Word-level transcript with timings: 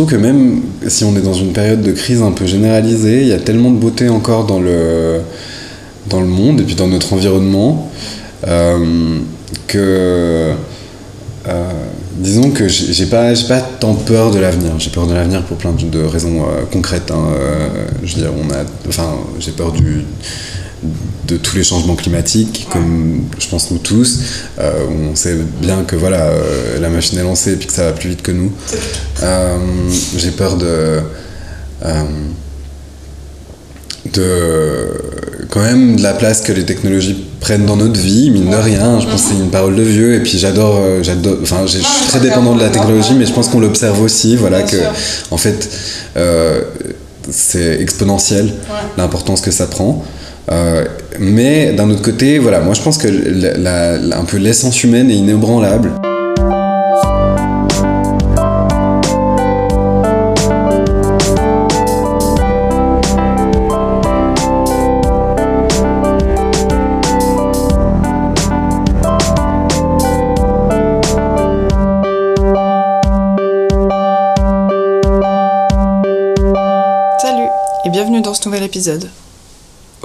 trouve 0.00 0.12
que 0.12 0.16
même 0.16 0.62
si 0.88 1.04
on 1.04 1.14
est 1.14 1.20
dans 1.20 1.34
une 1.34 1.52
période 1.52 1.82
de 1.82 1.92
crise 1.92 2.22
un 2.22 2.32
peu 2.32 2.46
généralisée, 2.46 3.20
il 3.20 3.28
y 3.28 3.34
a 3.34 3.38
tellement 3.38 3.70
de 3.70 3.76
beauté 3.76 4.08
encore 4.08 4.46
dans 4.46 4.58
le, 4.58 5.20
dans 6.08 6.20
le 6.20 6.26
monde 6.26 6.58
et 6.62 6.64
puis 6.64 6.74
dans 6.74 6.88
notre 6.88 7.12
environnement 7.12 7.90
euh, 8.48 9.18
que. 9.66 10.54
euh, 11.48 11.70
disons 12.16 12.50
que 12.50 12.66
j'ai 12.66 13.06
pas, 13.06 13.32
pas 13.46 13.60
tant 13.60 13.92
peur 13.92 14.30
de 14.30 14.38
l'avenir. 14.38 14.72
J'ai 14.78 14.88
peur 14.88 15.06
de 15.06 15.12
l'avenir 15.12 15.42
pour 15.42 15.58
plein 15.58 15.72
de, 15.72 16.00
raisons 16.02 16.44
euh, 16.44 16.62
concrètes. 16.72 17.10
hein. 17.10 17.24
Je 18.02 18.14
veux 18.16 18.22
dire, 18.22 18.32
on 18.34 18.50
a, 18.50 18.64
enfin, 18.88 19.16
j'ai 19.38 19.52
peur 19.52 19.70
du, 19.72 20.06
de 21.26 21.36
tous 21.36 21.56
les 21.56 21.64
changements 21.64 21.94
climatiques, 21.94 22.66
comme 22.72 23.22
je 23.38 23.48
pense 23.48 23.70
nous 23.70 23.78
tous. 23.78 24.20
Euh, 24.58 24.86
on 25.10 25.14
sait 25.14 25.36
bien 25.60 25.84
que 25.84 25.96
voilà, 25.96 26.22
euh, 26.22 26.80
la 26.80 26.88
machine 26.88 27.18
est 27.18 27.22
lancée 27.22 27.52
et 27.52 27.56
puis 27.56 27.66
que 27.66 27.72
ça 27.72 27.84
va 27.84 27.92
plus 27.92 28.10
vite 28.10 28.22
que 28.22 28.32
nous. 28.32 28.50
Euh, 29.22 29.58
j'ai 30.16 30.30
peur 30.30 30.56
de, 30.56 31.00
euh, 31.84 32.02
de 34.12 35.46
quand 35.50 35.60
même 35.60 35.96
de 35.96 36.02
la 36.02 36.14
place 36.14 36.40
que 36.40 36.52
les 36.52 36.64
technologies 36.64 37.24
prennent 37.40 37.66
dans 37.66 37.76
notre 37.76 38.00
vie, 38.00 38.30
mine 38.30 38.50
de 38.50 38.56
rien. 38.56 39.00
Je 39.00 39.06
pense 39.06 39.22
que 39.22 39.28
c'est 39.28 39.38
une 39.40 39.50
parole 39.50 39.76
de 39.76 39.82
vieux 39.82 40.14
et 40.14 40.20
puis 40.20 40.38
j'adore, 40.38 40.80
j'adore, 41.02 41.38
enfin, 41.42 41.66
je 41.66 41.78
suis 41.78 42.08
très 42.08 42.20
dépendant 42.20 42.54
de 42.54 42.60
la 42.60 42.70
technologie, 42.70 43.14
mais 43.14 43.26
je 43.26 43.32
pense 43.32 43.48
qu'on 43.48 43.60
l'observe 43.60 44.00
aussi, 44.00 44.36
voilà 44.36 44.62
que, 44.62 44.76
en 45.30 45.36
fait, 45.36 45.68
c'est 47.30 47.80
exponentiel 47.80 48.52
l'importance 48.96 49.40
que 49.40 49.50
ça 49.50 49.66
prend. 49.66 50.04
Euh, 50.50 50.84
mais 51.18 51.72
d'un 51.72 51.88
autre 51.90 52.02
côté, 52.02 52.38
voilà, 52.38 52.60
moi 52.60 52.74
je 52.74 52.82
pense 52.82 52.98
que 52.98 53.08
un 53.08 54.24
peu 54.24 54.36
l'essence 54.36 54.82
humaine 54.82 55.10
est 55.10 55.16
inébranlable. 55.16 55.92
Salut 77.20 77.48
et 77.84 77.90
bienvenue 77.90 78.20
dans 78.20 78.34
ce 78.34 78.48
nouvel 78.48 78.64
épisode. 78.64 79.08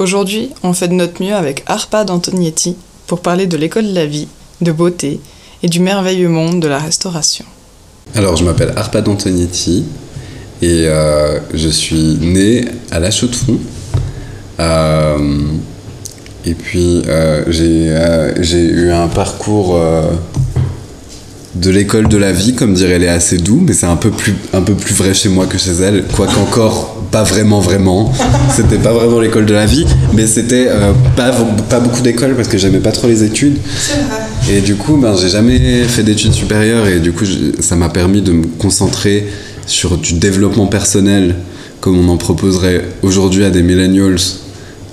Aujourd'hui, 0.09 0.49
on 0.61 0.73
fait 0.73 0.87
de 0.87 0.93
notre 0.93 1.19
mieux 1.23 1.33
avec 1.33 1.63
Arpad 1.65 2.11
Antonietti 2.11 2.75
pour 3.07 3.21
parler 3.21 3.47
de 3.47 3.57
l'école 3.57 3.87
de 3.87 3.95
la 3.95 4.05
vie, 4.05 4.27
de 4.61 4.71
beauté 4.71 5.19
et 5.63 5.67
du 5.67 5.79
merveilleux 5.79 6.29
monde 6.29 6.59
de 6.59 6.67
la 6.67 6.77
restauration. 6.77 7.43
Alors, 8.13 8.35
je 8.37 8.43
m'appelle 8.45 8.71
Arpad 8.75 9.07
Antonietti 9.07 9.83
et 10.61 10.83
euh, 10.85 11.39
je 11.55 11.69
suis 11.69 12.19
né 12.21 12.65
à 12.91 12.99
La 12.99 13.09
Chaux-de-Fonds. 13.09 13.57
Euh, 14.59 15.17
et 16.45 16.53
puis, 16.53 17.01
euh, 17.07 17.43
j'ai 17.47 18.59
eu 18.61 18.91
un 18.91 19.07
parcours 19.07 19.75
de 21.55 21.69
l'école 21.71 22.09
de 22.09 22.17
la 22.17 22.31
vie, 22.31 22.53
comme 22.53 22.75
dirait 22.75 22.99
Léa 22.99 23.19
Seydoux, 23.19 23.59
mais 23.65 23.73
c'est 23.73 23.87
un, 23.87 23.95
peu 23.95 24.11
plus- 24.11 24.35
un 24.53 24.61
peu 24.61 24.75
plus 24.75 24.93
vrai 24.93 25.15
chez 25.15 25.29
moi 25.29 25.47
que 25.47 25.57
chez 25.57 25.71
elle, 25.71 26.03
quoique 26.15 26.37
encore 26.37 26.95
pas 27.15 27.23
vraiment, 27.23 27.61
vraiment. 27.61 28.11
C'était 28.53 28.77
pas 28.77 28.91
vraiment 28.91 29.21
l'école 29.21 29.45
de 29.45 29.53
la 29.53 29.65
vie, 29.65 29.85
mais 30.13 30.27
c'était 30.27 30.67
euh, 30.67 30.91
pas, 31.15 31.31
pas 31.69 31.79
beaucoup 31.79 32.01
d'écoles 32.01 32.35
parce 32.35 32.49
que 32.49 32.57
j'aimais 32.57 32.79
pas 32.81 32.91
trop 32.91 33.07
les 33.07 33.23
études. 33.23 33.55
C'est 33.79 33.93
vrai. 33.93 34.57
Et 34.57 34.59
du 34.59 34.75
coup, 34.75 34.97
ben, 34.97 35.15
j'ai 35.15 35.29
jamais 35.29 35.85
fait 35.85 36.03
d'études 36.03 36.33
supérieures 36.33 36.85
et 36.87 36.99
du 36.99 37.13
coup, 37.13 37.23
je- 37.23 37.61
ça 37.61 37.77
m'a 37.77 37.87
permis 37.87 38.21
de 38.21 38.33
me 38.33 38.43
concentrer 38.59 39.27
sur 39.65 39.97
du 39.97 40.15
développement 40.15 40.67
personnel 40.67 41.35
comme 41.79 41.97
on 42.05 42.11
en 42.11 42.17
proposerait 42.17 42.83
aujourd'hui 43.01 43.45
à 43.45 43.49
des 43.49 43.61
millennials 43.63 44.17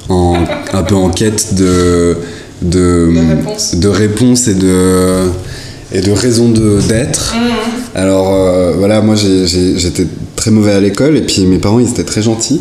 en, 0.09 0.37
un 0.73 0.83
peu 0.85 0.95
en 0.95 1.11
quête 1.11 1.57
de, 1.57 2.17
de, 2.63 3.11
réponses. 3.31 3.75
de 3.75 3.89
réponses 3.89 4.47
et 4.47 4.55
de, 4.55 5.25
et 5.93 6.01
de 6.03 6.13
raisons 6.13 6.51
de- 6.51 6.79
d'être. 6.89 7.35
Alors 7.97 8.33
euh, 8.33 8.75
voilà, 8.79 9.01
moi 9.01 9.17
j'étais 9.17 10.07
très 10.43 10.51
mauvais 10.51 10.73
à 10.73 10.81
l'école 10.81 11.17
et 11.17 11.21
puis 11.23 11.45
mes 11.47 11.59
parents 11.59 11.79
ils 11.79 11.89
étaient 11.89 12.03
très 12.03 12.21
gentils 12.21 12.61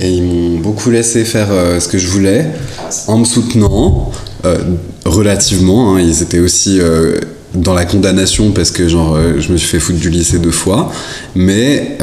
et 0.00 0.08
ils 0.08 0.22
m'ont 0.22 0.58
beaucoup 0.60 0.90
laissé 0.90 1.24
faire 1.24 1.48
euh, 1.50 1.80
ce 1.80 1.88
que 1.88 1.98
je 1.98 2.06
voulais 2.06 2.46
en 3.08 3.18
me 3.18 3.24
soutenant 3.24 4.12
euh, 4.44 4.56
relativement. 5.04 5.96
hein. 5.96 6.00
ils 6.00 6.22
étaient 6.22 6.38
aussi 6.38 6.78
euh, 6.78 7.18
dans 7.52 7.74
la 7.74 7.84
condamnation 7.84 8.52
parce 8.52 8.70
que 8.70 8.86
genre 8.86 9.18
je 9.38 9.50
me 9.50 9.56
suis 9.56 9.66
fait 9.66 9.80
foutre 9.80 9.98
du 9.98 10.08
lycée 10.08 10.38
deux 10.38 10.52
fois, 10.52 10.92
mais 11.34 11.98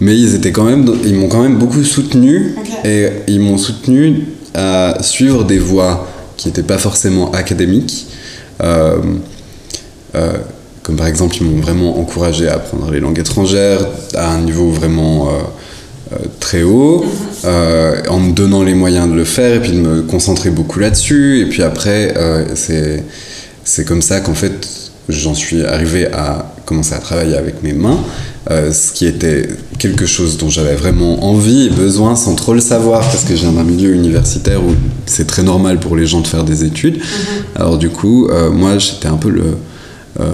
mais 0.00 0.18
ils 0.18 0.34
étaient 0.34 0.50
quand 0.50 0.64
même, 0.64 0.90
ils 1.04 1.14
m'ont 1.14 1.28
quand 1.28 1.42
même 1.42 1.58
beaucoup 1.58 1.84
soutenu 1.84 2.54
et 2.84 3.06
ils 3.28 3.38
m'ont 3.38 3.58
soutenu 3.58 4.24
à 4.54 4.96
suivre 5.02 5.44
des 5.44 5.58
voies 5.58 6.08
qui 6.36 6.48
n'étaient 6.48 6.62
pas 6.62 6.78
forcément 6.78 7.30
académiques. 7.32 8.06
Euh, 8.62 8.96
euh, 10.14 10.38
comme 10.90 10.96
par 10.96 11.06
exemple, 11.06 11.36
ils 11.40 11.46
m'ont 11.46 11.60
vraiment 11.60 12.00
encouragé 12.00 12.48
à 12.48 12.54
apprendre 12.54 12.90
les 12.90 12.98
langues 12.98 13.20
étrangères 13.20 13.86
à 14.16 14.32
un 14.32 14.40
niveau 14.40 14.70
vraiment 14.70 15.28
euh, 15.28 15.30
euh, 16.14 16.16
très 16.40 16.64
haut, 16.64 17.04
euh, 17.44 18.02
en 18.08 18.18
me 18.18 18.32
donnant 18.32 18.64
les 18.64 18.74
moyens 18.74 19.08
de 19.08 19.14
le 19.14 19.22
faire 19.24 19.54
et 19.54 19.60
puis 19.60 19.70
de 19.70 19.78
me 19.78 20.02
concentrer 20.02 20.50
beaucoup 20.50 20.80
là-dessus. 20.80 21.42
Et 21.42 21.46
puis 21.46 21.62
après, 21.62 22.12
c'est 22.56 23.04
c'est 23.62 23.84
comme 23.84 24.02
ça 24.02 24.18
qu'en 24.18 24.34
fait, 24.34 24.66
j'en 25.08 25.34
suis 25.34 25.62
arrivé 25.62 26.08
à 26.12 26.56
commencer 26.66 26.94
à 26.94 26.98
travailler 26.98 27.36
avec 27.36 27.62
mes 27.62 27.72
mains, 27.72 28.00
euh, 28.50 28.72
ce 28.72 28.90
qui 28.90 29.06
était 29.06 29.48
quelque 29.78 30.06
chose 30.06 30.38
dont 30.38 30.48
j'avais 30.48 30.74
vraiment 30.74 31.24
envie 31.24 31.66
et 31.66 31.70
besoin 31.70 32.16
sans 32.16 32.34
trop 32.34 32.52
le 32.52 32.60
savoir, 32.60 32.98
parce 33.02 33.22
que 33.22 33.36
je 33.36 33.42
viens 33.42 33.52
d'un 33.52 33.62
milieu 33.62 33.94
universitaire 33.94 34.60
où 34.60 34.74
c'est 35.06 35.28
très 35.28 35.44
normal 35.44 35.78
pour 35.78 35.94
les 35.94 36.06
gens 36.06 36.20
de 36.20 36.26
faire 36.26 36.42
des 36.42 36.64
études. 36.64 36.98
Alors 37.54 37.78
du 37.78 37.90
coup, 37.90 38.26
euh, 38.26 38.50
moi, 38.50 38.78
j'étais 38.78 39.06
un 39.06 39.18
peu 39.18 39.30
le... 39.30 39.56
euh, 40.18 40.24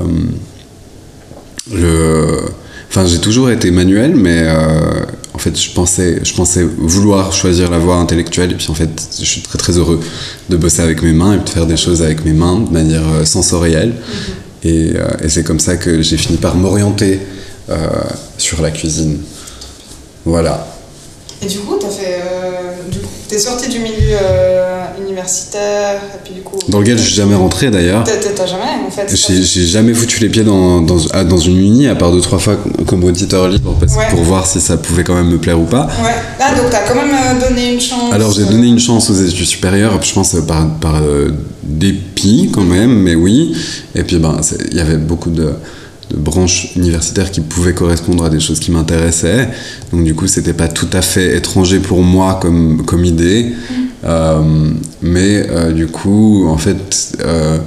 le 1.72 2.42
enfin 2.88 3.06
j'ai 3.06 3.18
toujours 3.18 3.50
été 3.50 3.70
manuel 3.70 4.14
mais 4.14 4.42
euh, 4.42 5.04
en 5.34 5.38
fait 5.38 5.60
je 5.60 5.70
pensais 5.72 6.20
je 6.22 6.34
pensais 6.34 6.62
vouloir 6.62 7.32
choisir 7.32 7.70
la 7.70 7.78
voie 7.78 7.96
intellectuelle. 7.96 8.52
Et 8.52 8.54
puis 8.54 8.68
en 8.70 8.74
fait 8.74 8.90
je 9.18 9.24
suis 9.24 9.42
très 9.42 9.58
très 9.58 9.76
heureux 9.76 10.00
de 10.48 10.56
bosser 10.56 10.82
avec 10.82 11.02
mes 11.02 11.12
mains 11.12 11.34
et 11.34 11.38
de 11.38 11.48
faire 11.48 11.66
des 11.66 11.76
choses 11.76 12.02
avec 12.02 12.24
mes 12.24 12.32
mains 12.32 12.60
de 12.60 12.72
manière 12.72 13.06
euh, 13.06 13.24
sensorielle. 13.24 13.94
Et, 14.64 14.92
euh, 14.96 15.08
et 15.22 15.28
c'est 15.28 15.44
comme 15.44 15.60
ça 15.60 15.76
que 15.76 16.02
j'ai 16.02 16.16
fini 16.16 16.38
par 16.38 16.56
m'orienter 16.56 17.20
euh, 17.68 17.76
sur 18.38 18.62
la 18.62 18.70
cuisine. 18.70 19.18
Voilà. 20.24 20.66
Et 21.42 21.46
du 21.46 21.58
coup, 21.58 21.76
t'as 21.78 21.90
fait, 21.90 22.22
du 22.90 22.98
coup, 22.98 23.08
t'es 23.28 23.38
sorti 23.38 23.68
du 23.68 23.78
milieu 23.78 24.16
universitaire 25.16 26.00
et 26.14 26.18
puis 26.24 26.34
du 26.34 26.40
coup. 26.42 26.58
dans 26.68 26.80
lequel 26.80 26.98
je 26.98 27.02
suis 27.04 27.14
jamais 27.14 27.34
rentré 27.34 27.70
d'ailleurs 27.70 28.04
T'as- 28.04 28.46
jamais 28.46 28.62
en 28.86 28.90
fait. 28.90 29.10
J'ai 29.16 29.66
jamais 29.66 29.94
foutu 29.94 30.20
les 30.20 30.28
pieds 30.28 30.44
dans, 30.44 30.80
dans, 30.82 30.98
dans 31.24 31.38
une 31.38 31.56
uni, 31.58 31.88
à 31.88 31.94
part 31.94 32.12
deux, 32.12 32.20
trois 32.20 32.38
fois 32.38 32.56
comme 32.86 33.02
auditeur 33.04 33.48
libre, 33.48 33.74
parce, 33.80 33.96
Ouais. 33.96 34.04
pour 34.10 34.22
voir 34.22 34.46
si 34.46 34.60
ça 34.60 34.76
pouvait 34.76 35.02
quand 35.04 35.14
même 35.14 35.28
me 35.30 35.38
plaire 35.38 35.58
ou 35.58 35.64
pas. 35.64 35.86
Ouais. 36.04 36.10
Ah 36.38 36.54
donc 36.54 36.70
t'as 36.70 36.86
quand 36.86 36.94
même 36.94 37.10
euh, 37.14 37.48
donné 37.48 37.72
une 37.74 37.80
chance. 37.80 38.12
Alors 38.12 38.32
j'ai 38.32 38.42
euh, 38.42 38.46
donné 38.50 38.66
une 38.68 38.78
chance 38.78 39.08
aux 39.10 39.14
études 39.14 39.46
supérieures, 39.46 40.00
je 40.02 40.12
pense 40.12 40.34
euh, 40.34 40.42
par, 40.42 40.68
par 40.78 40.96
euh, 41.02 41.30
dépit 41.62 42.50
quand 42.52 42.62
même, 42.64 42.92
mais 43.02 43.14
oui. 43.14 43.56
Et 43.94 44.02
puis 44.04 44.18
ben, 44.18 44.40
il 44.70 44.76
y 44.76 44.80
avait 44.80 44.96
beaucoup 44.98 45.30
de, 45.30 45.44
de 46.10 46.16
branches 46.16 46.68
universitaires 46.76 47.30
qui 47.32 47.40
pouvaient 47.40 47.74
correspondre 47.74 48.24
à 48.24 48.30
des 48.30 48.38
choses 48.40 48.60
qui 48.60 48.70
m'intéressaient. 48.70 49.48
Donc 49.92 50.04
du 50.04 50.14
coup, 50.14 50.26
c'était 50.28 50.52
pas 50.52 50.68
tout 50.68 50.88
à 50.92 51.02
fait 51.02 51.36
étranger 51.36 51.78
pour 51.80 52.02
moi 52.02 52.38
comme, 52.40 52.84
comme 52.84 53.04
idée. 53.04 53.46
Euh, 53.70 53.74
mais 55.02 55.46
euh, 55.50 55.72
du 55.72 55.86
coup, 55.86 56.46
en 56.48 56.56
fait, 56.58 57.12
euh, 57.20 57.58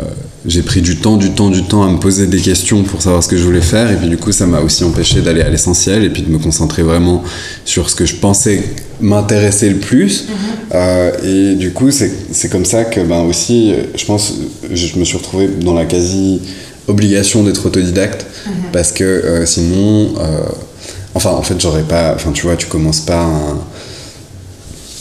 euh, 0.00 0.04
j'ai 0.46 0.62
pris 0.62 0.82
du 0.82 0.96
temps, 0.96 1.16
du 1.16 1.30
temps, 1.30 1.50
du 1.50 1.62
temps 1.64 1.84
à 1.84 1.88
me 1.88 1.98
poser 1.98 2.26
des 2.26 2.40
questions 2.40 2.82
pour 2.82 3.00
savoir 3.02 3.22
ce 3.22 3.28
que 3.28 3.36
je 3.36 3.42
voulais 3.44 3.60
faire. 3.60 3.90
Et 3.90 3.96
puis 3.96 4.08
du 4.08 4.16
coup, 4.18 4.32
ça 4.32 4.46
m'a 4.46 4.60
aussi 4.60 4.84
empêché 4.84 5.20
d'aller 5.22 5.40
à 5.42 5.48
l'essentiel 5.48 6.04
et 6.04 6.10
puis 6.10 6.22
de 6.22 6.30
me 6.30 6.38
concentrer 6.38 6.82
vraiment 6.82 7.22
sur 7.64 7.88
ce 7.88 7.94
que 7.94 8.04
je 8.04 8.16
pensais 8.16 8.62
m'intéresser 9.00 9.70
le 9.70 9.78
plus. 9.78 10.26
Euh, 10.74 11.12
et 11.52 11.54
du 11.54 11.72
coup, 11.72 11.90
c'est 11.90 12.48
comme 12.50 12.64
ça 12.64 12.84
que 12.84 13.00
ben, 13.00 13.22
aussi, 13.22 13.72
euh, 13.72 13.84
je 13.96 14.04
pense, 14.04 14.34
je 14.70 14.98
me 14.98 15.04
suis 15.04 15.16
retrouvé 15.16 15.48
dans 15.48 15.74
la 15.74 15.84
quasi 15.86 16.40
obligation 16.88 17.42
d'être 17.42 17.64
autodidacte 17.66 18.26
parce 18.72 18.92
que 18.92 19.04
euh, 19.04 19.46
sinon, 19.46 20.14
euh, 20.18 20.40
enfin, 21.14 21.30
en 21.30 21.42
fait, 21.42 21.58
j'aurais 21.58 21.82
pas, 21.84 22.12
enfin, 22.14 22.32
tu 22.32 22.42
vois, 22.46 22.56
tu 22.56 22.66
commences 22.66 23.00
pas 23.00 23.22
un- 23.22 23.58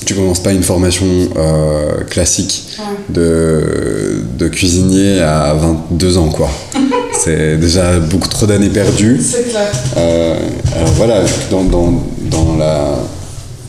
tu 0.05 0.13
commences 0.15 0.41
pas 0.41 0.51
une 0.51 0.63
formation 0.63 1.05
euh, 1.35 2.03
classique 2.09 2.77
de, 3.09 4.21
de 4.37 4.47
cuisinier 4.47 5.21
à 5.21 5.53
22 5.53 6.17
ans, 6.17 6.29
quoi. 6.29 6.49
C'est 7.13 7.57
déjà 7.57 7.99
beaucoup 7.99 8.27
trop 8.27 8.45
d'années 8.47 8.69
perdues. 8.69 9.19
C'est 9.21 9.49
clair. 9.49 9.71
Euh, 9.97 10.35
alors 10.75 10.93
voilà, 10.93 11.21
dans, 11.51 11.63
dans, 11.63 12.03
dans 12.29 12.57
la 12.57 12.97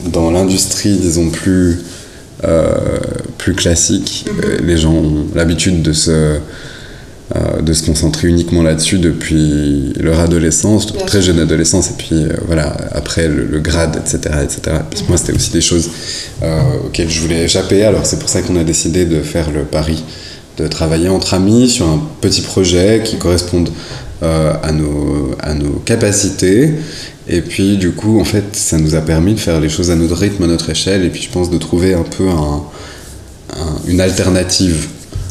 dans 0.06 0.30
l'industrie, 0.30 0.96
disons, 0.96 1.30
plus, 1.30 1.80
euh, 2.44 2.74
plus 3.38 3.54
classique, 3.54 4.26
euh, 4.28 4.58
les 4.62 4.76
gens 4.76 4.92
ont 4.92 5.26
l'habitude 5.34 5.82
de 5.82 5.92
se 5.92 6.38
euh, 7.34 7.62
de 7.62 7.72
se 7.72 7.86
concentrer 7.86 8.28
uniquement 8.28 8.62
là-dessus 8.62 8.98
depuis 8.98 9.92
leur 9.98 10.20
adolescence, 10.20 10.92
Bien 10.92 11.06
très 11.06 11.22
sûr. 11.22 11.32
jeune 11.32 11.40
adolescence, 11.40 11.90
et 11.90 11.94
puis 11.96 12.16
euh, 12.24 12.28
voilà, 12.46 12.76
après 12.92 13.28
le, 13.28 13.46
le 13.46 13.60
grade, 13.60 13.96
etc. 13.96 14.18
etc. 14.42 14.60
Parce 14.90 15.02
que 15.02 15.08
moi, 15.08 15.16
c'était 15.16 15.32
aussi 15.32 15.50
des 15.50 15.60
choses 15.62 15.88
euh, 16.42 16.60
auxquelles 16.86 17.08
je 17.08 17.20
voulais 17.20 17.44
échapper, 17.44 17.82
alors 17.84 18.04
c'est 18.04 18.18
pour 18.18 18.28
ça 18.28 18.42
qu'on 18.42 18.56
a 18.56 18.64
décidé 18.64 19.06
de 19.06 19.20
faire 19.22 19.50
le 19.50 19.62
pari, 19.64 20.04
de 20.58 20.66
travailler 20.68 21.08
entre 21.08 21.32
amis 21.34 21.68
sur 21.70 21.86
un 21.88 22.00
petit 22.20 22.42
projet 22.42 23.00
qui 23.04 23.16
corresponde 23.16 23.70
à, 24.22 24.72
nos, 24.72 25.32
à 25.42 25.52
nos 25.52 25.72
capacités. 25.84 26.72
Et 27.28 27.42
puis, 27.42 27.76
du 27.76 27.90
coup, 27.92 28.20
en 28.20 28.24
fait, 28.24 28.44
ça 28.52 28.78
nous 28.78 28.94
a 28.94 29.00
permis 29.02 29.34
de 29.34 29.40
faire 29.40 29.60
les 29.60 29.68
choses 29.68 29.90
à 29.90 29.96
notre 29.96 30.14
rythme, 30.16 30.44
à 30.44 30.46
notre 30.46 30.70
échelle, 30.70 31.04
et 31.04 31.08
puis 31.10 31.20
je 31.22 31.28
pense 31.30 31.50
de 31.50 31.58
trouver 31.58 31.92
un 31.94 32.04
peu 32.04 32.28
un- 32.28 32.62
un- 33.54 33.78
une 33.88 34.00
alternative 34.00 34.86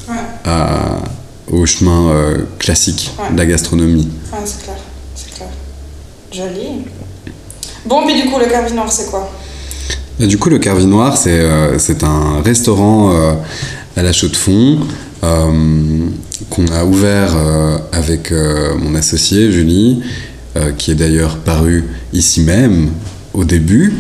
Ouais, 0.10 0.16
à- 0.46 0.98
au 1.54 1.66
chemin 1.66 2.10
euh, 2.10 2.38
classique 2.60 3.12
Ouais. 3.20 3.34
de 3.34 3.38
la 3.38 3.46
gastronomie. 3.46 4.10
ouais 4.32 4.40
c'est 4.46 4.64
clair, 4.64 4.76
c'est 5.16 5.34
clair. 5.36 5.50
Joli. 6.32 6.86
Bon, 7.86 8.06
puis 8.06 8.22
du 8.22 8.30
coup, 8.30 8.40
le 8.40 8.46
Carvinoir, 8.46 8.92
c'est 8.92 9.10
quoi? 9.12 9.30
Et 10.20 10.28
du 10.28 10.38
coup, 10.38 10.50
le 10.50 10.60
Carvinoir, 10.60 11.18
c'est 11.18 11.40
euh, 11.40 11.78
c'est 11.80 12.04
un 12.04 12.42
restaurant 12.42 13.12
euh, 13.14 13.34
à 13.98 14.04
la 14.04 14.14
Chaux-de-Fonds 14.14 14.80
euh, 15.24 16.08
qu'on 16.50 16.68
a 16.68 16.84
ouvert 16.86 17.36
avec 17.92 18.32
mon 18.32 18.96
associé 18.96 19.52
Julie, 19.52 20.02
qui 20.78 20.92
est 20.92 20.96
d'ailleurs 20.96 21.38
paru 21.38 21.86
ici 22.12 22.42
même 22.42 22.90
au 23.34 23.44
début, 23.44 23.94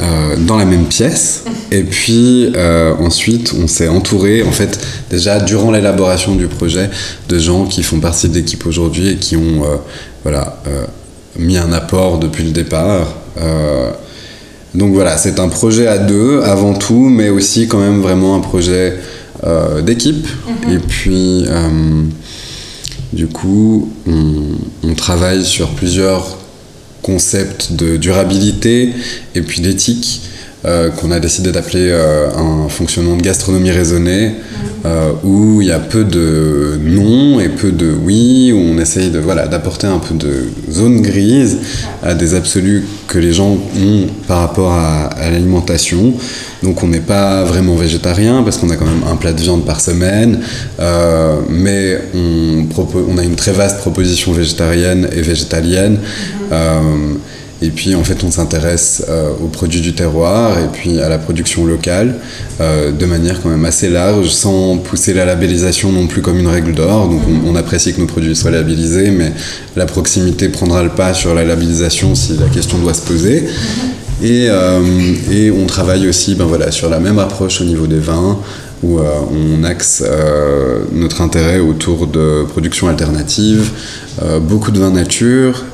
euh, 0.00 0.36
dans 0.36 0.56
la 0.56 0.64
même 0.64 0.86
pièce. 0.86 1.44
Et 1.70 1.82
puis 1.82 2.52
euh, 2.54 2.94
ensuite, 2.98 3.54
on 3.60 3.66
s'est 3.66 3.88
entouré, 3.88 4.42
en 4.42 4.52
fait, 4.52 4.78
déjà 5.10 5.40
durant 5.40 5.70
l'élaboration 5.70 6.34
du 6.34 6.46
projet, 6.46 6.90
de 7.28 7.38
gens 7.38 7.64
qui 7.64 7.82
font 7.82 8.00
partie 8.00 8.28
de 8.28 8.34
l'équipe 8.34 8.66
aujourd'hui 8.66 9.10
et 9.10 9.16
qui 9.16 9.36
ont 9.36 9.64
euh, 9.64 9.76
voilà, 10.22 10.62
mis 11.38 11.56
un 11.58 11.72
apport 11.72 12.18
depuis 12.18 12.44
le 12.44 12.50
départ. 12.50 13.14
Donc 14.74 14.94
voilà, 14.94 15.18
c'est 15.18 15.38
un 15.38 15.48
projet 15.48 15.86
à 15.86 15.98
deux 15.98 16.40
avant 16.42 16.72
tout, 16.74 17.08
mais 17.08 17.28
aussi 17.28 17.68
quand 17.68 17.78
même 17.78 18.00
vraiment 18.00 18.34
un 18.34 18.40
projet 18.40 18.94
d'équipe. 19.82 20.26
Et 20.70 20.78
puis, 20.78 21.44
du 23.12 23.26
coup, 23.26 23.92
on, 24.06 24.88
on 24.88 24.94
travaille 24.94 25.44
sur 25.44 25.68
plusieurs 25.70 26.38
concepts 27.04 27.72
de 27.74 27.98
durabilité 27.98 28.92
et 29.34 29.42
puis 29.42 29.60
d'éthique 29.60 30.22
euh, 30.66 30.88
qu'on 30.88 31.10
a 31.10 31.20
décidé 31.20 31.52
d'appeler 31.52 31.90
euh, 31.90 32.30
un 32.34 32.70
fonctionnement 32.70 33.16
de 33.16 33.22
gastronomie 33.22 33.70
raisonnée 33.70 34.36
euh, 34.86 35.10
où 35.22 35.60
il 35.60 35.68
y 35.68 35.72
a 35.72 35.78
peu 35.78 36.04
de 36.04 36.78
non 36.82 37.38
et 37.38 37.50
peu 37.50 37.70
de 37.70 37.92
oui, 37.92 38.50
où 38.50 38.56
on 38.56 38.78
essaye 38.78 39.10
de 39.10 39.18
voilà 39.18 39.46
d'apporter 39.46 39.86
un 39.86 39.98
peu 39.98 40.14
de 40.14 40.44
zone 40.70 41.02
grise 41.02 41.58
à 42.02 42.14
des 42.14 42.34
absolus 42.34 42.86
que 43.08 43.18
les 43.18 43.34
gens 43.34 43.50
ont 43.50 44.06
par 44.26 44.38
rapport 44.38 44.72
à, 44.72 45.08
à 45.08 45.30
l'alimentation. 45.30 46.14
Donc 46.62 46.82
on 46.82 46.88
n'est 46.88 47.00
pas 47.00 47.44
vraiment 47.44 47.74
végétarien 47.74 48.42
parce 48.42 48.56
qu'on 48.56 48.70
a 48.70 48.76
quand 48.76 48.86
même 48.86 49.04
un 49.06 49.16
plat 49.16 49.34
de 49.34 49.40
viande 49.42 49.66
par 49.66 49.82
semaine, 49.82 50.40
mais 51.50 51.98
on, 52.14 52.66
on 53.06 53.18
a 53.18 53.22
une 53.22 53.36
très 53.36 53.52
vaste 53.52 53.80
proposition 53.80 54.32
végétarienne 54.32 55.10
et 55.12 55.20
végétalienne. 55.20 55.98
Euh, 56.54 57.14
et 57.62 57.70
puis 57.70 57.94
en 57.94 58.02
fait 58.02 58.24
on 58.24 58.30
s'intéresse 58.30 59.04
euh, 59.08 59.30
aux 59.42 59.46
produits 59.46 59.80
du 59.80 59.94
terroir 59.94 60.58
et 60.58 60.68
puis 60.72 61.00
à 61.00 61.08
la 61.08 61.18
production 61.18 61.64
locale 61.64 62.16
euh, 62.60 62.90
de 62.90 63.06
manière 63.06 63.40
quand 63.40 63.48
même 63.48 63.64
assez 63.64 63.88
large 63.88 64.28
sans 64.28 64.76
pousser 64.76 65.14
la 65.14 65.24
labellisation 65.24 65.92
non 65.92 66.06
plus 66.06 66.20
comme 66.20 66.38
une 66.38 66.48
règle 66.48 66.74
d'or. 66.74 67.08
Donc 67.08 67.22
on, 67.46 67.54
apprécie 67.54 67.94
que 67.94 68.00
nos 68.00 68.06
produits 68.06 68.34
soient 68.34 68.50
labellisés 68.50 69.10
mais 69.10 69.32
la 69.76 69.86
proximité 69.86 70.48
prendra 70.48 70.82
le 70.82 70.90
pas 70.90 71.14
sur 71.14 71.34
la 71.34 71.44
labellisation 71.44 72.14
si 72.14 72.36
la 72.36 72.48
question 72.48 72.78
doit 72.78 72.94
se 72.94 73.02
poser. 73.02 73.44
Et, 74.22 74.48
on 75.50 75.66
travaille 75.66 76.08
aussi 76.08 76.34
ben 76.34 76.44
voilà, 76.44 76.70
sur 76.70 76.88
la 76.88 76.98
même 76.98 77.18
approche 77.18 77.60
au 77.60 77.64
niveau 77.64 77.86
des 77.86 77.98
vins 77.98 78.38
où 78.82 78.98
on 78.98 79.64
axe 79.64 80.02
notre 80.92 81.20
intérêt 81.20 81.60
autour 81.60 82.06
de 82.06 82.44
production 82.48 82.88
alternative, 82.88 83.70
beaucoup 84.40 84.70
de 84.70 84.78
vins 84.78 84.90
nature, 84.90 85.64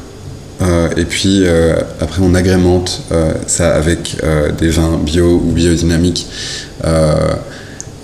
et 0.96 1.04
puis 1.04 1.42
euh, 1.44 1.76
après 2.00 2.20
on 2.22 2.34
agrémente 2.34 3.02
euh, 3.12 3.32
ça 3.46 3.74
avec 3.74 4.16
euh, 4.22 4.52
des 4.52 4.68
vins 4.68 4.98
bio 4.98 5.40
ou 5.42 5.52
biodynamiques, 5.52 6.26
euh, 6.84 7.14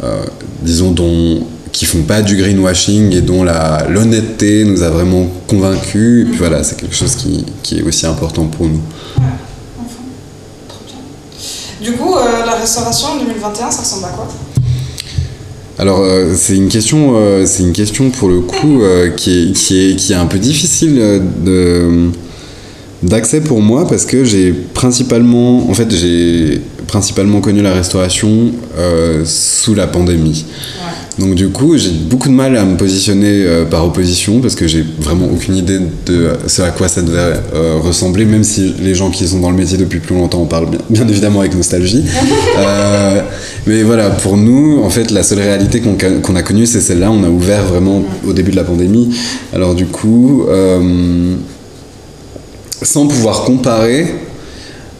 euh, 0.03 0.23
disons 0.63 0.91
dont 0.91 1.47
qui 1.73 1.85
font 1.85 2.03
pas 2.03 2.23
du 2.23 2.37
greenwashing 2.37 3.15
et 3.15 3.21
dont 3.21 3.45
la 3.45 3.87
l'honnêteté 3.91 4.65
nous 4.65 4.83
a 4.83 4.89
vraiment 4.89 5.29
convaincus. 5.47 6.23
Et 6.23 6.31
puis 6.31 6.39
voilà, 6.39 6.65
c'est 6.65 6.81
quelque 6.81 6.97
chose 6.97 7.15
qui, 7.17 7.45
qui 7.63 7.79
est 7.79 7.83
aussi 7.83 8.07
important 8.07 8.47
pour 8.47 8.67
nous. 8.67 8.81
Trop 10.67 10.81
bien. 10.87 10.97
Du 11.83 11.93
coup, 11.93 12.15
euh, 12.15 12.47
la 12.47 12.55
restauration 12.55 13.09
en 13.09 13.17
2021, 13.19 13.71
ça 13.71 13.83
ressemble 13.83 14.07
à 14.07 14.09
quoi? 14.09 14.27
Alors 15.79 16.01
euh, 16.01 16.33
c'est 16.35 16.57
une 16.57 16.69
question, 16.69 17.13
euh, 17.17 17.45
c'est 17.45 17.63
une 17.63 17.75
question 17.75 18.09
pour 18.09 18.29
le 18.31 18.41
coup 18.41 18.81
euh, 18.81 19.11
qui, 19.11 19.43
est, 19.43 19.53
qui, 19.53 19.91
est, 19.91 19.97
qui 19.97 20.13
est 20.15 20.17
un 20.17 20.25
peu 20.25 20.39
difficile 20.39 20.97
euh, 20.99 21.21
de 21.45 22.11
d'accès 23.03 23.41
pour 23.41 23.61
moi 23.61 23.87
parce 23.87 24.05
que 24.05 24.25
j'ai 24.25 24.53
principalement, 24.53 25.69
en 25.69 25.75
fait 25.75 25.91
j'ai 25.91 26.61
principalement 26.87 27.41
connu 27.41 27.63
la 27.63 27.73
restauration 27.73 28.53
euh, 28.79 29.23
sous 29.25 29.75
la 29.75 29.87
pandémie. 29.87 30.45
Donc 31.19 31.35
du 31.35 31.49
coup, 31.49 31.79
j'ai 31.79 31.91
beaucoup 31.91 32.29
de 32.29 32.35
mal 32.35 32.57
à 32.57 32.65
me 32.65 32.77
positionner 32.77 33.45
euh, 33.45 33.65
par 33.65 33.87
opposition 33.87 34.41
parce 34.41 34.55
que 34.55 34.67
j'ai 34.67 34.85
vraiment 34.99 35.27
aucune 35.33 35.57
idée 35.57 35.79
de 36.05 36.33
ce 36.47 36.61
à 36.61 36.71
quoi 36.71 36.89
ça 36.89 37.01
devait 37.01 37.41
euh, 37.55 37.79
ressembler, 37.83 38.27
même 38.27 38.45
si 38.45 38.75
les 38.81 38.95
gens 38.95 39.11
qui 39.11 39.27
sont 39.27 39.41
dans 39.41 39.51
le 39.51 39.57
métier 39.57 39.79
depuis 39.79 39.99
plus 39.99 40.15
longtemps 40.15 40.43
en 40.43 40.47
parlent 40.47 40.69
bien, 40.69 40.81
bien 40.91 41.09
évidemment 41.09 41.41
avec 41.41 41.55
nostalgie. 41.55 42.05
Mais 43.67 43.83
voilà, 43.83 44.11
pour 44.11 44.37
nous, 44.37 44.81
en 44.85 44.91
fait, 44.91 45.11
la 45.11 45.23
seule 45.25 45.41
réalité 45.41 45.81
qu'on 45.81 46.37
a 46.37 46.43
connue, 46.43 46.67
c'est 46.67 46.81
celle-là. 46.81 47.11
On 47.11 47.25
a 47.25 47.29
ouvert 47.29 47.65
vraiment 47.65 48.05
au 48.25 48.33
début 48.33 48.53
de 48.53 48.57
la 48.57 48.65
pandémie. 48.65 49.09
Alors 49.53 49.75
du 49.75 49.87
coup, 49.87 50.47
sans 52.83 53.07
pouvoir 53.07 53.45
comparer, 53.45 54.07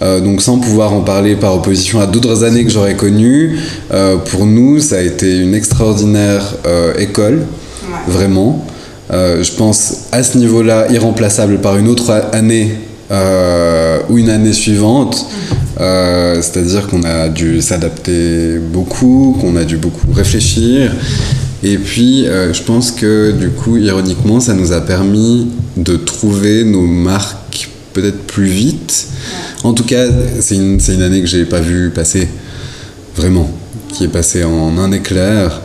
euh, 0.03 0.21
donc 0.21 0.43
sans 0.43 0.59
pouvoir 0.59 0.93
en 0.93 1.01
parler 1.01 1.37
par 1.37 1.55
opposition 1.55 2.01
à 2.01 2.07
d'autres 2.07 2.45
années 2.45 2.65
que 2.65 2.71
j'aurais 2.71 2.97
connues, 2.97 3.59
euh, 3.93 4.17
pour 4.17 4.45
nous 4.47 4.79
ça 4.81 4.97
a 4.97 5.01
été 5.01 5.39
une 5.39 5.55
extraordinaire 5.55 6.55
euh, 6.67 6.95
école, 6.99 7.45
Ouais. 7.83 8.13
vraiment. 8.13 8.67
Je 9.13 9.53
pense 9.57 10.07
à 10.11 10.25
ce 10.25 10.37
niveau-là 10.39 10.91
irremplaçable 10.91 11.61
par 11.61 11.77
une 11.77 11.87
autre 11.87 12.11
année 12.33 12.73
ou 14.11 14.19
une 14.19 14.29
année 14.31 14.53
suivante. 14.53 15.27
Euh, 15.81 16.43
C'est-à-dire 16.43 16.89
qu'on 16.89 17.05
a 17.05 17.29
dû 17.29 17.63
s'adapter 17.63 18.59
beaucoup, 18.59 19.37
qu'on 19.41 19.55
a 19.55 19.63
dû 19.63 19.77
beaucoup 19.77 20.11
réfléchir. 20.13 20.91
Et 21.63 21.79
puis, 21.79 22.25
je 22.27 22.63
pense 22.65 22.91
que 22.91 23.31
du 23.31 23.51
coup, 23.51 23.77
ironiquement, 23.77 24.41
ça 24.41 24.55
nous 24.55 24.73
a 24.73 24.81
permis 24.81 25.47
de 25.77 25.95
trouver 25.97 26.65
nos 26.65 26.83
marques 26.83 27.46
peut-être 27.97 28.27
plus 28.27 28.47
vite. 28.47 29.07
En 29.65 29.73
tout 29.73 29.85
cas, 29.85 30.05
c'est 30.41 30.57
une, 30.57 30.79
une 30.87 31.03
année 31.03 31.23
que 31.23 31.27
j'ai 31.27 31.47
pas 31.47 31.61
vue 31.61 31.91
passer, 31.91 32.29
vraiment, 33.17 33.51
qui 33.93 34.05
est 34.05 34.09
passée 34.09 34.45
en 34.45 34.77
un 34.79 34.93
éclair. 34.93 35.63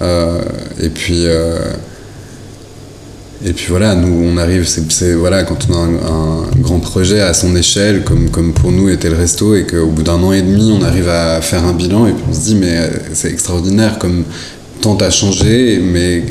Euh, 0.00 0.40
et 0.80 0.88
puis, 0.88 1.26
euh, 1.26 1.58
et 3.44 3.52
puis 3.52 3.66
voilà, 3.68 3.94
nous 3.94 4.24
on 4.24 4.38
arrive, 4.38 4.66
c'est, 4.66 5.12
voilà, 5.12 5.44
quand 5.44 5.58
on 5.70 5.74
a 5.74 5.78
un, 5.78 6.60
grand 6.60 6.80
projet 6.80 7.20
à 7.20 7.34
son 7.34 7.54
échelle, 7.54 8.02
comme, 8.02 8.30
comme 8.30 8.54
pour 8.54 8.72
nous 8.72 8.88
était 8.88 9.10
le 9.10 9.16
resto, 9.16 9.54
et 9.54 9.66
qu'au 9.66 9.88
bout 9.88 10.02
d'un 10.02 10.22
an 10.22 10.32
et 10.32 10.40
demi, 10.40 10.72
on 10.72 10.82
arrive 10.82 11.08
à 11.10 11.42
faire 11.42 11.64
un 11.66 11.74
bilan, 11.74 12.06
et 12.06 12.12
puis 12.12 12.24
on 12.30 12.32
se 12.32 12.40
dit, 12.40 12.54
mais 12.54 12.78
euh, 12.78 12.88
c'est 13.12 13.30
extraordinaire, 13.30 13.98
comme 13.98 14.24
tant 14.80 14.96
a 14.96 15.10
changé, 15.10 15.80
mais 15.82 16.24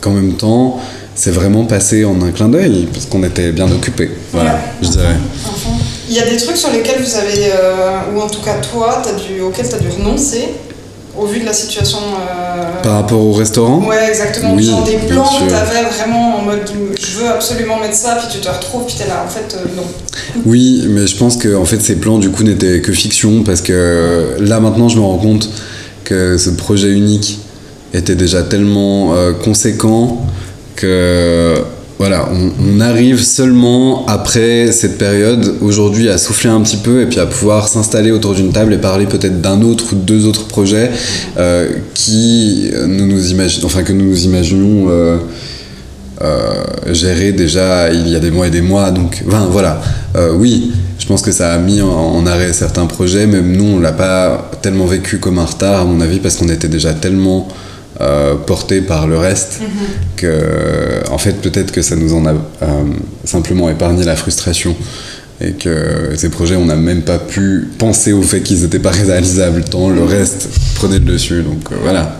qu'en 0.00 0.12
même 0.12 0.32
temps, 0.34 0.80
c'est 1.14 1.30
vraiment 1.30 1.64
passé 1.64 2.04
en 2.04 2.20
un 2.22 2.30
clin 2.30 2.48
d'œil, 2.48 2.88
parce 2.92 3.06
qu'on 3.06 3.22
était 3.22 3.52
bien 3.52 3.70
occupés. 3.70 4.10
Voilà, 4.32 4.52
Ouais. 4.52 4.58
je 4.82 4.88
dirais. 4.88 5.16
Enfin, 5.46 5.70
Il 6.08 6.16
y 6.16 6.20
a 6.20 6.28
des 6.28 6.36
trucs 6.36 6.56
sur 6.56 6.70
lesquels 6.70 7.00
vous 7.02 7.14
avez, 7.16 7.46
euh, 7.52 8.14
ou 8.14 8.20
en 8.20 8.28
tout 8.28 8.40
cas 8.42 8.56
toi, 8.56 9.02
as 9.06 9.12
dû, 9.14 9.40
auxquels 9.40 9.68
tu 9.68 9.74
as 9.74 9.78
dû 9.78 9.88
renoncer 9.88 10.48
au 11.18 11.26
vu 11.26 11.40
de 11.40 11.44
la 11.46 11.52
situation. 11.52 11.98
euh, 11.98 12.82
Par 12.82 12.94
rapport 12.94 13.20
au 13.20 13.32
restaurant? 13.32 13.86
Ouais, 13.86 14.08
exactement. 14.08 14.54
Oui, 14.54 14.64
Genre 14.64 14.82
des 14.84 14.96
plans 14.96 15.24
que 15.24 15.50
t'avais 15.50 15.82
vraiment 15.88 16.38
en 16.38 16.42
mode 16.42 16.60
je 16.98 17.18
veux 17.18 17.28
absolument 17.28 17.78
mettre 17.78 17.94
ça, 17.94 18.16
puis 18.18 18.28
tu 18.30 18.38
te 18.40 18.48
retrouves, 18.48 18.84
puis 18.86 18.96
t'es 18.98 19.06
là, 19.06 19.24
en 19.24 19.28
fait, 19.28 19.54
euh, 19.56 19.64
non. 19.76 19.82
Oui, 20.46 20.86
mais 20.88 21.06
je 21.06 21.16
pense 21.16 21.36
que 21.36 21.54
en 21.54 21.64
fait 21.66 21.80
ces 21.80 21.96
plans 21.96 22.18
du 22.18 22.30
coup 22.30 22.42
n'étaient 22.42 22.80
que 22.80 22.92
fiction 22.92 23.42
parce 23.42 23.60
que 23.60 24.36
là 24.40 24.60
maintenant 24.60 24.88
je 24.88 24.96
me 24.96 25.02
rends 25.02 25.18
compte 25.18 25.48
que 26.04 26.36
ce 26.38 26.50
projet 26.50 26.90
unique 26.90 27.38
était 27.94 28.14
déjà 28.14 28.42
tellement 28.42 29.14
euh, 29.14 29.32
conséquent 29.32 30.18
que 30.82 31.54
voilà, 31.98 32.28
on, 32.32 32.80
arrive 32.80 33.22
seulement 33.22 34.04
après 34.06 34.72
cette 34.72 34.98
période, 34.98 35.54
aujourd'hui, 35.60 36.08
à 36.08 36.18
souffler 36.18 36.50
un 36.50 36.60
petit 36.60 36.78
peu 36.78 37.00
et 37.00 37.06
puis 37.06 37.20
à 37.20 37.26
pouvoir 37.26 37.68
s'installer 37.68 38.10
autour 38.10 38.34
d'une 38.34 38.50
table 38.50 38.72
et 38.72 38.78
parler 38.78 39.06
peut-être 39.06 39.40
d'un 39.40 39.62
autre 39.62 39.92
ou 39.92 39.94
deux 39.94 40.26
autres 40.26 40.48
projets 40.48 40.90
euh, 41.38 41.70
qui 41.94 42.72
nous 42.88 43.06
nous 43.06 43.30
imaginons, 43.30 43.66
enfin 43.66 43.84
que 43.84 43.92
nous 43.92 44.06
nous 44.06 44.24
imaginions 44.24 44.86
euh, 44.88 45.18
euh, 46.22 46.64
gérer 46.92 47.30
déjà 47.30 47.92
il 47.92 48.08
y 48.08 48.16
a 48.16 48.20
des 48.20 48.32
mois 48.32 48.48
et 48.48 48.50
des 48.50 48.62
mois. 48.62 48.90
Donc, 48.90 49.22
enfin, 49.28 49.46
voilà, 49.48 49.80
oui, 50.34 50.72
je 50.98 51.06
pense 51.06 51.22
que 51.22 51.30
ça 51.30 51.52
a 51.52 51.58
mis 51.58 51.80
en, 51.82 52.26
arrêt 52.26 52.52
certains 52.52 52.86
projets, 52.86 53.28
mais 53.28 53.40
nous, 53.42 53.76
on 53.76 53.78
l'a 53.78 53.92
pas 53.92 54.50
tellement 54.60 54.86
vécu 54.86 55.18
comme 55.18 55.38
un 55.38 55.44
retard, 55.44 55.82
à 55.82 55.84
mon 55.84 56.00
avis, 56.00 56.18
parce 56.18 56.34
qu'on 56.34 56.48
était 56.48 56.68
déjà 56.68 56.94
tellement 56.94 57.46
euh, 58.00 58.36
porté 58.36 58.80
par 58.80 59.06
le 59.06 59.18
reste, 59.18 59.60
mhm. 59.60 59.68
que 60.16 61.02
en 61.10 61.18
fait 61.18 61.42
peut-être 61.42 61.72
que 61.72 61.82
ça 61.82 61.94
nous 61.94 62.14
en 62.14 62.24
a 62.24 62.30
euh, 62.30 62.84
simplement 63.24 63.68
épargné 63.68 64.02
la 64.02 64.16
frustration 64.16 64.74
et 65.42 65.52
que 65.52 66.14
ces 66.16 66.30
projets 66.30 66.56
on 66.56 66.64
n'a 66.64 66.74
même 66.74 67.02
pas 67.02 67.18
pu 67.18 67.68
penser 67.78 68.14
au 68.14 68.22
fait 68.22 68.40
qu'ils 68.40 68.62
n'étaient 68.62 68.78
pas 68.78 68.92
réalisables 68.92 69.64
tant 69.64 69.90
le 69.90 70.04
reste 70.04 70.48
prenait 70.76 71.00
le 71.00 71.04
dessus 71.04 71.42
donc 71.42 71.70
euh, 71.70 71.76
voilà. 71.82 72.16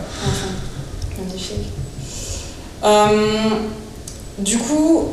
Du 4.37 4.57
coup, 4.57 5.05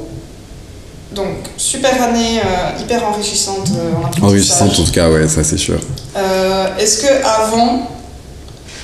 donc 1.15 1.29
super 1.57 2.03
année 2.03 2.41
hyper 2.81 3.07
enrichissante 3.07 3.71
en 4.21 4.27
Enrichissante 4.27 4.79
en 4.79 4.85
tout 4.85 4.93
cas 4.93 5.09
ouais 5.09 5.27
ça 5.27 5.43
c'est 5.43 5.57
sûr. 5.57 5.81
Est-ce 6.79 7.03
que 7.03 7.25
avant 7.25 7.89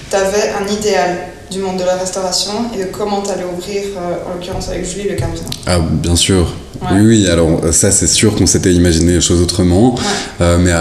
tu 0.08 0.16
avais 0.16 0.52
un 0.58 0.72
idéal? 0.72 1.35
Du 1.50 1.60
monde 1.60 1.78
de 1.78 1.84
la 1.84 1.96
restauration 1.96 2.52
et 2.74 2.78
de 2.84 2.88
comment 2.90 3.22
tu 3.22 3.30
allais 3.30 3.44
ouvrir, 3.44 3.82
euh, 3.96 4.28
en 4.28 4.34
l'occurrence 4.34 4.68
avec 4.68 4.84
Julie, 4.84 5.08
le 5.08 5.14
Carmina. 5.14 5.46
Ah, 5.66 5.78
bien 5.78 6.16
sûr. 6.16 6.54
Oui, 6.92 7.00
oui, 7.00 7.26
alors 7.28 7.62
ça 7.72 7.90
c'est 7.90 8.06
sûr 8.06 8.34
qu'on 8.36 8.44
s'était 8.44 8.72
imaginé 8.72 9.14
les 9.14 9.20
choses 9.22 9.40
autrement, 9.40 9.94
euh, 10.42 10.58
mais 10.60 10.72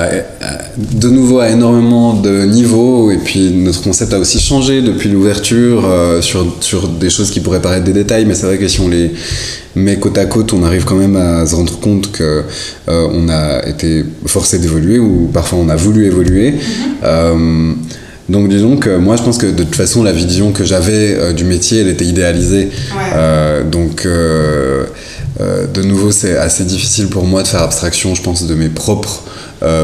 de 0.78 1.10
nouveau 1.10 1.40
à 1.40 1.48
énormément 1.48 2.14
de 2.14 2.44
niveaux, 2.44 3.12
et 3.12 3.18
puis 3.18 3.50
notre 3.52 3.82
concept 3.82 4.14
a 4.14 4.20
aussi 4.20 4.42
changé 4.42 4.82
depuis 4.82 5.08
l'ouverture 5.08 5.86
euh, 5.86 6.22
sur, 6.22 6.46
sur 6.60 6.90
des 6.90 7.10
choses 7.10 7.32
qui 7.32 7.40
pourraient 7.40 7.62
paraître 7.62 7.86
des 7.86 7.94
détails, 7.94 8.26
mais 8.26 8.36
c'est 8.36 8.46
vrai 8.46 8.58
que 8.58 8.68
si 8.68 8.82
on 8.82 8.90
les 8.90 9.14
met 9.76 9.98
côte 9.98 10.18
à 10.18 10.26
côte, 10.26 10.52
on 10.52 10.64
arrive 10.64 10.84
quand 10.84 10.96
même 10.96 11.16
à 11.16 11.46
se 11.46 11.56
rendre 11.56 11.80
compte 11.80 12.12
que 12.12 12.44
on 12.88 13.30
a 13.30 13.66
été 13.66 14.04
forcé 14.26 14.60
d'évoluer, 14.60 15.00
ou 15.00 15.30
parfois 15.34 15.60
on 15.60 15.70
a 15.70 15.78
voulu 15.78 16.06
évoluer. 16.06 16.56
Mm-hmm. 17.04 17.76
Donc 18.28 18.50
disons 18.50 18.78
que 18.78 18.98
moi 18.98 19.18
je 19.18 19.24
pense 19.24 19.38
que 19.38 19.46
de 19.46 19.64
toute 19.64 19.76
façon 19.76 20.02
la 20.04 20.12
vision 20.12 20.52
que 20.52 20.64
j'avais 20.64 21.16
euh, 21.16 21.34
du 21.34 21.44
métier 21.44 21.82
elle 21.82 21.90
était 21.90 22.06
idéalisée. 22.06 22.70
Euh, 23.16 23.64
donc 23.64 24.06
euh, 24.06 24.86
de 25.40 25.82
nouveau 25.84 26.12
c'est 26.12 26.36
assez 26.38 26.64
difficile 26.64 27.08
pour 27.08 27.26
moi 27.26 27.44
de 27.44 27.48
faire 27.48 27.62
abstraction 27.62 28.16
je 28.16 28.22
pense 28.22 28.48
de 28.48 28.56
mes 28.56 28.70
propres 28.70 29.22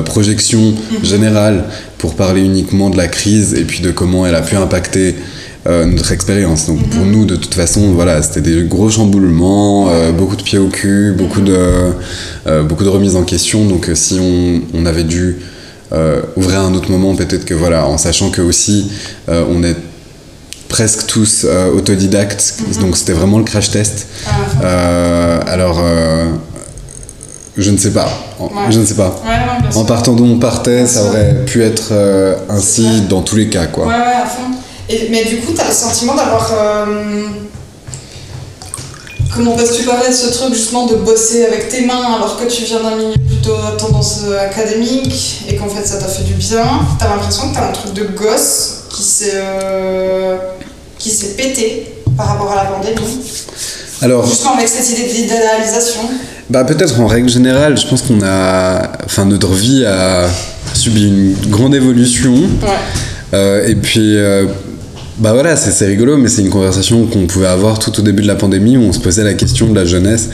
projections 0.06 0.72
mhm. 0.72 1.04
générales 1.04 1.64
pour 1.98 2.16
parler 2.16 2.42
uniquement 2.42 2.90
de 2.90 2.98
la 2.98 3.08
crise 3.08 3.56
et 3.56 3.64
puis 3.64 3.80
de 3.80 3.90
comment 3.90 4.28
elle 4.28 4.36
a 4.36 4.42
pu 4.42 4.56
impacter 4.56 5.16
notre 5.66 6.12
expérience. 6.12 6.68
Donc 6.68 6.88
pour 6.90 7.04
mhm. 7.04 7.12
nous, 7.12 7.26
de 7.26 7.36
toute 7.36 7.56
façon, 7.56 7.92
voilà, 7.92 8.22
c'était 8.22 8.42
des 8.42 8.64
gros 8.64 8.92
chamboulements, 8.92 9.90
beaucoup 10.12 10.36
de 10.36 10.44
pieds 10.44 10.60
au 10.60 10.68
cul, 10.68 11.16
beaucoup 11.18 11.42
de, 11.42 11.58
beaucoup 12.64 12.84
de 12.84 12.90
remises 12.90 13.16
en 13.16 13.24
question. 13.24 13.66
Donc 13.66 13.90
si 13.96 14.20
on, 14.20 14.62
on 14.76 14.86
avait 14.86 15.06
dû 15.06 15.38
euh, 15.94 16.22
ouvrir 16.38 16.62
un 16.62 16.74
autre 16.74 16.90
moment, 16.90 17.16
peut-être 17.16 17.44
que 17.44 17.54
voilà, 17.54 17.86
en 17.86 17.98
sachant 17.98 18.30
que 18.30 18.42
aussi 18.42 18.90
euh, 19.28 19.44
on 19.50 19.62
est 19.64 19.76
presque 20.70 21.06
tous 21.06 21.46
euh, 21.46 21.70
autodidactes, 21.74 22.56
mhm. 22.60 22.82
donc 22.82 22.98
c'était 22.98 23.12
vraiment 23.12 23.38
le 23.38 23.44
crash 23.44 23.72
test. 23.72 24.08
Ah. 24.26 25.40
alors, 25.48 25.84
je 27.58 27.72
ne 27.72 27.78
sais 27.78 27.92
pas. 27.92 28.10
Je 28.70 28.80
ne 28.80 28.86
sais 28.86 28.96
pas. 28.96 29.22
en 29.76 29.84
partant 29.84 30.14
d'où 30.14 30.26
on 30.26 30.40
partait, 30.40 30.88
ça 30.88 31.04
aurait 31.04 31.44
pu 31.46 31.62
être 31.62 31.94
ainsi 32.50 33.02
dans 33.10 33.22
tous 33.22 33.36
les 33.36 33.50
cas, 33.50 33.66
quoi. 33.66 33.86
Ouais, 33.86 33.94
ouais, 33.94 34.22
à 34.24 34.26
fond. 34.26 34.58
Et, 34.90 35.10
mais 35.12 35.26
du 35.26 35.38
coup, 35.38 35.54
tu 35.54 35.62
as 35.62 35.68
le 35.68 35.74
sentiment 35.74 36.16
d'avoir 36.16 36.52
Comment 39.34 39.56
Parce 39.56 39.72
que 39.72 39.78
tu 39.78 39.84
parlais 39.84 40.10
de 40.10 40.14
ce 40.14 40.28
truc 40.28 40.54
justement 40.54 40.86
de 40.88 40.96
bosser 40.96 41.46
avec 41.46 41.70
tes 41.70 41.86
mains 41.86 42.16
alors 42.16 42.38
que 42.38 42.46
tu 42.46 42.64
viens 42.64 42.82
d'un 42.82 42.96
milieu 42.98 43.14
plutôt 43.42 43.58
tendance 43.78 44.22
euh, 44.26 44.46
académique 44.46 45.46
et 45.50 45.56
qu'en 45.56 45.68
fait 45.68 45.86
ça 45.86 45.98
t'a 45.98 46.08
fait 46.08 46.24
du 46.24 46.34
bien. 46.34 46.64
T'as 47.00 47.10
l'impression 47.10 47.50
que 47.50 47.56
t'as 47.56 47.70
un 47.70 47.72
truc 47.72 47.94
de 47.94 48.04
gosse 48.04 48.84
qui 48.90 49.04
s'est 49.04 49.34
euh, 49.36 50.38
qui 50.98 51.10
s'est 51.10 51.36
pété 51.36 51.96
par 52.16 52.28
rapport 52.28 52.52
à 52.52 52.56
la 52.56 52.66
pandémie. 52.66 53.20
Alors, 54.02 54.26
justement 54.26 54.56
avec 54.56 54.68
cette 54.68 54.90
idée 54.90 55.08
d'idéalisation. 55.12 56.02
Bah 56.50 56.64
peut-être 56.64 57.00
en 57.00 57.08
règle 57.08 57.30
générale, 57.30 57.78
je 57.78 57.88
pense 57.88 58.02
qu'on 58.02 58.22
a, 58.24 58.92
enfin 59.06 59.26
notre 59.26 59.54
vie 59.54 59.86
a 59.86 60.28
subi 60.74 61.08
une 61.08 61.36
grande 61.50 61.76
évolution. 61.76 62.34
Ouais. 62.34 62.70
Euh, 63.34 63.68
et 63.68 63.76
puis 63.76 64.18
bah 65.22 65.34
voilà, 65.34 65.56
c'est 65.56 65.86
rigolo, 65.86 66.18
mais 66.18 66.30
c'est 66.30 66.42
une 66.42 66.50
conversation 66.50 67.06
qu'on 67.06 67.28
pouvait 67.28 67.46
avoir 67.46 67.78
tout 67.78 67.98
au 68.00 68.02
début 68.02 68.24
de 68.24 68.28
la 68.28 68.36
pandémie 68.36 68.76
où 68.76 68.82
on 68.82 68.92
se 68.92 69.00
posait 69.00 69.24
la 69.24 69.36
question 69.36 69.68
de 69.68 69.76
la 69.76 69.86
jeunesse 69.86 70.30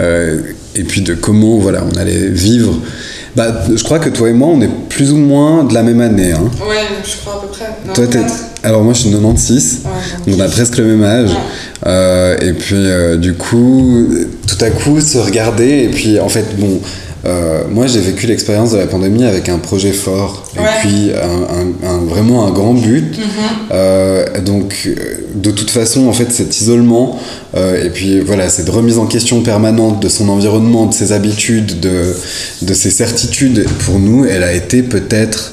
euh, 0.00 0.42
et 0.74 0.84
puis 0.84 1.02
de 1.02 1.14
comment 1.14 1.58
voilà, 1.58 1.84
on 1.84 1.98
allait 1.98 2.28
vivre. 2.28 2.74
Bah, 3.34 3.64
je 3.74 3.82
crois 3.82 3.98
que 3.98 4.10
toi 4.10 4.28
et 4.28 4.32
moi, 4.32 4.48
on 4.48 4.60
est 4.60 4.70
plus 4.88 5.12
ou 5.12 5.16
moins 5.16 5.64
de 5.64 5.72
la 5.72 5.82
même 5.82 6.00
année. 6.02 6.32
Hein. 6.32 6.50
Ouais, 6.68 6.76
je 7.02 7.16
crois 7.16 7.36
à 7.36 7.40
peu 7.40 7.48
près. 7.48 8.08
toi, 8.08 8.26
Alors 8.62 8.82
moi, 8.82 8.92
je 8.92 9.00
suis 9.00 9.10
96, 9.10 9.80
donc 10.26 10.36
on 10.36 10.40
a 10.40 10.48
presque 10.48 10.76
le 10.76 10.84
même 10.84 11.02
âge. 11.02 11.30
Euh, 11.86 12.36
et 12.40 12.52
puis, 12.52 12.76
euh, 12.76 13.16
du 13.16 13.34
coup, 13.34 14.06
tout 14.46 14.62
à 14.62 14.70
coup, 14.70 15.00
se 15.00 15.16
regarder, 15.16 15.84
et 15.84 15.88
puis 15.88 16.20
en 16.20 16.28
fait, 16.28 16.44
bon 16.58 16.80
euh, 17.24 17.62
moi, 17.70 17.86
j'ai 17.86 18.00
vécu 18.00 18.26
l'expérience 18.26 18.72
de 18.72 18.78
la 18.78 18.86
pandémie 18.86 19.24
avec 19.24 19.48
un 19.48 19.58
projet 19.58 19.92
fort 19.92 20.44
et 20.56 20.80
puis 20.80 21.12
un, 21.84 21.98
vraiment 21.98 22.46
un 22.46 22.50
grand 22.50 22.74
but. 22.74 23.16
Mhm. 23.16 23.24
Euh, 23.72 24.40
donc, 24.40 24.88
de 25.34 25.50
toute 25.50 25.70
façon, 25.70 26.08
en 26.08 26.12
fait, 26.12 26.32
cet 26.32 26.60
isolement 26.60 27.18
euh, 27.56 27.84
et 27.84 27.90
puis 27.90 28.20
voilà, 28.20 28.48
cette 28.48 28.68
remise 28.68 28.98
en 28.98 29.06
question 29.06 29.42
permanente 29.42 30.00
de 30.00 30.08
son 30.08 30.28
environnement, 30.28 30.86
de 30.86 30.94
ses 30.94 31.12
habitudes, 31.12 31.78
de, 31.80 32.14
de 32.62 32.74
ses 32.74 32.90
certitudes, 32.90 33.66
pour 33.84 33.98
nous, 33.98 34.24
elle 34.24 34.42
a 34.42 34.52
été 34.52 34.82
peut-être 34.82 35.52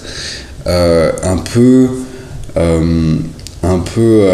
un 0.65 1.37
peu 1.37 1.87
un 3.63 3.79
peu 3.79 4.27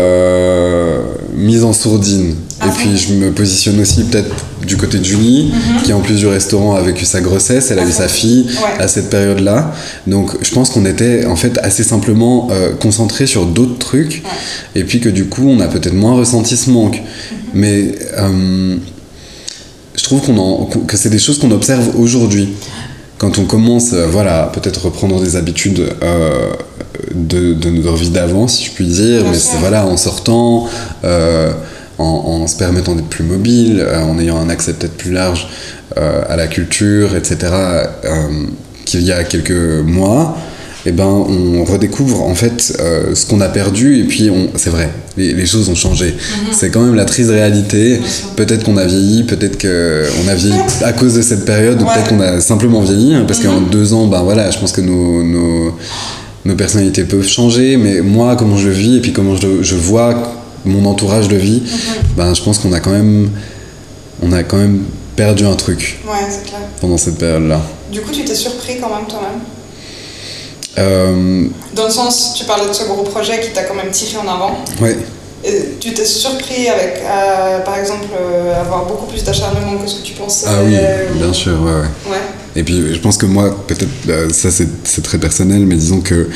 mise 1.33 1.63
en 1.63 1.73
sourdine. 1.73 2.35
et 2.65 2.69
puis 2.77 2.97
je 2.97 3.13
me 3.13 3.31
positionne 3.31 3.79
aussi 3.79 4.03
peut-être 4.03 4.35
du 4.65 4.77
côté 4.77 4.99
de 4.99 5.03
Julie, 5.03 5.51
mhm. 5.51 5.81
qui 5.83 5.93
en 5.93 5.99
plus 5.99 6.15
du 6.15 6.27
restaurant 6.27 6.75
a 6.75 6.81
vécu 6.81 7.05
sa 7.05 7.21
grossesse, 7.21 7.71
elle 7.71 7.79
a 7.79 7.85
eu 7.85 7.91
sa 7.91 8.07
fille 8.07 8.47
à 8.79 8.87
cette 8.87 9.09
période-là. 9.09 9.73
Donc 10.07 10.31
je 10.41 10.51
pense 10.51 10.69
qu'on 10.69 10.85
était 10.85 11.25
en 11.25 11.35
fait 11.35 11.57
assez 11.59 11.83
simplement 11.83 12.49
euh, 12.51 12.73
concentré 12.73 13.27
sur 13.27 13.45
d'autres 13.45 13.77
trucs, 13.77 14.23
et 14.75 14.83
puis 14.83 14.99
que 14.99 15.09
du 15.09 15.25
coup 15.25 15.47
on 15.47 15.59
a 15.59 15.67
peut-être 15.67 15.93
moins 15.93 16.15
ressenti 16.15 16.57
ce 16.57 16.69
manque. 16.69 16.97
Mhm. 16.97 17.37
Mais 17.53 17.95
euh, 18.17 18.75
je 19.95 20.03
trouve 20.03 20.21
qu'on 20.21 20.65
que 20.65 20.97
c'est 20.97 21.09
des 21.09 21.19
choses 21.19 21.39
qu'on 21.39 21.51
observe 21.51 21.97
aujourd'hui. 21.99 22.49
Quand 23.17 23.39
on 23.39 23.45
commence, 23.45 23.93
euh, 23.93 24.07
voilà, 24.07 24.51
peut-être 24.53 24.85
reprendre 24.85 25.21
des 25.21 25.37
habitudes 25.37 25.95
de, 27.13 27.53
de, 27.53 27.69
notre 27.69 27.95
vie 27.95 28.09
d'avant, 28.09 28.47
si 28.49 28.65
je 28.65 28.71
puis 28.71 28.85
dire, 28.85 29.23
mais 29.29 29.37
c'est 29.37 29.57
voilà, 29.57 29.85
en 29.85 29.95
sortant 29.95 30.67
en, 31.97 32.47
se 32.47 32.55
permettant 32.57 32.95
d'être 32.95 33.07
plus 33.07 33.23
mobile, 33.23 33.79
euh, 33.79 34.01
en 34.03 34.19
ayant 34.19 34.37
un 34.37 34.49
accès 34.49 34.73
peut-être 34.73 34.97
plus 34.97 35.11
large 35.11 35.47
euh, 35.97 36.21
à 36.27 36.35
la 36.35 36.47
culture, 36.47 37.15
etc., 37.15 37.37
euh, 38.05 38.27
qu'il 38.85 39.01
y 39.01 39.11
a 39.11 39.23
quelques 39.23 39.83
mois, 39.85 40.37
eh 40.85 40.91
ben, 40.91 41.05
on 41.05 41.63
redécouvre 41.65 42.21
en 42.21 42.35
fait 42.35 42.61
ce 42.61 43.25
qu'on 43.25 43.41
a 43.41 43.49
perdu 43.49 43.99
et 43.99 44.03
puis 44.03 44.29
c'est 44.55 44.69
vrai, 44.69 44.91
les, 45.17 45.45
choses 45.47 45.67
ont 45.69 45.75
changé. 45.75 46.11
Mhm. 46.13 46.51
C'est 46.51 46.69
quand 46.69 46.81
même 46.81 46.93
la 46.93 47.05
triste 47.05 47.31
réalité. 47.31 47.99
Peut-être 48.35 48.63
qu'on 48.63 48.77
a 48.77 48.85
vieilli, 48.85 49.23
peut-être 49.23 49.59
qu'on 49.59 50.27
a 50.29 50.35
vieilli 50.35 50.53
à 50.83 50.93
cause 50.93 51.15
de 51.15 51.23
cette 51.23 51.43
période, 51.45 51.81
ou 51.81 51.85
peut-être 51.85 52.09
qu'on 52.09 52.19
a 52.19 52.39
simplement 52.39 52.81
vieilli, 52.81 53.15
hein, 53.15 53.23
parce 53.25 53.39
qu'en 53.39 53.61
mhm. 53.61 53.69
deux 53.71 53.93
ans, 53.93 54.05
ben 54.05 54.21
voilà, 54.21 54.51
je 54.51 54.59
pense 54.59 54.73
que 54.73 54.81
nos, 54.81 55.23
nos, 55.23 55.75
nos, 56.45 56.55
personnalités 56.55 57.05
peuvent 57.05 57.27
changer, 57.27 57.77
mais 57.77 58.01
moi, 58.01 58.35
comment 58.35 58.57
je 58.57 58.69
vis 58.69 58.97
et 58.97 58.99
puis 58.99 59.11
comment 59.11 59.35
je, 59.35 59.63
je 59.63 59.75
vois 59.75 60.44
mon 60.65 60.85
entourage 60.85 61.27
de 61.27 61.37
vie, 61.37 61.63
ben, 62.17 62.33
je 62.33 62.41
pense 62.43 62.59
qu'on 62.59 62.73
a 62.73 62.79
quand 62.79 62.91
même 62.91 63.29
on 64.21 64.31
a 64.31 64.43
quand 64.43 64.57
même 64.57 64.83
perdu 65.15 65.45
un 65.45 65.55
truc 65.55 65.99
pendant 66.81 66.97
cette 66.97 67.17
période-là. 67.17 67.61
Du 67.91 68.01
coup, 68.01 68.11
tu 68.11 68.25
t'es 68.25 68.35
surpris 68.35 68.79
quand 68.79 68.93
même 68.93 69.07
toi-même? 69.07 69.39
Euh, 70.77 71.47
Dans 71.73 71.85
le 71.85 71.91
sens, 71.91 72.33
tu 72.37 72.45
parlais 72.45 72.67
de 72.67 72.73
ce 72.73 72.83
gros 72.83 73.03
projet 73.03 73.39
qui 73.39 73.51
t'a 73.51 73.63
quand 73.63 73.75
même 73.75 73.91
tiré 73.91 74.17
en 74.17 74.27
avant. 74.27 74.57
Oui. 74.81 74.89
Et 75.43 75.75
tu 75.79 75.93
t'es 75.93 76.05
surpris 76.05 76.67
avec, 76.67 77.01
euh, 77.03 77.59
par 77.59 77.77
exemple, 77.77 78.07
euh, 78.19 78.59
avoir 78.59 78.85
beaucoup 78.85 79.05
plus 79.05 79.23
d'acharnement 79.23 79.77
que 79.77 79.87
ce 79.87 79.99
que 79.99 80.03
tu 80.03 80.13
pensais 80.13 80.47
Ah 80.49 80.63
oui, 80.65 80.75
bien 81.13 81.31
sûr, 81.31 81.53
ouais, 81.61 81.71
ouais, 81.71 82.11
ouais. 82.11 82.17
Et 82.55 82.63
puis, 82.63 82.93
je 82.93 82.99
pense 82.99 83.17
que 83.17 83.25
moi, 83.25 83.55
peut-être, 83.67 84.33
ça 84.33 84.49
c'est 84.51 85.03
très 85.03 85.17
personnel, 85.17 85.65
mais 85.65 85.75
disons 85.75 86.01
que 86.01 86.29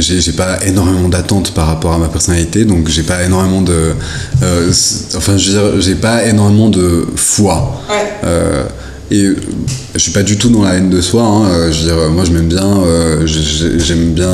j'ai 0.00 0.32
pas 0.32 0.58
énormément 0.66 1.08
d'attentes 1.08 1.52
par 1.52 1.66
rapport 1.66 1.92
à 1.92 1.98
ma 1.98 2.08
personnalité, 2.08 2.64
donc 2.64 2.88
j'ai 2.88 3.02
pas 3.02 3.22
énormément 3.24 3.62
de. 3.62 3.94
euh, 4.42 4.70
enfin, 5.16 5.36
je 5.36 5.50
veux 5.50 5.58
dire, 5.58 5.80
j'ai 5.80 5.94
pas 5.94 6.24
énormément 6.26 6.68
de 6.70 7.06
foi. 7.16 7.80
Ouais. 7.88 7.94
Euh, 8.24 8.64
et 9.10 9.24
je 9.94 9.98
suis 9.98 10.12
pas 10.12 10.22
du 10.22 10.36
tout 10.36 10.50
dans 10.50 10.62
la 10.62 10.74
haine 10.74 10.90
de 10.90 11.00
soi. 11.00 11.22
hein, 11.22 11.46
euh, 11.50 11.72
je 11.72 11.78
veux 11.78 11.84
dire, 11.86 12.10
moi 12.10 12.24
je 12.26 12.30
m'aime 12.32 12.48
bien, 12.48 12.66
euh, 12.82 13.26
j'aime 13.26 14.12
bien 14.12 14.30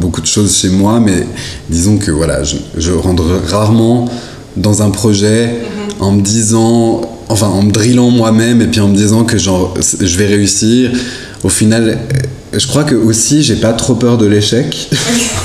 beaucoup 0.00 0.20
de 0.20 0.26
choses 0.26 0.54
chez 0.56 0.68
moi, 0.68 1.00
mais 1.00 1.26
disons 1.70 1.96
que 1.96 2.10
voilà, 2.10 2.42
je, 2.42 2.56
je 2.76 2.92
rentre 2.92 3.24
rarement 3.48 4.06
dans 4.56 4.82
un 4.82 4.90
projet 4.90 5.54
en 5.98 6.12
me 6.12 6.20
disant, 6.20 7.00
enfin 7.28 7.46
en 7.46 7.62
me 7.62 7.70
drillant 7.72 8.10
moi-même 8.10 8.60
et 8.60 8.66
puis 8.66 8.80
en 8.80 8.88
me 8.88 8.96
disant 8.96 9.24
que 9.24 9.38
genre 9.38 9.74
je 10.00 10.18
vais 10.18 10.26
réussir. 10.26 10.90
Au 11.42 11.48
final, 11.48 11.98
je 12.52 12.66
crois 12.66 12.84
que 12.84 12.94
aussi 12.94 13.42
j'ai 13.42 13.56
pas 13.56 13.72
trop 13.72 13.94
peur 13.94 14.18
de 14.18 14.26
l'échec. 14.26 14.88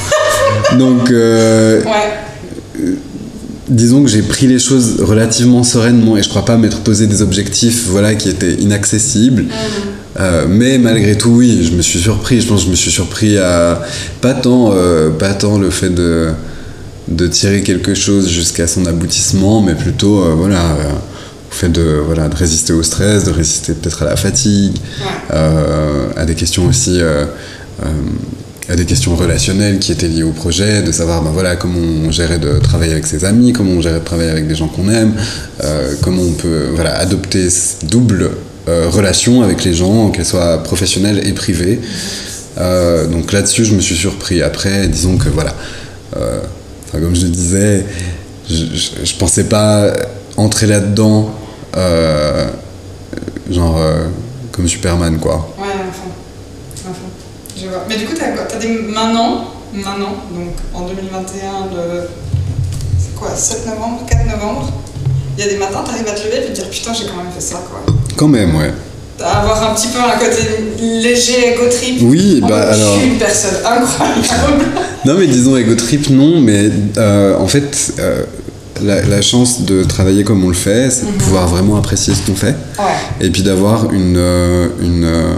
Donc 0.80 1.12
euh, 1.12 1.82
Ouais. 1.84 2.96
disons 3.70 4.04
que 4.04 4.10
j'ai 4.10 4.22
pris 4.22 4.48
les 4.48 4.60
choses 4.60 5.02
relativement 5.02 5.64
sereinement 5.64 6.18
et 6.18 6.24
je 6.24 6.30
crois 6.30 6.46
pas 6.46 6.58
m'être 6.58 6.80
posé 6.82 7.08
des 7.08 7.22
objectifs 7.22 7.86
voilà 7.88 8.16
qui 8.16 8.30
étaient 8.30 8.54
inaccessibles 8.54 9.46
Euh, 10.20 10.46
mais 10.50 10.78
malgré 10.78 11.18
tout 11.18 11.30
oui 11.30 11.66
je 11.70 11.72
me 11.78 11.82
suis 11.82 12.00
surpris 12.00 12.42
je 12.42 12.48
pense 12.48 12.62
que 12.62 12.66
je 12.66 12.72
me 12.72 12.76
suis 12.76 12.92
surpris 12.92 13.38
à 13.38 13.82
pas 14.20 14.34
tant 14.34 14.72
euh, 14.74 15.10
pas 15.10 15.34
tant 15.34 15.58
le 15.58 15.70
fait 15.70 15.90
de 15.90 16.28
de 17.08 17.28
tirer 17.28 17.62
quelque 17.64 17.94
chose 17.94 18.28
jusqu'à 18.30 18.68
son 18.68 18.86
aboutissement 18.88 19.62
mais 19.62 19.74
plutôt 19.74 20.20
euh, 20.22 20.34
voilà 20.36 20.60
euh, 20.64 20.90
au 21.52 21.54
fait 21.54 21.70
de 21.70 22.02
voilà 22.06 22.30
de 22.30 22.36
résister 22.36 22.74
au 22.74 22.84
stress 22.84 23.26
de 23.26 23.32
résister 23.32 23.74
peut-être 23.74 24.04
à 24.04 24.06
la 24.06 24.16
fatigue 24.16 24.78
euh, 25.34 26.08
à 26.16 26.26
des 26.26 26.36
questions 26.36 26.66
aussi 26.68 27.02
euh, 27.02 27.26
euh, 27.84 27.90
à 28.72 28.76
des 28.76 28.86
questions 28.86 29.16
relationnelles 29.16 29.80
qui 29.80 29.92
étaient 29.92 30.08
liées 30.08 30.24
au 30.24 30.32
projet, 30.32 30.82
de 30.82 30.92
savoir 30.92 31.22
ben 31.24 31.32
voilà, 31.32 31.56
comment 31.56 31.80
on 31.80 32.12
gérait 32.12 32.40
de 32.40 32.60
travailler 32.60 32.94
avec 32.94 33.06
ses 33.06 33.26
amis, 33.26 33.52
comment 33.52 33.72
on 33.74 33.82
gérait 33.82 34.00
de 34.00 34.06
travailler 34.06 34.30
avec 34.30 34.48
des 34.48 34.56
gens 34.56 34.68
qu'on 34.68 34.90
aime, 34.90 35.14
euh, 35.64 35.94
comment 36.02 36.22
on 36.22 36.32
peut 36.32 36.70
voilà, 36.74 36.98
adopter 36.98 37.50
ce 37.50 37.86
double 37.86 38.32
euh, 38.70 38.88
relation 38.90 39.42
avec 39.42 39.64
les 39.66 39.74
gens, 39.74 40.10
qu'elle 40.12 40.26
soit 40.26 40.64
professionnelle 40.64 41.22
et 41.28 41.34
privée. 41.34 41.82
Euh, 42.60 43.08
donc 43.08 43.32
là-dessus, 43.34 43.66
je 43.66 43.76
me 43.76 43.82
suis 43.82 43.96
surpris. 43.96 44.42
Après, 44.42 44.88
disons 44.88 45.18
que 45.18 45.30
voilà, 45.30 45.54
comme 46.92 47.16
je 47.16 47.24
le 47.24 47.32
disais, 47.32 47.86
je, 48.50 48.56
je, 48.56 49.06
je 49.06 49.16
pensais 49.16 49.46
pas 49.46 49.92
entrer 50.38 50.68
là-dedans, 50.68 51.34
euh, 51.76 52.48
genre 53.50 53.78
euh, 53.80 54.08
comme 54.52 54.68
Superman, 54.68 55.18
quoi. 55.20 55.54
Ouais. 55.58 55.68
À 55.68 55.94
fond. 55.94 56.92
Je 57.56 57.68
vois. 57.68 57.84
Mais 57.90 57.98
du 57.98 58.06
coup, 58.06 58.14
t'as 58.18 58.32
quoi? 58.32 58.44
T'as 58.46 58.58
des 58.58 58.70
maintenant, 58.70 59.46
maintenant, 59.74 60.16
donc 60.34 60.54
en 60.74 60.82
2021, 60.88 61.76
le. 61.76 62.08
C'est 62.98 63.16
quoi 63.16 63.36
7 63.36 63.68
novembre 63.68 64.02
4 64.08 64.26
novembre? 64.26 64.72
Il 65.38 65.46
y 65.46 65.48
a 65.48 65.52
des 65.52 65.58
matins, 65.58 65.84
t'arrives 65.86 66.08
à 66.08 66.12
te 66.12 66.26
lever 66.26 66.44
et 66.44 66.48
te 66.48 66.52
dire 66.52 66.70
putain, 66.70 66.94
j'ai 66.94 67.06
quand 67.06 67.18
même 67.18 67.32
fait 67.34 67.42
ça, 67.42 67.62
quoi. 67.70 67.82
Quand 68.18 68.28
même, 68.28 68.56
ouais. 68.56 68.72
Avoir 69.24 69.72
un 69.72 69.76
petit 69.76 69.90
peu 69.90 70.00
un 70.00 70.18
côté 70.18 70.42
léger, 70.80 71.54
ego 71.54 71.68
trip. 71.70 72.00
Oui, 72.02 72.42
bah 72.42 72.72
alors. 72.72 72.96
Je 72.96 73.00
suis 73.00 73.10
une 73.10 73.18
personne 73.18 73.56
incroyable. 73.66 74.66
Non, 75.06 75.16
mais 75.18 75.26
disons 75.26 75.58
ego 75.58 75.74
trip, 75.74 76.10
non, 76.12 76.40
mais 76.42 76.70
euh, 76.98 77.36
en 77.40 77.48
fait, 77.48 77.94
euh, 78.00 78.24
la, 78.84 79.02
la 79.04 79.22
chance 79.22 79.64
de 79.66 79.84
travailler 79.84 80.24
comme 80.24 80.44
on 80.44 80.50
le 80.50 80.54
fait, 80.54 80.90
c'est 80.92 81.06
de 81.06 81.12
pouvoir 81.12 81.48
vraiment 81.48 81.76
apprécier 81.78 82.14
ce 82.14 82.22
qu'on 82.26 82.36
fait 82.36 82.56
Ouais. 82.80 83.26
et 83.26 83.30
puis 83.30 83.44
d'avoir 83.44 83.92
une, 83.94 84.16
euh, 84.18 84.68
une, 84.82 85.04
euh, 85.06 85.34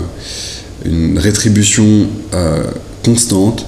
une 0.86 1.18
rétribution 1.20 2.08
euh, 2.34 2.64
constante. 3.04 3.66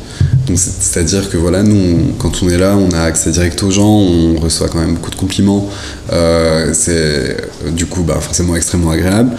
C'est-à-dire 0.56 1.30
que 1.30 1.38
voilà, 1.38 1.64
nous, 1.64 1.76
on- 1.76 2.14
quand 2.20 2.44
on 2.44 2.50
est 2.50 2.58
là, 2.58 2.78
on 2.78 2.92
a 2.94 3.02
accès 3.02 3.32
direct 3.32 3.62
aux 3.64 3.72
gens, 3.72 3.90
on 3.90 4.36
reçoit 4.40 4.70
quand 4.70 4.80
même 4.80 4.94
beaucoup 4.94 5.10
de 5.12 5.16
compliments. 5.16 5.68
Euh, 6.14 6.72
c'est 6.74 7.38
du 7.72 7.86
coup 7.88 8.04
bah, 8.04 8.20
forcément 8.22 8.56
extrêmement 8.56 8.92
agréable. 8.92 9.32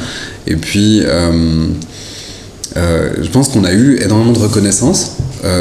Et 0.46 0.56
puis, 0.56 1.00
euh, 1.04 1.66
euh, 2.76 3.10
je 3.22 3.28
pense 3.28 3.48
qu'on 3.48 3.64
a 3.64 3.72
eu 3.72 3.98
énormément 4.02 4.32
de 4.32 4.38
reconnaissance 4.38 5.12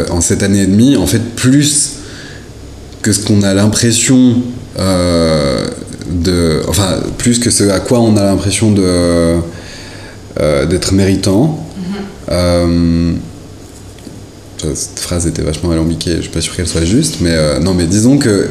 en 0.10 0.20
cette 0.20 0.42
année 0.42 0.64
et 0.64 0.66
demie, 0.68 0.98
en 0.98 1.06
fait 1.06 1.20
plus 1.36 1.92
que 3.04 3.14
ce 3.14 3.20
qu'on 3.24 3.44
a 3.44 3.54
l'impression 3.54 4.38
de... 4.78 6.62
Enfin, 6.68 7.00
plus 7.18 7.40
que 7.40 7.50
ce 7.50 7.70
à 7.70 7.80
quoi 7.80 8.00
on 8.00 8.18
a 8.18 8.24
l'impression 8.24 8.72
de 8.72 9.40
euh, 10.40 10.66
d'être 10.66 10.94
méritant. 10.94 11.66
Euh, 12.32 13.14
cette 14.74 15.00
phrase 15.00 15.28
était 15.28 15.44
vachement 15.44 15.72
alambiquée, 15.72 16.16
je 16.16 16.22
suis 16.22 16.30
pas 16.32 16.42
sûr 16.42 16.56
qu'elle 16.56 16.68
soit 16.68 16.86
juste, 16.86 17.18
mais 17.22 17.34
euh, 17.34 17.60
non, 17.60 17.76
mais 17.76 17.86
disons 17.86 18.18
que 18.18 18.30
euh, 18.30 18.48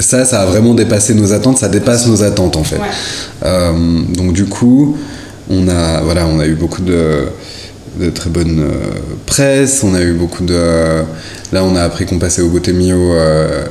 ça, 0.00 0.24
ça 0.24 0.40
a 0.40 0.46
vraiment 0.46 0.74
dépassé 0.74 1.14
nos 1.14 1.32
attentes, 1.32 1.58
ça 1.58 1.68
dépasse 1.68 2.08
nos 2.08 2.24
attentes 2.24 2.56
en 2.56 2.64
fait. 2.64 2.76
Ouais. 2.76 2.82
Euh, 3.44 3.72
donc 4.16 4.32
du 4.32 4.46
coup, 4.46 4.96
on 5.48 5.68
a, 5.68 6.00
voilà, 6.00 6.26
on 6.26 6.40
a 6.40 6.46
eu 6.46 6.54
beaucoup 6.54 6.82
de, 6.82 7.26
de 8.00 8.10
très 8.10 8.30
bonne 8.30 8.60
euh, 8.60 8.98
presse, 9.26 9.84
on 9.84 9.94
a 9.94 10.00
eu 10.00 10.14
beaucoup 10.14 10.42
de... 10.44 11.02
là, 11.52 11.62
on 11.62 11.76
a 11.76 11.82
appris 11.82 12.04
qu'on 12.04 12.18
passait 12.18 12.42
au 12.42 12.48
Gotemio 12.48 13.12
euh, 13.12 13.64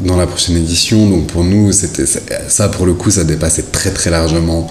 dans 0.00 0.16
la 0.16 0.26
prochaine 0.26 0.56
édition, 0.56 1.08
donc 1.10 1.26
pour 1.26 1.42
nous, 1.42 1.72
c'était 1.72 2.04
ça, 2.06 2.68
pour 2.68 2.86
le 2.86 2.94
coup, 2.94 3.10
ça 3.10 3.24
dépassait 3.24 3.64
très 3.72 3.90
très 3.90 4.10
largement 4.10 4.70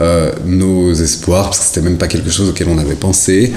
euh, 0.00 0.30
nos 0.46 0.92
espoirs, 0.92 1.46
parce 1.46 1.58
que 1.58 1.64
c'était 1.64 1.80
même 1.80 1.98
pas 1.98 2.06
quelque 2.06 2.30
chose 2.30 2.48
auquel 2.50 2.68
on 2.68 2.78
avait 2.78 2.94
pensé. 2.94 3.52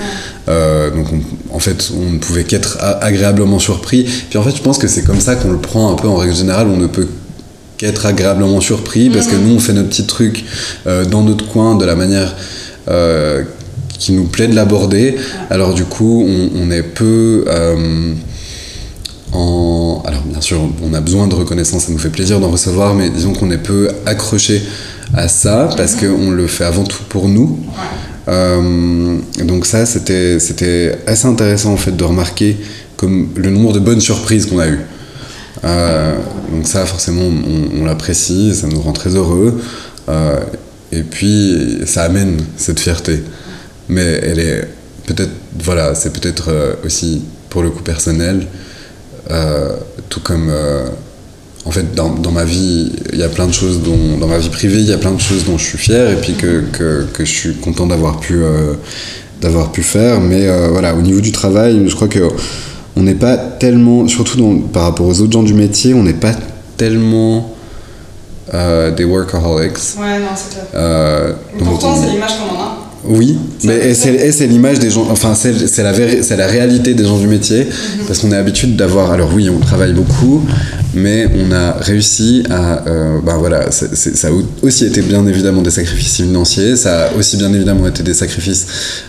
Euh, 0.49 0.89
donc 0.89 1.07
on- 1.13 1.55
en 1.55 1.59
fait, 1.59 1.91
on 1.95 2.09
ne 2.11 2.17
pouvait 2.17 2.43
qu'être 2.43 2.77
agréablement 3.01 3.59
surpris. 3.59 4.03
Puis 4.29 4.39
en 4.39 4.43
fait, 4.43 4.55
je 4.55 4.61
pense 4.63 4.79
que 4.79 4.87
c'est 4.87 5.03
comme 5.03 5.19
ça 5.19 5.35
qu'on 5.35 5.51
le 5.51 5.59
prend 5.59 5.91
un 5.91 5.95
peu 5.95 6.07
en 6.07 6.15
règle 6.15 6.33
générale, 6.35 6.67
on 6.67 6.77
ne 6.77 6.87
peut 6.87 7.07
qu'être 7.77 8.05
agréablement 8.05 8.61
surpris 8.61 9.09
parce 9.09 9.27
que 9.27 9.35
nous 9.35 9.55
on 9.55 9.59
fait 9.59 9.73
notre 9.73 9.89
petit 9.89 10.05
truc 10.05 10.45
euh, 10.87 11.03
dans 11.05 11.23
notre 11.23 11.47
coin 11.47 11.75
de 11.75 11.85
la 11.85 11.95
manière 11.95 12.35
euh, 12.89 13.43
qui 13.97 14.11
nous 14.13 14.25
plaît 14.25 14.47
de 14.47 14.55
l'aborder. 14.55 15.15
Alors 15.49 15.73
du 15.73 15.85
coup 15.85 16.25
on, 16.27 16.49
on 16.63 16.71
est 16.71 16.83
peu 16.83 17.45
bien 20.41 20.47
sûr 20.47 20.69
on 20.81 20.91
a 20.95 21.01
besoin 21.01 21.27
de 21.27 21.35
reconnaissance 21.35 21.83
ça 21.85 21.91
nous 21.91 21.99
fait 21.99 22.09
plaisir 22.09 22.39
d'en 22.39 22.49
recevoir 22.49 22.95
mais 22.95 23.11
disons 23.11 23.33
qu'on 23.33 23.51
est 23.51 23.59
peu 23.59 23.89
accroché 24.07 24.63
à 25.13 25.27
ça 25.27 25.69
parce 25.77 25.93
qu'on 25.93 26.31
le 26.31 26.47
fait 26.47 26.63
avant 26.63 26.83
tout 26.83 27.03
pour 27.09 27.29
nous. 27.29 27.59
Euh, 28.27 29.19
donc 29.43 29.67
ça 29.67 29.85
c'était 29.85 30.97
assez 31.05 31.27
intéressant 31.27 31.73
en 31.73 31.77
fait 31.77 31.95
de 31.95 32.03
remarquer 32.03 32.57
comme 32.97 33.29
le 33.35 33.51
nombre 33.51 33.71
de 33.73 33.79
bonnes 33.79 34.01
surprises 34.01 34.47
qu'on 34.47 34.57
a 34.57 34.67
eues. 34.67 34.79
Euh, 35.63 36.15
donc 36.51 36.67
ça, 36.67 36.85
forcément, 36.85 37.21
on, 37.21 37.81
on 37.81 37.85
l'apprécie, 37.85 38.55
ça 38.55 38.67
nous 38.67 38.79
rend 38.81 38.93
très 38.93 39.15
heureux. 39.15 39.61
Euh, 40.09 40.39
et 40.91 41.01
puis, 41.01 41.79
ça 41.85 42.03
amène 42.03 42.37
cette 42.57 42.79
fierté. 42.79 43.21
Mais 43.89 44.19
elle 44.23 44.39
est 44.39 44.67
peut-être, 45.05 45.31
voilà, 45.63 45.95
c'est 45.95 46.13
peut-être 46.13 46.77
aussi 46.85 47.23
pour 47.49 47.63
le 47.63 47.69
coup 47.69 47.81
personnel, 47.81 48.47
tout 50.09 50.19
comme, 50.21 50.47
euh, 50.49 50.87
en 51.65 51.71
fait, 51.71 51.93
dans, 51.93 52.09
dans 52.09 52.31
ma 52.31 52.43
vie, 52.43 52.91
il 53.13 53.19
y 53.19 53.23
a 53.23 53.29
plein 53.29 53.47
de 53.47 53.51
choses 53.53 53.81
dont, 53.83 54.17
dans 54.19 54.27
ma 54.27 54.37
vie 54.39 54.49
privée, 54.49 54.79
il 54.79 54.87
y 54.89 54.93
a 54.93 54.97
plein 54.97 55.11
de 55.11 55.19
choses 55.21 55.45
dont 55.45 55.57
je 55.57 55.63
suis 55.65 55.77
fier 55.77 56.09
et 56.11 56.15
puis 56.15 56.33
que, 56.33 56.61
que, 56.71 57.05
que 57.13 57.23
je 57.25 57.31
suis 57.31 57.53
content 57.55 57.85
d'avoir 57.87 58.19
pu, 58.19 58.33
euh, 58.35 58.73
d'avoir 59.41 59.71
pu 59.71 59.83
faire. 59.83 60.19
Mais 60.21 60.47
euh, 60.47 60.69
voilà, 60.69 60.95
au 60.95 61.01
niveau 61.01 61.21
du 61.21 61.31
travail, 61.31 61.81
je 61.87 61.95
crois 61.95 62.07
que 62.07 62.27
on 62.97 63.03
n'est 63.03 63.15
pas 63.15 63.37
tellement, 63.37 64.07
surtout 64.07 64.37
dans- 64.37 64.59
par 64.59 64.83
rapport 64.83 65.05
aux 65.07 65.21
autres 65.21 65.31
gens 65.31 65.43
du 65.43 65.53
métier, 65.53 65.93
on 65.93 66.03
n'est 66.03 66.13
pas 66.13 66.33
tellement 66.77 67.55
euh, 68.53 68.91
des 68.91 69.05
workaholics. 69.05 69.77
Ouais, 69.97 70.19
non, 70.19 70.25
c'est 70.35 70.49
clair. 70.53 70.65
Euh, 70.75 71.33
Pourtant, 71.59 71.93
on- 71.95 72.01
c'est 72.01 72.09
l'image 72.09 72.31
qu'on 72.37 72.55
en 72.57 72.61
a. 72.61 72.70
oui, 73.03 73.37
mais 73.63 73.93
c'est, 73.95 74.47
l'image 74.47 74.77
des 74.77 74.91
gens, 74.91 75.07
enfin 75.09 75.33
c'est, 75.33 75.51
la, 75.81 75.93
c'est 76.23 76.37
la 76.37 76.47
réalité 76.47 76.93
des 76.93 77.03
gens 77.03 77.17
du 77.17 77.27
métier, 77.27 77.67
parce 78.05 78.19
qu'on 78.19 78.31
a 78.31 78.35
l'habitude 78.35 78.75
d'avoir, 78.75 79.11
alors 79.11 79.31
oui, 79.33 79.49
on 79.49 79.59
travaille 79.59 79.93
beaucoup, 79.93 80.43
mais 80.93 81.27
on 81.35 81.51
a 81.51 81.71
réussi 81.73 82.43
à, 82.49 82.87
euh, 82.87 83.19
ben 83.25 83.37
voilà, 83.37 83.71
ça 83.71 84.27
a 84.27 84.31
aussi 84.61 84.85
été 84.85 85.01
bien 85.01 85.25
évidemment 85.25 85.63
des 85.63 85.71
sacrifices 85.71 86.17
financiers, 86.17 86.75
ça 86.75 87.05
a 87.07 87.15
aussi 87.15 87.37
bien 87.37 87.51
évidemment 87.53 87.87
été 87.87 88.03
des 88.03 88.13
sacrifices 88.13 88.67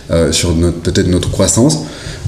euh, 0.09 0.31
sur 0.31 0.55
notre, 0.55 0.79
peut-être 0.79 1.07
notre 1.07 1.29
croissance, 1.29 1.79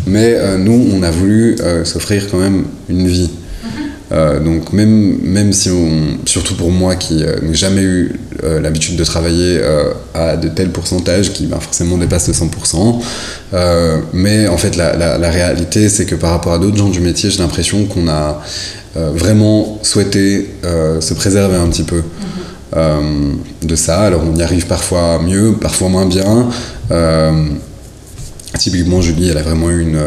mais 0.06 0.36
euh, 0.36 0.58
nous, 0.58 0.90
on 0.94 1.02
a 1.02 1.10
voulu 1.10 1.56
euh, 1.62 1.84
s'offrir 1.84 2.30
quand 2.30 2.38
même 2.38 2.66
une 2.90 3.08
vie. 3.08 3.30
Euh, 4.12 4.40
donc 4.40 4.72
même, 4.72 5.18
même 5.24 5.52
si 5.52 5.70
on, 5.72 6.26
surtout 6.26 6.56
pour 6.56 6.72
moi 6.72 6.96
qui 6.96 7.24
euh, 7.24 7.40
n'ai 7.42 7.56
jamais 7.56 7.82
eu 7.82 8.20
euh, 8.44 8.62
l'habitude 8.62 8.98
de 8.98 9.04
travailler 9.04 9.58
euh, 9.60 9.94
à 10.14 10.38
de 10.38 10.48
tels 10.48 10.70
pourcentages 10.70 11.34
qui 11.34 11.48
ben, 11.48 11.60
forcément 11.60 11.98
dépassent 11.98 12.28
le 12.28 12.34
100%, 12.34 13.02
euh, 13.54 13.98
mais 14.14 14.48
en 14.48 14.58
fait 14.58 14.76
la, 14.76 14.96
la, 14.96 15.18
la 15.18 15.30
réalité 15.32 15.90
c'est 15.90 16.06
que 16.06 16.14
par 16.14 16.30
rapport 16.30 16.54
à 16.54 16.60
d'autres 16.60 16.78
gens 16.78 16.90
du 16.90 17.00
métier 17.00 17.32
j'ai 17.32 17.40
l'impression 17.40 17.86
qu'on 17.86 18.08
a 18.08 18.42
vraiment 18.96 19.80
souhaité 19.82 20.52
se 20.64 21.14
préserver 21.16 21.58
un 21.58 21.68
petit 21.68 21.84
peu 21.84 22.02
euh, 22.78 23.34
de 23.62 23.76
ça. 23.76 24.02
Alors 24.04 24.22
on 24.24 24.36
y 24.38 24.42
arrive 24.42 24.68
parfois 24.68 25.20
mieux, 25.22 25.54
parfois 25.60 25.90
moins 25.90 26.06
bien. 26.06 26.48
Typiquement 28.58 29.02
Julie 29.02 29.30
elle 29.30 29.38
a 29.38 29.42
vraiment 29.42 29.70
eu 29.70 29.82
une 29.82 30.00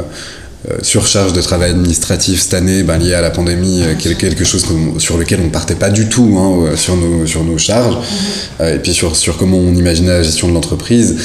surcharge 0.82 1.32
de 1.32 1.40
travail 1.40 1.70
administratif 1.70 2.42
cette 2.42 2.54
année 2.54 2.82
ben, 2.82 2.98
liée 2.98 3.14
à 3.14 3.20
la 3.20 3.30
pandémie, 3.30 3.82
quelque 3.98 4.44
chose 4.44 4.66
sur 4.98 5.16
lequel 5.16 5.40
on 5.40 5.44
ne 5.44 5.50
partait 5.50 5.76
pas 5.76 5.90
du 5.90 6.08
tout 6.08 6.36
hein, 6.38 6.76
sur, 6.76 6.96
nos, 6.96 7.26
sur 7.26 7.44
nos 7.44 7.58
charges, 7.58 7.96
mm-hmm. 7.96 8.74
et 8.74 8.78
puis 8.78 8.92
sur, 8.92 9.16
sur 9.16 9.36
comment 9.36 9.56
on 9.58 9.74
imaginait 9.74 10.10
la 10.10 10.22
gestion 10.22 10.48
de 10.48 10.54
l'entreprise. 10.54 11.16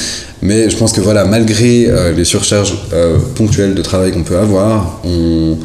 Mais 0.42 0.70
je 0.70 0.78
pense 0.78 0.92
que 0.92 1.02
voilà, 1.02 1.26
malgré 1.26 1.90
les 2.16 2.26
surcharges 2.26 2.76
ponctuelles 3.36 3.76
de 3.76 3.82
travail 3.82 4.12
qu'on 4.12 4.24
peut 4.24 4.38
avoir, 4.38 5.02
on 5.04 5.58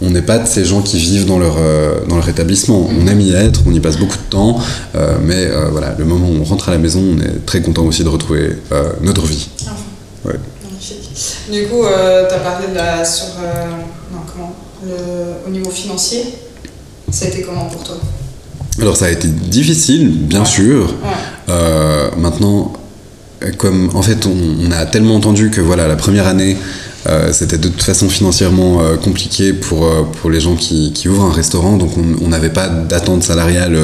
on 0.00 0.10
n'est 0.10 0.22
pas 0.22 0.38
de 0.38 0.46
ces 0.46 0.64
gens 0.64 0.82
qui 0.82 0.98
vivent 0.98 1.26
dans 1.26 1.38
leur, 1.38 1.56
euh, 1.58 2.00
dans 2.08 2.16
leur 2.16 2.28
établissement. 2.28 2.88
On 2.88 3.06
aime 3.06 3.20
y 3.20 3.32
être, 3.32 3.62
on 3.66 3.72
y 3.72 3.80
passe 3.80 3.98
beaucoup 3.98 4.16
de 4.16 4.30
temps, 4.30 4.58
euh, 4.94 5.16
mais 5.22 5.46
euh, 5.46 5.68
voilà, 5.70 5.94
le 5.98 6.04
moment 6.04 6.28
où 6.28 6.40
on 6.40 6.44
rentre 6.44 6.68
à 6.68 6.72
la 6.72 6.78
maison, 6.78 7.02
on 7.02 7.20
est 7.20 7.44
très 7.46 7.62
content 7.62 7.84
aussi 7.84 8.04
de 8.04 8.08
retrouver 8.08 8.56
notre 9.02 9.26
vie. 9.26 9.48
Du 11.50 11.66
coup, 11.66 11.84
tu 11.84 12.34
as 12.34 12.38
parlé 12.38 12.68
de 12.68 12.74
la, 12.74 13.04
sur, 13.04 13.26
non, 14.12 14.20
comment, 14.32 14.54
au 15.46 15.50
niveau 15.50 15.70
financier. 15.70 16.24
Ça 17.10 17.24
a 17.24 17.28
été 17.28 17.42
comment 17.42 17.64
pour 17.66 17.82
toi? 17.82 17.96
Alors 18.80 18.96
ça 18.96 19.06
a 19.06 19.10
été 19.10 19.28
difficile, 19.28 20.08
bien 20.10 20.44
sûr. 20.44 20.94
maintenant, 22.16 22.72
comme 23.56 23.90
en 23.94 24.02
fait 24.02 24.26
on, 24.26 24.66
on, 24.66 24.72
a 24.72 24.84
tellement 24.86 25.14
entendu 25.14 25.50
que 25.50 25.60
voilà 25.60 25.86
la 25.86 25.96
première 25.96 26.26
année 26.26 26.56
euh, 27.08 27.32
c'était 27.32 27.56
de 27.56 27.68
toute 27.68 27.82
façon 27.82 28.08
financièrement 28.08 28.82
euh, 28.82 28.96
compliqué 28.96 29.54
pour, 29.54 29.86
euh, 29.86 30.02
pour 30.20 30.30
les 30.30 30.40
gens 30.40 30.56
qui, 30.56 30.92
qui, 30.92 31.08
ouvrent 31.08 31.24
un 31.24 31.32
restaurant, 31.32 31.78
donc 31.78 31.92
on 31.96 32.28
n'avait 32.28 32.50
pas 32.50 32.68
d'attente 32.68 33.22
salariale 33.22 33.78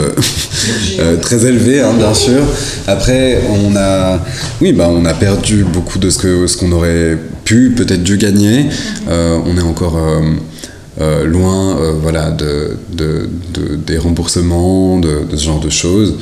très 1.22 1.46
élevée, 1.46 1.80
hein, 1.80 1.94
bien 1.96 2.12
sûr. 2.12 2.42
Après, 2.86 3.40
on 3.50 3.76
a, 3.76 4.20
oui, 4.60 4.72
bah, 4.72 4.90
on 4.90 5.04
a 5.04 5.14
perdu 5.14 5.64
beaucoup 5.64 5.98
de 5.98 6.10
ce 6.10 6.18
qu'on 6.18 6.46
ce 6.46 6.56
qu'on 6.56 6.72
aurait 6.72 7.18
pu, 7.44 7.70
peut-être 7.76 8.02
dû 8.02 8.18
gagner. 8.18 8.66
on 9.08 9.56
est 9.56 9.62
encore 9.62 9.98
loin 11.24 11.76
voilà, 12.00 12.30
de, 12.30 12.76
de, 12.92 13.28
de, 13.52 13.76
des 13.76 13.98
remboursements, 13.98 14.98
de, 14.98 15.24
ce 15.34 15.44
genre 15.44 15.60
de 15.60 15.70
choses. 15.70 16.16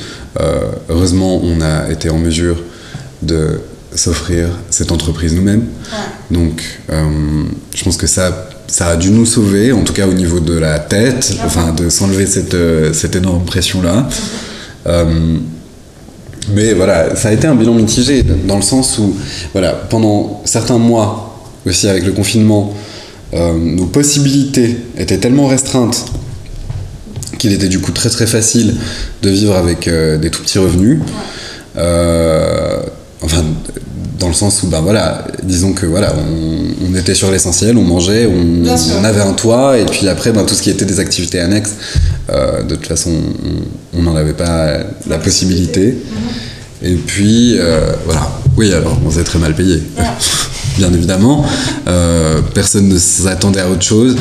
heureusement, 0.88 1.40
on 1.42 1.60
a 1.60 1.90
été 1.90 2.10
en 2.10 2.18
mesure 2.18 2.56
de 3.22 3.60
s'offrir 3.94 4.48
cette 4.70 4.92
entreprise 4.92 5.34
nous-mêmes. 5.34 5.66
Donc, 6.30 6.62
euh, 6.90 7.04
je 7.74 7.84
pense 7.84 7.96
que 7.96 8.06
ça, 8.06 8.48
ça 8.66 8.88
a 8.88 8.96
dû 8.96 9.10
nous 9.10 9.26
sauver, 9.26 9.72
en 9.72 9.82
tout 9.82 9.92
cas 9.92 10.06
au 10.06 10.14
niveau 10.14 10.40
de 10.40 10.54
la 10.54 10.78
tête, 10.78 11.34
enfin, 11.44 11.72
de 11.72 11.88
s'enlever 11.88 12.26
cette, 12.26 12.54
euh, 12.54 12.92
cette 12.92 13.16
énorme 13.16 13.44
pression-là. 13.44 14.08
Euh, 14.86 15.36
mais 16.54 16.72
voilà, 16.72 17.14
ça 17.14 17.28
a 17.28 17.32
été 17.32 17.46
un 17.46 17.54
bilan 17.54 17.74
mitigé, 17.74 18.22
dans 18.22 18.56
le 18.56 18.62
sens 18.62 18.98
où, 18.98 19.14
voilà, 19.52 19.72
pendant 19.72 20.42
certains 20.44 20.78
mois, 20.78 21.40
aussi 21.66 21.88
avec 21.88 22.04
le 22.04 22.12
confinement, 22.12 22.74
nos 23.32 23.86
possibilités 23.86 24.76
étaient 24.98 25.16
tellement 25.16 25.46
restreintes 25.46 26.04
qu'il 27.38 27.52
était 27.52 27.68
du 27.68 27.78
coup 27.78 27.92
très 27.92 28.10
très 28.10 28.26
facile 28.26 28.74
de 29.22 29.30
vivre 29.30 29.56
avec 29.56 29.88
des 29.88 30.30
tout 30.30 30.42
petits 30.42 30.58
revenus. 30.58 30.98
enfin, 33.22 33.44
dans 34.22 34.28
le 34.28 34.34
sens 34.34 34.62
où, 34.62 34.68
ben 34.68 34.80
voilà, 34.80 35.26
disons 35.42 35.72
que 35.72 35.84
voilà, 35.84 36.14
on, 36.14 36.94
était 36.94 37.14
sur 37.14 37.32
l'essentiel, 37.32 37.76
on 37.76 37.82
mangeait, 37.82 38.28
on, 38.28 39.04
avait 39.04 39.20
un 39.20 39.32
toit, 39.32 39.78
et 39.78 39.84
puis 39.84 40.06
après, 40.06 40.30
ben, 40.30 40.44
tout 40.44 40.54
ce 40.54 40.62
qui 40.62 40.70
était 40.70 40.84
des 40.84 41.00
activités 41.00 41.40
annexes, 41.40 41.74
euh, 42.30 42.62
de 42.62 42.76
toute 42.76 42.86
façon, 42.86 43.10
on 43.92 44.02
n'en 44.02 44.14
avait 44.14 44.34
pas 44.34 44.78
la 45.08 45.18
possibilité. 45.18 45.96
Mhm. 46.82 46.88
Et 46.88 46.94
puis, 46.94 47.56
euh, 47.58 47.80
voilà, 48.04 48.30
oui, 48.56 48.72
alors 48.72 48.96
on 49.04 49.10
s'est 49.10 49.24
très 49.24 49.40
mal 49.40 49.56
payé, 49.56 49.82
bien 50.78 50.92
évidemment. 50.92 51.44
Euh, 51.88 52.40
personne 52.54 52.88
ne 52.88 52.98
s'attendait 52.98 53.60
à 53.60 53.68
autre 53.68 53.82
chose, 53.82 54.14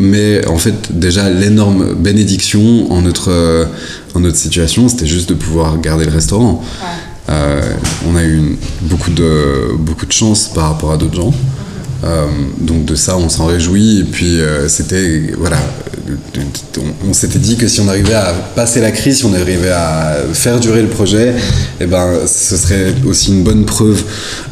mais 0.00 0.44
en 0.48 0.58
fait, 0.58 0.74
déjà, 0.90 1.30
l'énorme 1.30 1.94
bénédiction 1.94 2.90
en 2.90 3.00
notre, 3.00 3.68
en 4.14 4.20
notre 4.20 4.38
situation, 4.38 4.88
c'était 4.88 5.06
juste 5.06 5.28
de 5.28 5.34
pouvoir 5.34 5.80
garder 5.80 6.04
le 6.04 6.12
restaurant. 6.12 6.64
Euh, 7.28 7.60
on 8.06 8.16
a 8.16 8.22
eu 8.22 8.56
beaucoup, 8.82 9.10
de, 9.10 9.76
beaucoup 9.78 10.06
de 10.06 10.12
chance 10.12 10.48
par 10.48 10.68
rapport 10.68 10.92
à 10.92 10.96
d'autres 10.96 11.16
gens. 11.16 11.34
Euh, 12.04 12.26
donc 12.60 12.84
de 12.84 12.94
ça, 12.94 13.16
on 13.16 13.28
s'en 13.28 13.46
réjouit. 13.46 14.00
Et 14.00 14.04
puis 14.04 14.40
euh, 14.40 14.68
c'était 14.68 15.32
voilà, 15.36 15.56
on, 17.08 17.12
s'était 17.12 17.38
dit 17.38 17.56
que 17.56 17.66
si 17.66 17.80
on 17.80 17.88
arrivait 17.88 18.14
à 18.14 18.32
passer 18.54 18.80
la 18.80 18.92
crise, 18.92 19.18
si 19.18 19.24
on 19.24 19.34
arrivait 19.34 19.70
à 19.70 20.18
faire 20.32 20.60
durer 20.60 20.82
le 20.82 20.88
projet, 20.88 21.30
et 21.30 21.34
eh 21.82 21.86
ben 21.86 22.20
ce 22.26 22.56
serait 22.56 22.94
aussi 23.06 23.32
une 23.32 23.42
bonne 23.42 23.64
preuve 23.64 24.04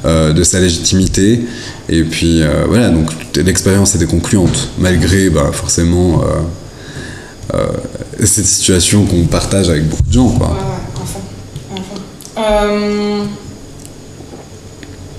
de 0.04 0.42
sa 0.42 0.58
légitimité. 0.58 1.42
Et 1.88 2.02
puis 2.02 2.42
voilà, 2.68 2.88
donc 2.88 3.10
l'expérience 3.36 3.94
était 3.94 4.06
concluante, 4.06 4.70
malgré 4.78 5.30
bah, 5.30 5.50
forcément 5.52 6.24
cette 8.18 8.46
situation 8.46 9.04
qu'on 9.04 9.26
partage 9.26 9.68
avec 9.68 9.88
beaucoup 9.88 10.02
de 10.02 10.12
gens, 10.12 10.30
quoi. 10.30 10.83
Euh, 12.44 13.24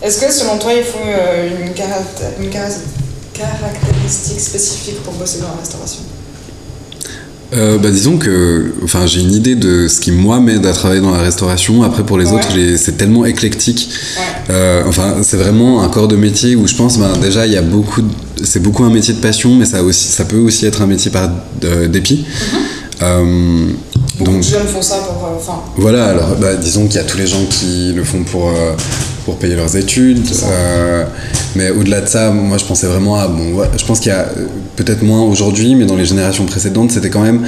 est-ce 0.01 0.19
que 0.19 0.31
selon 0.31 0.57
toi, 0.57 0.73
il 0.73 0.83
faut 0.83 0.99
euh, 0.99 1.49
une, 1.65 1.73
caractéristique 3.33 4.39
spécifique 4.39 5.01
pour 5.03 5.13
bosser 5.13 5.39
dans 5.39 5.47
la 5.47 5.59
restauration? 5.59 6.01
Euh, 7.53 7.77
bah 7.77 7.91
disons 7.91 8.17
que 8.17 8.73
enfin 8.83 9.05
j'ai 9.05 9.21
une 9.21 9.31
idée 9.31 9.55
de 9.55 9.87
ce 9.87 9.99
qui 9.99 10.11
moi 10.11 10.39
m'aide 10.39 10.65
à 10.65 10.73
travailler 10.73 10.99
dans 10.99 11.11
la 11.11 11.21
restauration. 11.21 11.83
Après 11.83 12.03
pour 12.03 12.17
les 12.17 12.31
autres 12.31 12.47
c'est 12.77 12.97
tellement 12.97 13.23
éclectique. 13.23 13.89
Enfin 14.49 15.17
c'est 15.21 15.37
vraiment 15.37 15.83
un 15.83 15.89
corps 15.89 16.07
de 16.07 16.15
métier 16.15 16.55
où 16.55 16.65
je 16.67 16.75
pense 16.75 16.97
bah, 16.97 17.13
déjà 17.21 17.45
il 17.45 17.53
y 17.53 17.57
a 17.57 17.61
beaucoup 17.61 18.01
c'est 18.43 18.61
beaucoup 18.61 18.83
un 18.83 18.89
métier 18.89 19.13
de 19.13 19.19
passion 19.19 19.53
mais 19.55 19.65
ça 19.65 19.83
aussi 19.83 20.07
ça 20.07 20.25
peut 20.25 20.39
aussi 20.39 20.65
être 20.65 20.81
un 20.81 20.87
métier 20.87 21.11
par 21.11 21.29
dépit. 21.87 22.25
Mm-hmm. 23.01 23.94
Beaucoup 24.19 24.37
de 24.37 24.41
jeunes 24.41 24.67
font 24.67 24.81
ça 24.81 24.97
pour. 24.97 25.27
Euh, 25.27 25.53
voilà, 25.77 26.05
alors 26.05 26.35
bah, 26.39 26.55
disons 26.55 26.87
qu'il 26.87 26.95
y 26.95 26.99
a 26.99 27.03
tous 27.03 27.17
les 27.17 27.27
gens 27.27 27.43
qui 27.49 27.91
le 27.93 28.03
font 28.03 28.23
pour, 28.23 28.49
euh, 28.49 28.73
pour 29.25 29.37
payer 29.37 29.55
leurs 29.55 29.75
études. 29.75 30.25
Euh, 30.45 31.05
mais 31.55 31.69
au-delà 31.69 32.01
de 32.01 32.07
ça, 32.07 32.31
moi 32.31 32.57
je 32.57 32.65
pensais 32.65 32.87
vraiment 32.87 33.17
à. 33.17 33.27
Bon, 33.27 33.61
je 33.77 33.85
pense 33.85 33.99
qu'il 33.99 34.11
y 34.11 34.15
a 34.15 34.27
peut-être 34.75 35.03
moins 35.03 35.21
aujourd'hui, 35.23 35.75
mais 35.75 35.85
dans 35.85 35.97
les 35.97 36.05
générations 36.05 36.45
précédentes, 36.45 36.91
c'était 36.91 37.09
quand 37.09 37.21
même 37.21 37.45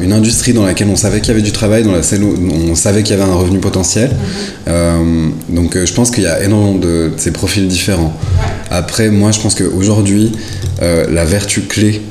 une 0.00 0.12
industrie 0.12 0.52
dans 0.52 0.64
laquelle 0.64 0.88
on 0.88 0.96
savait 0.96 1.20
qu'il 1.20 1.28
y 1.28 1.32
avait 1.32 1.42
du 1.42 1.52
travail, 1.52 1.82
dans 1.82 1.92
laquelle 1.92 2.22
on 2.22 2.74
savait 2.74 3.02
qu'il 3.02 3.16
y 3.16 3.20
avait 3.20 3.30
un 3.30 3.34
revenu 3.34 3.58
potentiel. 3.58 4.10
Mm-hmm. 4.66 5.54
donc 5.54 5.76
je 5.76 5.92
pense 5.92 6.10
qu'il 6.10 6.24
y 6.24 6.26
a 6.26 6.42
énormément 6.42 6.78
de, 6.78 7.12
ces 7.16 7.32
profils 7.32 7.68
différents. 7.68 8.14
Après, 8.70 9.10
moi 9.10 9.30
je 9.30 9.40
pense 9.40 9.54
qu'aujourd'hui, 9.54 10.32
la 10.80 11.24
vertu 11.24 11.62
clé 11.62 12.02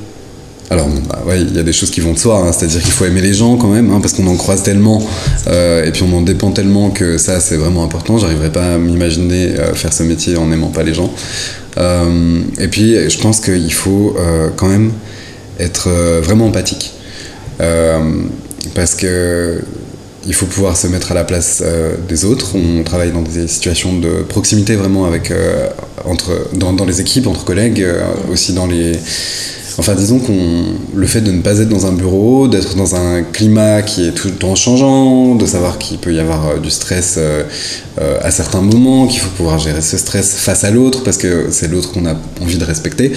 alors, 0.70 0.88
bah, 0.88 1.36
il 1.36 1.56
y 1.56 1.60
a 1.60 1.64
des 1.64 1.74
choses 1.74 1.92
qui 1.92 2.00
vont 2.00 2.14
de 2.14 2.18
soi, 2.18 2.38
hein. 2.38 2.52
c'est-à-dire 2.52 2.82
qu'il 2.82 2.92
faut 2.92 3.06
aimer 3.06 3.22
les 3.22 3.34
gens 3.34 3.58
quand 3.58 3.68
même, 3.68 3.92
hein, 3.92 4.00
parce 4.02 4.14
qu'on 4.14 4.28
en 4.28 4.36
croise 4.36 4.64
tellement, 4.64 5.06
euh, 5.48 5.86
et 5.86 5.92
puis 5.92 6.04
on 6.04 6.18
en 6.18 6.22
dépend 6.22 6.52
tellement 6.52 6.90
que 6.90 7.18
ça, 7.18 7.40
c'est 7.40 7.58
vraiment 7.58 7.84
important. 7.84 8.18
J'arriverais 8.18 8.52
pas 8.52 8.74
à 8.74 8.78
m'imaginer 8.78 9.60
euh, 9.60 9.74
faire 9.76 9.94
ce 9.94 10.04
métier 10.04 10.38
en 10.38 10.48
n'aimant 10.48 10.70
pas 10.70 10.84
les 10.84 10.94
gens. 10.94 11.14
Euh, 11.78 12.42
et 12.60 12.68
puis, 12.68 13.10
je 13.10 13.20
pense 13.20 13.40
qu'il 13.40 13.74
faut 13.74 14.16
quand 14.56 14.68
même 14.68 14.92
être 15.60 15.90
vraiment 16.22 16.48
empathique. 16.48 16.94
parce 18.74 18.96
que 18.96 19.62
il 20.26 20.34
faut 20.34 20.46
pouvoir 20.46 20.78
se 20.78 20.88
mettre 20.88 21.12
à 21.12 21.16
la 21.16 21.26
place 21.26 21.62
des 22.08 22.24
autres. 22.24 22.56
On 22.56 22.84
travaille 22.84 23.12
dans 23.12 23.22
des 23.22 23.48
situations 23.50 23.94
de 23.94 24.24
proximité 24.24 24.78
vraiment 24.78 25.06
avec, 25.06 25.34
entre, 26.06 26.48
dans, 26.54 26.86
les 26.86 27.02
équipes, 27.02 27.28
entre 27.28 27.44
collègues, 27.44 27.86
aussi 28.32 28.54
dans 28.54 28.68
les 28.68 28.94
Enfin, 29.78 29.96
disons 29.96 30.20
qu'on 30.20 30.66
le 30.94 31.08
fait 31.08 31.22
de 31.22 31.32
ne 31.32 31.42
pas 31.42 31.58
être 31.60 31.70
dans 31.70 31.88
un 31.88 31.94
bureau, 31.94 32.48
d'être 32.48 32.76
dans 32.76 32.96
un 32.96 33.24
climat 33.24 33.82
qui 33.82 34.08
est 34.08 34.12
tout 34.12 34.28
le 34.28 34.36
temps 34.36 34.56
changeant, 34.56 35.36
de 35.36 35.46
savoir 35.46 35.80
qu'il 35.80 35.98
peut 35.98 36.14
y 36.14 36.20
avoir 36.20 36.48
euh, 36.48 36.60
du 36.60 36.70
stress 36.70 37.16
euh, 37.18 37.44
euh, 38.00 38.20
à 38.22 38.30
certains 38.30 38.62
moments, 38.62 39.08
qu'il 39.08 39.20
faut 39.20 39.32
pouvoir 39.32 39.58
gérer 39.58 39.82
ce 39.82 39.98
stress 39.98 40.36
face 40.36 40.64
à 40.64 40.70
l'autre 40.70 41.04
parce 41.04 41.18
que 41.18 41.48
c'est 41.50 41.68
l'autre 41.68 41.92
qu'on 41.92 42.06
a 42.06 42.16
envie 42.42 42.58
de 42.58 42.66
respecter. 42.66 43.14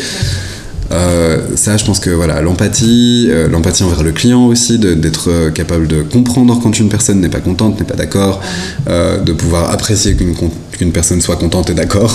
Ça, 0.90 1.76
je 1.76 1.84
pense 1.84 1.98
que 1.98 2.10
voilà, 2.10 2.40
l'empathie, 2.42 3.28
l'empathie 3.50 3.82
envers 3.82 4.02
le 4.02 4.12
client 4.12 4.46
aussi, 4.46 4.78
d'être 4.78 5.50
capable 5.50 5.88
de 5.88 6.02
comprendre 6.02 6.58
quand 6.62 6.78
une 6.78 6.88
personne 6.88 7.20
n'est 7.20 7.28
pas 7.28 7.40
contente, 7.40 7.78
n'est 7.78 7.86
pas 7.86 7.96
d'accord, 7.96 8.40
de 8.86 9.32
pouvoir 9.32 9.70
apprécier 9.70 10.16
qu'une 10.16 10.92
personne 10.92 11.20
soit 11.20 11.36
contente 11.36 11.70
et 11.70 11.74
d'accord. 11.74 12.14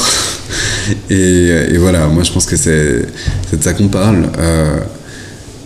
et, 1.10 1.77
voilà, 1.77 2.07
moi 2.07 2.23
je 2.23 2.31
pense 2.31 2.45
que 2.45 2.55
c'est 2.55 3.05
de 3.57 3.63
ça 3.63 3.73
qu'on 3.73 3.88
parle. 3.88 4.29
Euh, 4.38 4.79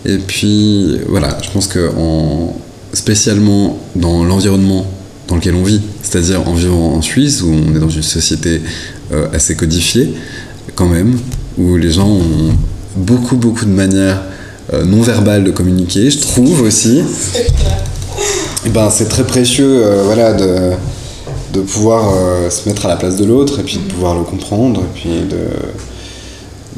et 0.06 0.18
puis 0.18 1.00
voilà, 1.08 1.38
je 1.42 1.50
pense 1.50 1.68
que 1.68 1.90
en, 1.98 2.56
spécialement 2.94 3.80
dans 3.96 4.24
l'environnement 4.24 4.86
dans 5.28 5.36
lequel 5.36 5.56
on 5.56 5.64
vit, 5.64 5.82
c'est-à-dire 6.04 6.48
en 6.48 6.54
vivant 6.54 6.94
en 6.94 7.02
Suisse, 7.02 7.42
où 7.42 7.52
on 7.52 7.76
est 7.76 7.80
dans 7.80 7.90
une 7.90 8.04
société 8.04 8.62
euh, 9.12 9.28
assez 9.34 9.56
codifiée, 9.56 10.14
quand 10.76 10.88
même, 10.88 11.18
où 11.58 11.78
les 11.78 11.92
gens 11.92 12.08
ont 12.08 12.56
beaucoup, 12.96 13.36
beaucoup 13.38 13.66
de 13.66 13.72
manières 13.72 14.22
euh, 14.74 14.84
non 14.84 15.02
verbales 15.02 15.44
de 15.44 15.52
communiquer, 15.52 16.10
je 16.10 16.20
trouve 16.20 16.62
aussi. 16.62 17.02
ben, 18.74 18.90
c'est 18.90 19.08
très 19.10 19.24
précieux 19.24 19.84
voilà, 20.06 20.34
de, 20.34 20.72
de 21.54 21.62
pouvoir 21.62 22.14
euh, 22.16 22.50
se 22.50 22.68
mettre 22.68 22.86
à 22.86 22.90
la 22.90 22.96
place 22.96 23.16
de 23.16 23.26
l'autre 23.26 23.60
et 23.60 23.64
puis 23.64 23.78
de 23.78 23.92
pouvoir 23.94 24.16
le 24.16 24.24
comprendre 24.24 24.82
et 24.82 25.00
puis 25.00 25.10
de 25.30 25.38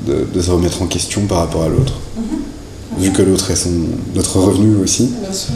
de, 0.05 0.25
de 0.33 0.41
se 0.41 0.51
remettre 0.51 0.81
en 0.81 0.85
question 0.85 1.21
par 1.27 1.39
rapport 1.39 1.63
à 1.63 1.67
l'autre. 1.67 1.93
Vu 2.97 3.11
que 3.11 3.21
l'autre 3.21 3.51
est 3.51 3.55
son, 3.57 3.71
notre 4.15 4.39
revenu 4.39 4.77
aussi. 4.81 5.09
Bien 5.21 5.33
sûr. 5.33 5.53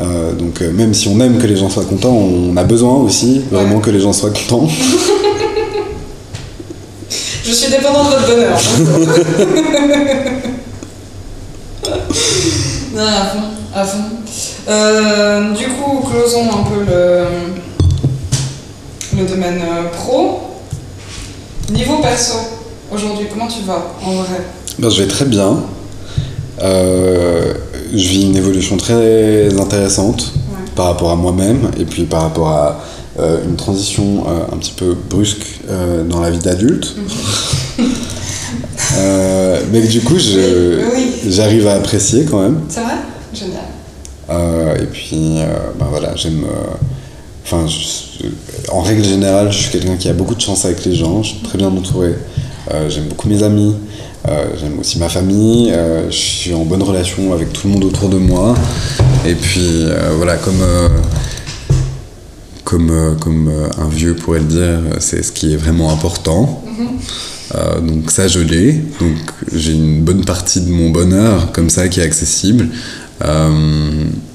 Euh, 0.00 0.32
donc 0.32 0.62
euh, 0.62 0.72
même 0.72 0.94
si 0.94 1.08
on 1.08 1.20
aime 1.20 1.36
que 1.38 1.46
les 1.46 1.56
gens 1.56 1.68
soient 1.68 1.84
contents, 1.84 2.14
on 2.16 2.56
a 2.56 2.64
besoin 2.64 2.94
aussi 2.94 3.42
vraiment 3.50 3.76
Ouais. 3.76 3.82
que 3.82 3.90
les 3.90 4.00
gens 4.00 4.12
soient 4.14 4.30
contents. 4.30 4.68
Je 7.44 7.52
suis 7.52 7.70
dépendant 7.70 8.04
de 8.04 8.10
votre 8.10 8.26
bonheur. 8.26 8.58
non, 12.94 13.02
à 13.02 13.24
fond, 13.26 13.40
à 13.74 13.84
fond. 13.84 13.98
Euh, 14.68 15.52
du 15.54 15.64
coup, 15.68 16.00
closons 16.08 16.44
un 16.50 16.62
peu 16.64 16.84
le, 16.86 17.24
le 19.20 19.26
domaine 19.28 19.60
euh, 19.62 19.88
pro. 19.96 20.40
Niveau 21.70 21.98
perso, 21.98 22.34
aujourd'hui, 22.92 23.26
comment 23.30 23.46
tu 23.46 23.62
vas 23.62 23.82
en 24.04 24.12
vrai? 24.22 24.40
Ben, 24.78 24.90
je 24.90 25.02
vais 25.02 25.08
très 25.08 25.24
bien. 25.24 25.56
Euh, 26.62 27.54
je 27.92 27.96
vis 28.08 28.26
une 28.26 28.36
évolution 28.36 28.76
très 28.76 29.48
intéressante 29.58 30.32
Ouais. 30.52 30.58
par 30.74 30.86
rapport 30.86 31.10
à 31.12 31.16
moi-même 31.16 31.70
et 31.78 31.84
puis 31.84 32.04
par 32.04 32.22
rapport 32.22 32.48
à 32.48 32.80
euh, 33.18 33.44
une 33.44 33.56
transition 33.56 34.24
euh, 34.26 34.54
un 34.54 34.56
petit 34.58 34.72
peu 34.72 34.94
brusque 34.94 35.60
euh, 35.68 36.04
dans 36.04 36.20
la 36.20 36.30
vie 36.30 36.38
d'adulte. 36.38 36.94
Euh, 38.98 39.60
mais 39.70 39.82
que 39.82 39.86
du 39.86 40.00
coup, 40.00 40.16
Oui, 40.16 41.12
j'arrive 41.28 41.68
à 41.68 41.74
apprécier 41.74 42.24
quand 42.24 42.42
même. 42.42 42.60
C'est 42.68 42.80
vrai 42.80 42.94
Génial. 43.32 44.82
Et 44.82 44.86
puis, 44.86 45.38
ben 45.78 45.86
voilà, 45.88 46.16
j'aime. 46.16 46.44
Enfin, 47.44 47.66
en 48.72 48.80
règle 48.80 49.04
générale, 49.04 49.52
je 49.52 49.58
suis 49.58 49.70
quelqu'un 49.70 49.96
qui 49.96 50.08
a 50.08 50.12
beaucoup 50.12 50.34
de 50.34 50.40
chance 50.40 50.64
avec 50.64 50.84
les 50.84 50.96
gens. 50.96 51.22
Je 51.22 51.28
suis 51.28 51.38
très 51.38 51.56
bien 51.56 51.68
entouré. 51.68 52.16
J'aime 52.88 53.04
beaucoup 53.04 53.28
mes 53.28 53.44
amis. 53.44 53.76
J'aime 54.58 54.80
aussi 54.80 54.98
ma 54.98 55.08
famille. 55.08 55.72
Je 56.10 56.16
suis 56.16 56.52
en 56.52 56.64
bonne 56.64 56.82
relation 56.82 57.32
avec 57.32 57.52
tout 57.52 57.68
le 57.68 57.74
monde 57.74 57.84
autour 57.84 58.08
de 58.08 58.18
moi. 58.18 58.54
Et 59.24 59.34
puis, 59.34 59.86
voilà, 60.16 60.36
comme. 60.36 60.62
Comme, 62.70 62.90
euh, 62.90 63.14
comme 63.14 63.48
euh, 63.48 63.68
un 63.78 63.88
vieux 63.88 64.14
pourrait 64.14 64.38
le 64.38 64.44
dire, 64.44 64.78
c'est 65.00 65.24
ce 65.24 65.32
qui 65.32 65.52
est 65.52 65.56
vraiment 65.56 65.92
important. 65.92 66.62
Euh, 67.56 67.80
donc 67.80 68.12
ça, 68.12 68.28
je 68.28 68.38
l'ai. 68.38 68.74
Donc 69.00 69.16
j'ai 69.52 69.72
une 69.72 70.02
bonne 70.02 70.24
partie 70.24 70.60
de 70.60 70.70
mon 70.70 70.90
bonheur 70.90 71.50
comme 71.50 71.68
ça 71.68 71.88
qui 71.88 71.98
est 71.98 72.04
accessible. 72.04 72.68
Euh, 73.24 73.50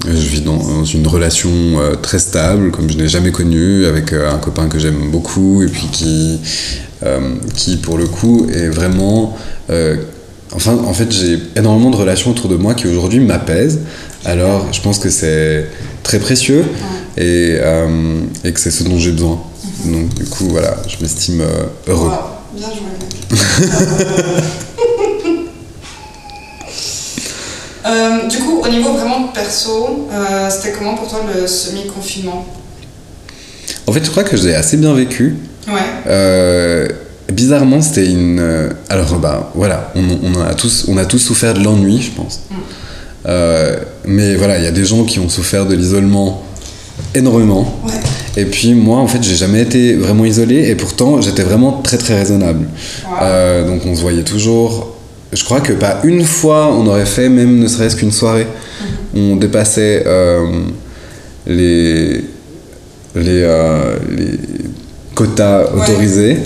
je 0.06 0.28
vis 0.28 0.42
dans 0.42 0.84
une 0.84 1.06
relation 1.06 1.50
euh, 1.50 1.94
très 1.94 2.18
stable, 2.18 2.70
comme 2.72 2.90
je 2.90 2.98
n'ai 2.98 3.08
jamais 3.08 3.32
connue, 3.32 3.86
avec 3.86 4.12
euh, 4.12 4.30
un 4.30 4.36
copain 4.36 4.68
que 4.68 4.78
j'aime 4.78 5.10
beaucoup 5.10 5.62
et 5.62 5.68
puis 5.68 5.88
qui, 5.90 6.38
qui 7.54 7.76
pour 7.78 7.96
le 7.96 8.06
coup 8.06 8.46
est 8.52 8.68
vraiment... 8.68 9.36
enfin, 10.52 10.76
en 10.86 10.92
fait, 10.92 11.10
j'ai 11.10 11.38
énormément 11.56 11.90
de 11.90 11.96
relations 11.96 12.32
autour 12.32 12.50
de 12.50 12.56
moi 12.56 12.74
qui 12.74 12.86
aujourd'hui 12.86 13.20
m'apaisent. 13.20 13.80
Alors, 14.24 14.66
je 14.72 14.80
pense 14.82 14.98
que 14.98 15.08
c'est 15.08 15.66
très 16.02 16.18
précieux 16.18 16.64
et, 17.16 17.56
euh, 17.60 18.20
et 18.44 18.52
que 18.52 18.60
c'est 18.60 18.70
ce 18.70 18.84
dont 18.84 18.98
j'ai 18.98 19.12
besoin. 19.12 19.40
Donc, 19.84 20.14
du 20.14 20.24
coup, 20.24 20.48
voilà, 20.50 20.76
je 20.86 21.02
m'estime 21.02 21.40
euh, 21.40 21.66
heureux. 21.86 22.08
Wow, 22.08 22.18
Bien 22.54 22.68
joué. 22.68 23.38
Euh, 27.88 28.26
du 28.26 28.38
coup, 28.38 28.62
au 28.64 28.68
niveau 28.68 28.94
vraiment 28.94 29.28
perso, 29.28 30.08
euh, 30.10 30.50
c'était 30.50 30.72
comment 30.76 30.96
pour 30.96 31.06
toi 31.08 31.20
le 31.32 31.46
semi-confinement? 31.46 32.44
En 33.86 33.92
fait, 33.92 34.04
je 34.04 34.10
crois 34.10 34.24
que 34.24 34.36
je 34.36 34.48
l'ai 34.48 34.54
assez 34.56 34.76
bien 34.76 34.92
vécu. 34.92 35.36
Ouais. 35.68 36.88
Bizarrement, 37.32 37.80
c'était 37.80 38.06
une. 38.06 38.74
alors, 38.88 39.14
bah, 39.20 39.52
voilà, 39.54 39.92
on, 39.94 40.02
on 40.24 40.40
a 40.40 40.54
tous, 40.54 40.86
on 40.88 40.96
a 40.96 41.04
tous 41.04 41.20
souffert 41.20 41.54
de 41.54 41.62
l'ennui, 41.62 42.02
je 42.02 42.10
pense. 42.10 42.40
Mm. 42.50 43.34
Mais 44.06 44.34
voilà, 44.34 44.58
il 44.58 44.64
y 44.64 44.68
a 44.68 44.72
des 44.72 44.84
gens 44.84 45.04
qui 45.04 45.20
ont 45.20 45.28
souffert 45.28 45.64
de 45.64 45.76
l'isolement 45.76 46.42
énormément. 47.16 47.80
Ouais. 47.86 47.92
Et 48.36 48.44
puis 48.44 48.74
moi, 48.74 48.98
en 48.98 49.06
fait, 49.06 49.22
j'ai 49.22 49.34
jamais 49.36 49.62
été 49.62 49.94
vraiment 49.94 50.24
isolé 50.24 50.68
et 50.68 50.74
pourtant, 50.74 51.20
j'étais 51.20 51.42
vraiment 51.42 51.80
très 51.82 51.98
très 51.98 52.14
raisonnable. 52.18 52.66
Wow. 53.04 53.16
Euh, 53.22 53.66
donc, 53.66 53.82
on 53.86 53.94
se 53.94 54.02
voyait 54.02 54.22
toujours. 54.22 54.94
Je 55.32 55.42
crois 55.44 55.60
que 55.60 55.72
pas 55.72 56.00
une 56.04 56.24
fois, 56.24 56.68
on 56.72 56.86
aurait 56.86 57.06
fait 57.06 57.28
même 57.28 57.58
ne 57.58 57.66
serait-ce 57.66 57.96
qu'une 57.96 58.12
soirée. 58.12 58.46
On 59.14 59.36
dépassait 59.36 60.04
euh, 60.06 60.44
les, 61.46 62.24
les, 63.14 63.42
euh, 63.42 63.96
les 64.16 64.38
quotas 65.14 65.64
Ouais. 65.72 65.82
autorisés. 65.82 66.36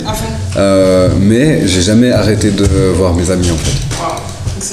Mais 1.21 1.67
j'ai 1.67 1.81
jamais 1.81 2.11
arrêté 2.11 2.51
de 2.51 2.65
voir 2.95 3.13
mes 3.13 3.29
amis 3.29 3.51
en 3.51 3.57
fait. 3.57 3.77
Wow. 4.01 4.21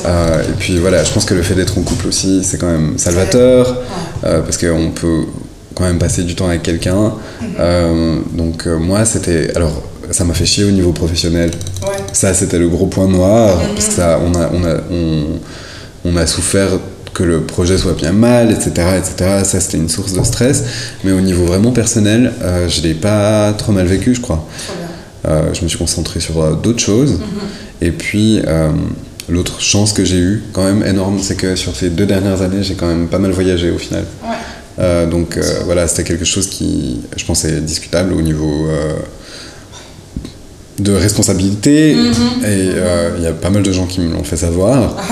Euh, 0.07 0.43
et 0.43 0.53
puis 0.59 0.79
voilà, 0.79 1.03
je 1.03 1.13
pense 1.13 1.25
que 1.25 1.35
le 1.35 1.43
fait 1.43 1.55
d'être 1.55 1.79
en 1.79 1.83
couple 1.83 2.09
aussi, 2.09 2.43
c'est 2.45 2.59
quand 2.59 2.71
même 2.71 2.95
salvateur, 2.99 3.79
euh, 4.25 4.43
parce 4.43 4.59
qu'on 4.59 4.91
peut 4.95 5.23
quand 5.79 5.85
même 5.85 5.99
passer 5.99 6.25
du 6.25 6.35
temps 6.35 6.49
avec 6.49 6.63
quelqu'un. 6.63 7.15
Euh, 7.61 8.19
donc 8.33 8.67
euh, 8.67 8.79
moi, 8.79 9.05
c'était... 9.05 9.55
Alors, 9.57 9.83
ça 10.11 10.25
m'a 10.25 10.35
fait 10.35 10.47
chier 10.47 10.65
au 10.65 10.71
niveau 10.71 10.93
professionnel. 10.93 11.51
Ouais. 11.83 11.97
Ça, 12.13 12.35
c'était 12.35 12.59
le 12.59 12.69
gros 12.69 12.87
point 12.87 13.07
noir, 13.07 13.59
parce 13.75 13.87
que 13.89 13.93
ça, 13.93 14.19
on, 14.25 14.35
a, 14.35 14.51
on, 14.53 14.65
a, 14.65 14.77
on, 14.91 15.25
on 16.05 16.17
a 16.17 16.27
souffert 16.27 16.71
que 17.15 17.23
le 17.25 17.43
projet 17.43 17.77
soit 17.77 17.95
bien 17.95 18.13
mal, 18.13 18.51
etc. 18.51 18.71
etc. 18.97 19.41
Ça, 19.45 19.61
c'était 19.61 19.77
une 19.77 19.89
source 19.89 20.13
de 20.13 20.23
stress. 20.23 20.65
Mais 21.05 21.13
au 21.13 21.21
niveau 21.21 21.45
vraiment 21.45 21.73
personnel, 21.73 22.33
euh, 22.43 22.69
je 22.69 22.81
l'ai 22.83 22.95
pas 22.95 23.53
trop 23.53 23.73
mal 23.73 23.87
vécu, 23.87 24.15
je 24.15 24.21
crois. 24.21 24.47
Euh, 25.27 25.53
je 25.53 25.63
me 25.63 25.69
suis 25.69 25.79
concentré 25.79 26.21
sur 26.21 26.41
euh, 26.41 26.55
d'autres 26.55 26.79
choses. 26.81 27.19
Et 27.81 27.91
puis, 27.91 28.41
l'autre 29.29 29.61
chance 29.61 29.93
que 29.93 30.05
j'ai 30.05 30.19
eue, 30.19 30.43
quand 30.53 30.65
même 30.65 30.85
énorme, 30.87 31.19
c'est 31.21 31.37
que 31.37 31.55
sur 31.55 31.77
ces 31.77 31.91
deux 31.91 32.07
dernières 32.07 32.41
années, 32.43 32.63
j'ai 32.63 32.75
quand 32.75 32.89
même 32.89 33.09
pas 33.09 33.19
mal 33.19 33.31
voyagé 33.31 33.71
au 33.71 33.79
final. 33.79 34.05
Ouais. 34.25 34.37
Euh, 34.79 35.07
donc 35.07 35.37
euh, 35.37 35.43
voilà, 35.65 35.89
c'était 35.89 36.05
quelque 36.05 36.25
chose 36.25 36.49
qui, 36.49 37.01
je 37.17 37.25
pense, 37.25 37.45
est 37.45 37.61
discutable 37.61 38.13
au 38.13 38.23
niveau 38.23 38.67
euh, 38.69 38.95
de 40.79 40.93
responsabilité. 40.93 41.95
Mhm. 41.95 42.45
Et 42.45 42.71
il 43.19 43.23
y 43.23 43.27
a 43.27 43.33
pas 43.33 43.51
mal 43.51 43.63
de 43.63 43.73
gens 43.73 43.87
qui 43.87 44.01
me 44.01 44.13
l'ont 44.13 44.25
fait 44.25 44.37
savoir. 44.37 44.97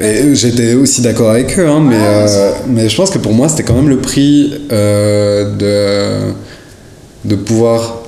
Et 0.00 0.34
j'étais 0.34 0.74
aussi 0.74 1.00
d'accord 1.00 1.30
avec 1.30 1.58
eux, 1.58 1.66
hein, 1.66 1.80
mais, 1.80 1.98
euh, 1.98 2.50
mais 2.68 2.88
je 2.88 2.96
pense 2.96 3.10
que 3.10 3.18
pour 3.18 3.32
moi, 3.32 3.48
c'était 3.48 3.62
quand 3.62 3.74
même 3.74 3.88
le 3.88 3.98
prix 3.98 4.52
euh, 4.70 5.54
de, 5.56 7.28
de 7.28 7.36
pouvoir 7.36 8.02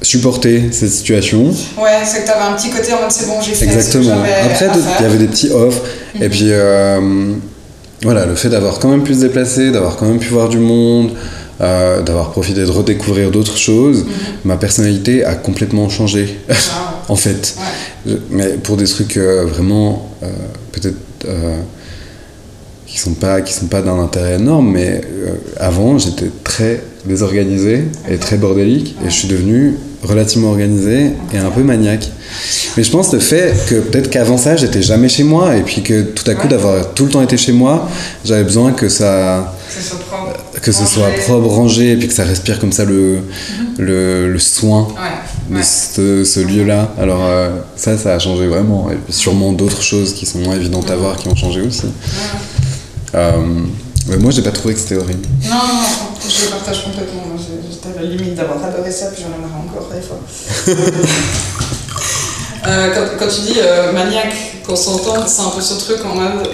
supporter 0.00 0.70
cette 0.72 0.90
situation. 0.90 1.44
Ouais, 1.78 2.00
c'est 2.04 2.22
que 2.22 2.26
t'avais 2.26 2.44
un 2.44 2.54
petit 2.54 2.70
côté 2.70 2.92
en 2.92 3.02
mode 3.02 3.10
c'est 3.10 3.26
bon, 3.26 3.40
j'ai 3.42 3.52
fait 3.52 3.66
ce 3.66 3.70
que 3.70 3.98
Exactement. 3.98 4.22
Après, 4.44 4.68
il 4.98 5.02
y 5.02 5.06
avait 5.06 5.18
des 5.18 5.28
petits 5.28 5.50
off. 5.50 5.80
Et 6.20 6.28
puis, 6.28 6.48
euh, 6.48 7.34
voilà, 8.02 8.26
le 8.26 8.34
fait 8.34 8.48
d'avoir 8.48 8.78
quand 8.78 8.88
même 8.88 9.02
pu 9.04 9.14
se 9.14 9.20
déplacer, 9.20 9.70
d'avoir 9.70 9.96
quand 9.96 10.06
même 10.06 10.18
pu 10.18 10.28
voir 10.28 10.48
du 10.48 10.58
monde, 10.58 11.10
euh, 11.60 12.02
d'avoir 12.02 12.30
profité 12.32 12.62
de 12.62 12.70
redécouvrir 12.70 13.30
d'autres 13.30 13.56
choses, 13.56 14.04
ma 14.44 14.56
personnalité 14.56 15.24
a 15.24 15.34
complètement 15.34 15.88
changé, 15.88 16.38
Wow. 16.48 16.54
en 17.08 17.16
fait. 17.16 17.54
Ouais. 17.58 18.12
Je- 18.12 18.16
mais 18.30 18.48
pour 18.62 18.76
des 18.76 18.86
trucs 18.86 19.16
euh, 19.16 19.44
vraiment, 19.46 20.10
euh, 20.22 20.26
peut-être, 20.72 20.96
qui 22.86 22.98
sont 22.98 23.14
pas, 23.14 23.40
qui 23.40 23.52
sont 23.54 23.66
pas 23.66 23.80
d'un 23.80 23.98
intérêt 23.98 24.34
énorme, 24.34 24.70
mais 24.72 25.00
avant, 25.58 25.98
j'étais 25.98 26.30
très 26.44 26.82
désorganisé 27.06 27.84
et 28.10 28.16
très 28.18 28.36
bordélique, 28.36 28.96
et 29.02 29.08
je 29.08 29.14
suis 29.14 29.28
devenu 29.28 29.76
relativement 30.02 30.48
organisé 30.50 31.10
et 31.32 31.38
un 31.38 31.50
peu 31.50 31.62
maniaque. 31.62 32.08
Mais 32.76 32.82
je 32.82 32.90
pense 32.90 33.12
le 33.12 33.20
fait 33.20 33.54
que 33.68 33.76
peut-être 33.76 34.10
qu'avant 34.10 34.36
ça, 34.38 34.56
j'étais 34.56 34.82
jamais 34.82 35.08
chez 35.08 35.22
moi, 35.24 35.56
et 35.56 35.62
puis 35.62 35.82
que 35.82 36.02
tout 36.02 36.28
à 36.30 36.34
coup, 36.34 36.42
Ouais. 36.44 36.48
d'avoir 36.48 36.92
tout 36.94 37.04
le 37.04 37.10
temps 37.10 37.22
été 37.22 37.36
chez 37.36 37.52
moi, 37.52 37.88
j'avais 38.24 38.44
besoin 38.44 38.72
que 38.72 38.88
ça, 38.88 39.54
Que 39.68 39.80
ce 39.82 39.88
soit 39.90 39.98
propre. 40.00 40.38
que 40.60 40.72
ce 40.72 40.78
Rangé. 40.80 40.90
soit 40.94 41.08
propre, 41.26 41.48
rangé, 41.48 41.92
et 41.92 41.96
puis 41.96 42.08
que 42.08 42.14
ça 42.14 42.24
respire 42.24 42.58
comme 42.58 42.72
ça 42.72 42.84
le, 42.84 43.18
le, 43.78 44.28
le 44.32 44.38
soin 44.38 44.88
Ouais. 44.88 45.50
de 45.50 45.56
Ouais. 45.56 45.62
ce, 45.62 46.24
ce 46.24 46.40
lieu-là. 46.40 46.92
Alors 46.98 47.20
euh, 47.24 47.50
ça, 47.76 47.96
ça 47.98 48.14
a 48.14 48.18
changé 48.18 48.46
vraiment. 48.46 48.88
Et 48.90 48.94
puis 48.96 49.12
sûrement 49.12 49.52
d'autres 49.52 49.82
choses 49.82 50.14
qui 50.14 50.24
sont 50.26 50.38
moins 50.38 50.56
évidentes 50.56 50.90
à 50.90 50.96
voir 50.96 51.16
qui 51.16 51.28
ont 51.28 51.36
changé 51.36 51.60
aussi. 51.60 51.86
Euh, 53.14 53.32
mais 54.08 54.16
moi, 54.16 54.30
j'ai 54.30 54.42
pas 54.42 54.50
trouvé 54.50 54.74
que 54.74 54.80
c'était 54.80 54.96
horrible. 54.96 55.26
Non, 55.44 55.50
non, 55.50 55.58
non, 55.58 56.28
je 56.28 56.44
le 56.46 56.50
partage 56.50 56.84
complètement. 56.84 57.22
Moi, 57.84 57.92
j'ai- 57.94 57.98
J'étais 57.98 57.98
à 57.98 58.02
la 58.02 58.08
limite 58.08 58.34
d'avoir 58.34 58.64
adoré 58.64 58.90
ça, 58.90 59.06
puis 59.06 59.22
j'en 59.22 59.28
aimerais 59.34 59.58
encore 59.68 59.88
des 59.94 60.00
fois. 60.00 60.18
Euh, 62.64 62.94
quand, 62.94 63.18
quand 63.18 63.26
tu 63.28 63.40
dis 63.40 63.58
euh, 63.58 63.90
maniaque, 63.92 64.36
qu'on 64.64 64.76
s'entend, 64.76 65.26
c'est 65.26 65.42
un 65.42 65.48
peu 65.48 65.60
ce 65.60 65.74
truc 65.80 65.98
en 66.04 66.14
mode. 66.14 66.48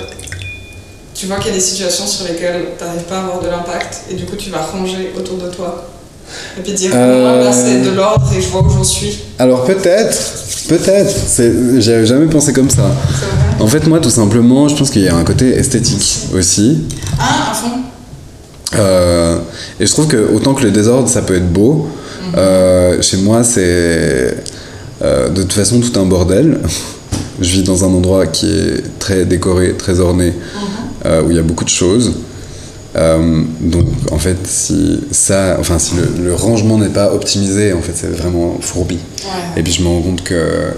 Tu 1.15 1.27
vois 1.27 1.37
qu'il 1.37 1.49
y 1.49 1.51
a 1.51 1.55
des 1.59 1.61
situations 1.63 2.07
sur 2.07 2.27
lesquelles 2.27 2.69
tu 2.79 2.83
n'arrives 2.85 3.03
pas 3.03 3.17
à 3.17 3.19
avoir 3.25 3.41
de 3.43 3.49
l'impact, 3.49 4.05
et 4.11 4.15
du 4.15 4.25
coup 4.25 4.35
tu 4.37 4.49
vas 4.49 4.63
ranger 4.63 5.13
autour 5.19 5.37
de 5.37 5.49
toi. 5.51 5.85
Et 6.59 6.63
puis 6.63 6.73
dire, 6.73 6.93
Euh. 6.95 7.45
là 7.45 7.53
c'est 7.53 7.83
de 7.83 7.91
l'ordre 7.91 8.27
et 8.35 8.41
je 8.41 8.49
vois 8.49 8.63
où 8.63 8.71
j'en 8.71 8.85
suis. 8.85 9.19
Alors 9.39 9.65
peut-être, 9.67 10.17
peut-être. 10.69 11.15
c'est- 11.27 11.79
J'avais 11.83 12.07
jamais 12.07 12.25
pensé 12.27 12.55
comme 12.55 12.71
ça. 12.71 12.91
En 13.61 13.67
fait, 13.67 13.87
moi, 13.87 13.99
tout 14.01 14.09
simplement, 14.09 14.67
je 14.67 14.77
pense 14.77 14.89
qu'il 14.89 15.03
y 15.03 15.09
a 15.09 15.15
un 15.15 15.25
côté 15.25 15.51
esthétique 15.51 16.29
aussi. 16.35 16.85
Ah, 17.21 17.51
à 17.51 17.55
fond 17.55 17.81
Euh, 18.75 19.39
et 19.81 19.87
je 19.87 19.93
trouve 19.93 20.09
que 20.09 20.31
autant 20.35 20.55
que 20.55 20.63
le 20.63 20.71
désordre, 20.71 21.09
ça 21.09 21.23
peut 21.23 21.37
être 21.37 21.51
beau, 21.51 21.89
euh, 22.37 23.01
chez 23.01 23.19
moi, 23.19 23.45
c'est 23.45 24.37
euh, 25.03 25.29
de 25.29 25.43
toute 25.43 25.53
façon 25.53 25.81
tout 25.81 25.99
un 25.99 26.05
bordel. 26.05 26.61
je 27.41 27.51
vis 27.51 27.63
dans 27.63 27.85
un 27.85 27.89
endroit 27.89 28.27
qui 28.27 28.51
est 28.51 28.99
très 28.99 29.25
décoré, 29.25 29.75
très 29.75 30.01
orné, 30.01 30.35
euh, 31.07 31.23
où 31.23 31.31
il 31.31 31.37
y 31.37 31.41
a 31.41 31.43
beaucoup 31.43 31.65
de 31.65 31.71
choses. 31.71 32.15
Donc 33.61 33.87
en 34.11 34.19
fait, 34.19 34.39
si 34.45 35.01
ça, 35.13 35.57
enfin 35.61 35.79
si 35.79 35.95
le, 35.95 36.25
le 36.25 36.35
rangement 36.35 36.79
n'est 36.79 36.89
pas 36.89 37.13
optimisé, 37.13 37.73
en 37.73 37.81
fait, 37.81 37.93
c'est 37.95 38.11
vraiment 38.11 38.57
fourbi. 38.61 38.97
Ouais. 38.97 39.61
Et 39.61 39.63
puis 39.63 39.73
je 39.73 39.83
me 39.83 39.89
rends 39.89 40.03
compte 40.03 40.25
que 40.25 40.73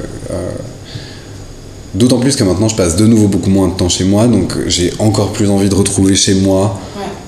d'autant 1.95 2.19
plus 2.19 2.37
que 2.37 2.45
maintenant 2.45 2.69
je 2.69 2.77
passe 2.77 2.97
de 2.97 3.07
nouveau 3.07 3.27
beaucoup 3.27 3.49
moins 3.49 3.69
de 3.69 3.73
temps 3.73 3.89
chez 3.89 4.05
moi, 4.05 4.27
donc 4.27 4.53
j'ai 4.67 4.93
encore 4.99 5.33
plus 5.33 5.49
envie 5.49 5.71
de 5.71 5.75
retrouver 5.75 6.15
chez 6.15 6.35
moi. 6.35 6.79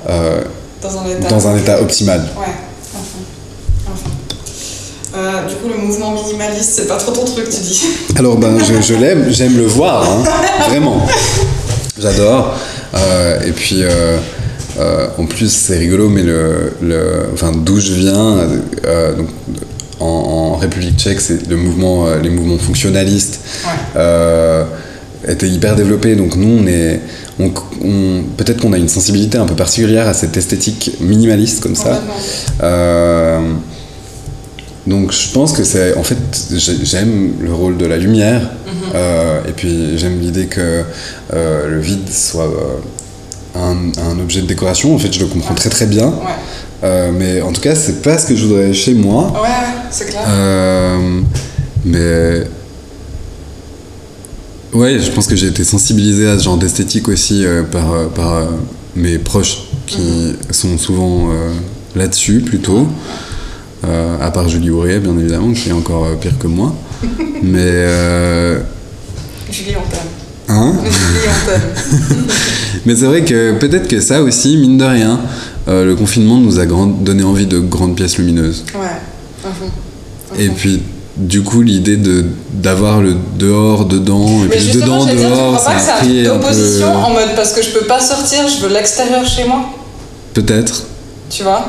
Euh, 0.08 0.42
Dans 0.82 0.98
un 0.98 1.06
état. 1.08 1.28
dans 1.28 1.48
un 1.48 1.56
état 1.56 1.80
optimal. 1.80 2.20
Ouais, 2.36 2.46
enfin. 2.94 3.92
Enfin. 3.92 4.10
Euh, 5.16 5.48
du 5.48 5.54
coup, 5.56 5.68
le 5.68 5.76
mouvement 5.86 6.12
minimaliste, 6.12 6.72
c'est 6.76 6.88
pas 6.88 6.96
trop 6.96 7.12
ton 7.12 7.24
truc, 7.24 7.44
tu 7.50 7.60
dis. 7.60 7.82
Alors 8.16 8.36
ben 8.36 8.58
je, 8.58 8.80
je 8.82 8.94
l'aime, 8.94 9.26
j'aime 9.30 9.56
le 9.56 9.66
voir, 9.66 10.02
hein, 10.10 10.22
vraiment. 10.68 11.06
J'adore. 11.98 12.54
Euh, 12.94 13.40
et 13.46 13.52
puis 13.52 13.82
en 15.18 15.26
plus 15.26 15.50
c'est 15.52 15.76
rigolo, 15.78 16.08
mais 16.08 16.22
le, 16.22 16.72
le 16.80 17.26
enfin 17.34 17.52
d'où 17.54 17.78
je 17.78 17.92
viens, 17.92 18.48
donc 19.16 19.28
en, 20.00 20.06
en 20.06 20.56
République 20.56 20.98
Tchèque, 20.98 21.20
c'est 21.20 21.46
le 21.46 21.56
mouvement, 21.56 22.06
les 22.22 22.30
mouvements 22.30 22.58
fonctionnalistes 22.58 23.40
Ouais. 23.64 24.02
Étaient 25.28 25.48
hyper 25.48 25.76
développés. 25.76 26.16
Donc 26.16 26.36
nous 26.36 26.58
on 26.62 26.66
est, 26.66 27.00
on, 27.38 27.50
on- 27.84 28.22
peut-être 28.36 28.60
qu'on 28.60 28.72
a 28.72 28.78
une 28.78 28.88
sensibilité 28.88 29.38
un 29.38 29.46
peu 29.46 29.54
particulière 29.54 30.08
à 30.08 30.14
cette 30.14 30.36
esthétique 30.36 30.96
minimaliste 31.00 31.60
comme 31.62 31.74
ça. 31.76 32.00
Euh, 32.62 33.40
donc 34.86 35.12
je 35.12 35.30
pense 35.32 35.52
que 35.52 35.62
c'est 35.62 35.94
en 35.96 36.02
fait 36.02 36.16
j'ai- 36.56 36.84
j'aime 36.84 37.34
le 37.40 37.52
rôle 37.54 37.76
de 37.76 37.86
la 37.86 37.96
lumière 37.98 38.40
Mhm. 38.66 38.72
euh, 38.96 39.40
et 39.48 39.52
puis 39.52 39.96
j'aime 39.96 40.18
l'idée 40.20 40.46
que 40.46 40.82
euh, 41.32 41.68
le 41.68 41.80
vide 41.80 42.08
soit 42.10 42.50
un, 43.54 43.76
un 44.10 44.18
objet 44.18 44.40
de 44.42 44.46
décoration 44.46 44.92
en 44.94 44.98
fait 44.98 45.12
je 45.12 45.20
le 45.20 45.26
comprends 45.26 45.54
très 45.54 45.70
très 45.70 45.86
bien 45.86 46.06
Ouais. 46.08 47.12
Mais 47.16 47.40
en 47.42 47.52
tout 47.52 47.60
cas 47.60 47.76
c'est 47.76 48.02
pas 48.02 48.18
ce 48.18 48.26
que 48.26 48.34
je 48.34 48.44
voudrais 48.44 48.72
chez 48.72 48.94
moi 48.94 49.30
Ouais, 49.34 49.40
ouais, 49.40 49.48
c'est 49.92 50.06
clair. 50.06 50.22
mais 51.84 52.42
ouais, 54.74 54.98
je 55.00 55.10
pense 55.10 55.26
que 55.26 55.36
j'ai 55.36 55.46
été 55.48 55.64
sensibilisé 55.64 56.26
à 56.26 56.38
ce 56.38 56.44
genre 56.44 56.56
d'esthétique 56.56 57.08
aussi 57.08 57.44
euh, 57.44 57.62
par, 57.62 57.92
euh, 57.92 58.06
par 58.08 58.34
euh, 58.34 58.44
mes 58.96 59.18
proches 59.18 59.58
qui 59.86 60.34
sont 60.50 60.78
souvent 60.78 61.28
là-dessus 61.96 62.40
plutôt. 62.40 62.86
À 63.84 64.30
part 64.30 64.48
Julie 64.48 64.70
Ourier, 64.70 65.00
bien 65.00 65.18
évidemment, 65.18 65.52
qui 65.52 65.68
est 65.68 65.72
encore 65.72 66.06
pire 66.20 66.38
que 66.38 66.46
moi. 66.46 66.74
mais. 67.42 67.86
Julie, 69.50 69.74
on 69.76 69.90
t'aime. 69.90 70.00
hein 70.48 70.72
mais 72.86 72.94
c'est 72.96 73.06
vrai 73.06 73.24
que 73.24 73.58
peut-être 73.58 73.88
que 73.88 74.00
ça 74.00 74.22
aussi, 74.22 74.56
mine 74.56 74.78
de 74.78 74.84
rien, 74.84 75.20
euh, 75.68 75.84
le 75.84 75.94
confinement 75.96 76.38
nous 76.38 76.58
a 76.60 76.66
grand- 76.66 76.86
donné 76.86 77.22
envie 77.24 77.46
de 77.46 77.58
grandes 77.58 77.96
pièces 77.96 78.18
lumineuses. 78.18 78.64
Ouais. 78.74 79.50
Mhm. 79.50 80.40
Et 80.40 80.48
puis, 80.48 80.82
du 81.16 81.42
coup, 81.42 81.62
l'idée 81.62 81.96
de 81.96 82.24
d'avoir 82.52 83.00
le 83.00 83.16
dehors, 83.38 83.84
dedans, 83.84 84.26
et 84.44 84.48
Mais 84.48 84.56
puis 84.56 84.72
dedans, 84.72 85.00
j'allais 85.06 85.16
dire, 85.18 85.28
tu 85.28 85.34
dehors, 85.34 85.54
crois 85.56 85.64
pas 85.72 85.74
que 85.74 85.80
ça 85.80 85.86
c'est 85.86 85.92
a 85.92 85.96
pris 85.96 86.26
un 86.26 86.38
peu. 86.38 86.84
en 86.86 87.10
mode 87.10 87.34
parce 87.36 87.52
que 87.52 87.62
je 87.62 87.70
peux 87.70 87.86
pas 87.86 88.00
sortir, 88.00 88.48
je 88.48 88.60
veux 88.66 88.72
l'extérieur 88.72 89.24
chez 89.26 89.44
moi, 89.44 89.60
Peut-être, 90.34 90.84
tu 91.28 91.42
vois? 91.42 91.64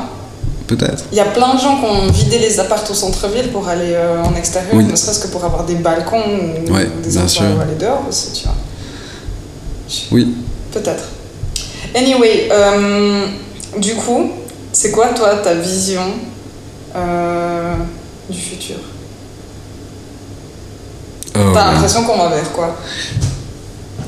Peut-être. 0.66 1.04
Il 1.12 1.18
y 1.18 1.20
a 1.20 1.26
plein 1.26 1.54
de 1.54 1.60
gens 1.60 1.78
qui 1.78 1.84
ont 1.84 2.10
vidé 2.10 2.38
les 2.38 2.58
apparts 2.58 2.84
au 2.90 2.94
centre-ville 2.94 3.48
pour 3.52 3.68
aller 3.68 3.92
euh, 3.92 4.22
en 4.24 4.34
extérieur, 4.34 4.72
Oui. 4.74 4.84
ne 4.84 4.96
serait-ce 4.96 5.20
que 5.20 5.28
pour 5.28 5.44
avoir 5.44 5.64
des 5.64 5.74
balcons 5.74 6.16
ou 6.16 6.72
Ouais, 6.72 6.88
des 7.02 7.10
bien 7.10 7.28
sûr. 7.28 7.42
où 7.42 7.60
aller 7.60 7.74
dehors 7.78 8.02
aussi, 8.08 8.28
tu 8.32 8.44
vois. 8.44 8.54
Oui. 10.12 10.34
Peut-être. 10.72 11.04
Anyway, 11.94 12.48
euh, 12.50 13.26
du 13.78 13.94
coup, 13.94 14.30
c'est 14.72 14.90
quoi 14.90 15.08
toi 15.08 15.34
ta 15.36 15.52
vision 15.54 16.00
euh, 16.96 17.74
du 18.30 18.38
futur? 18.40 18.76
T'as 21.54 21.72
l'impression 21.72 22.04
qu'on 22.04 22.18
va 22.18 22.28
vers 22.28 22.52
quoi 22.52 22.76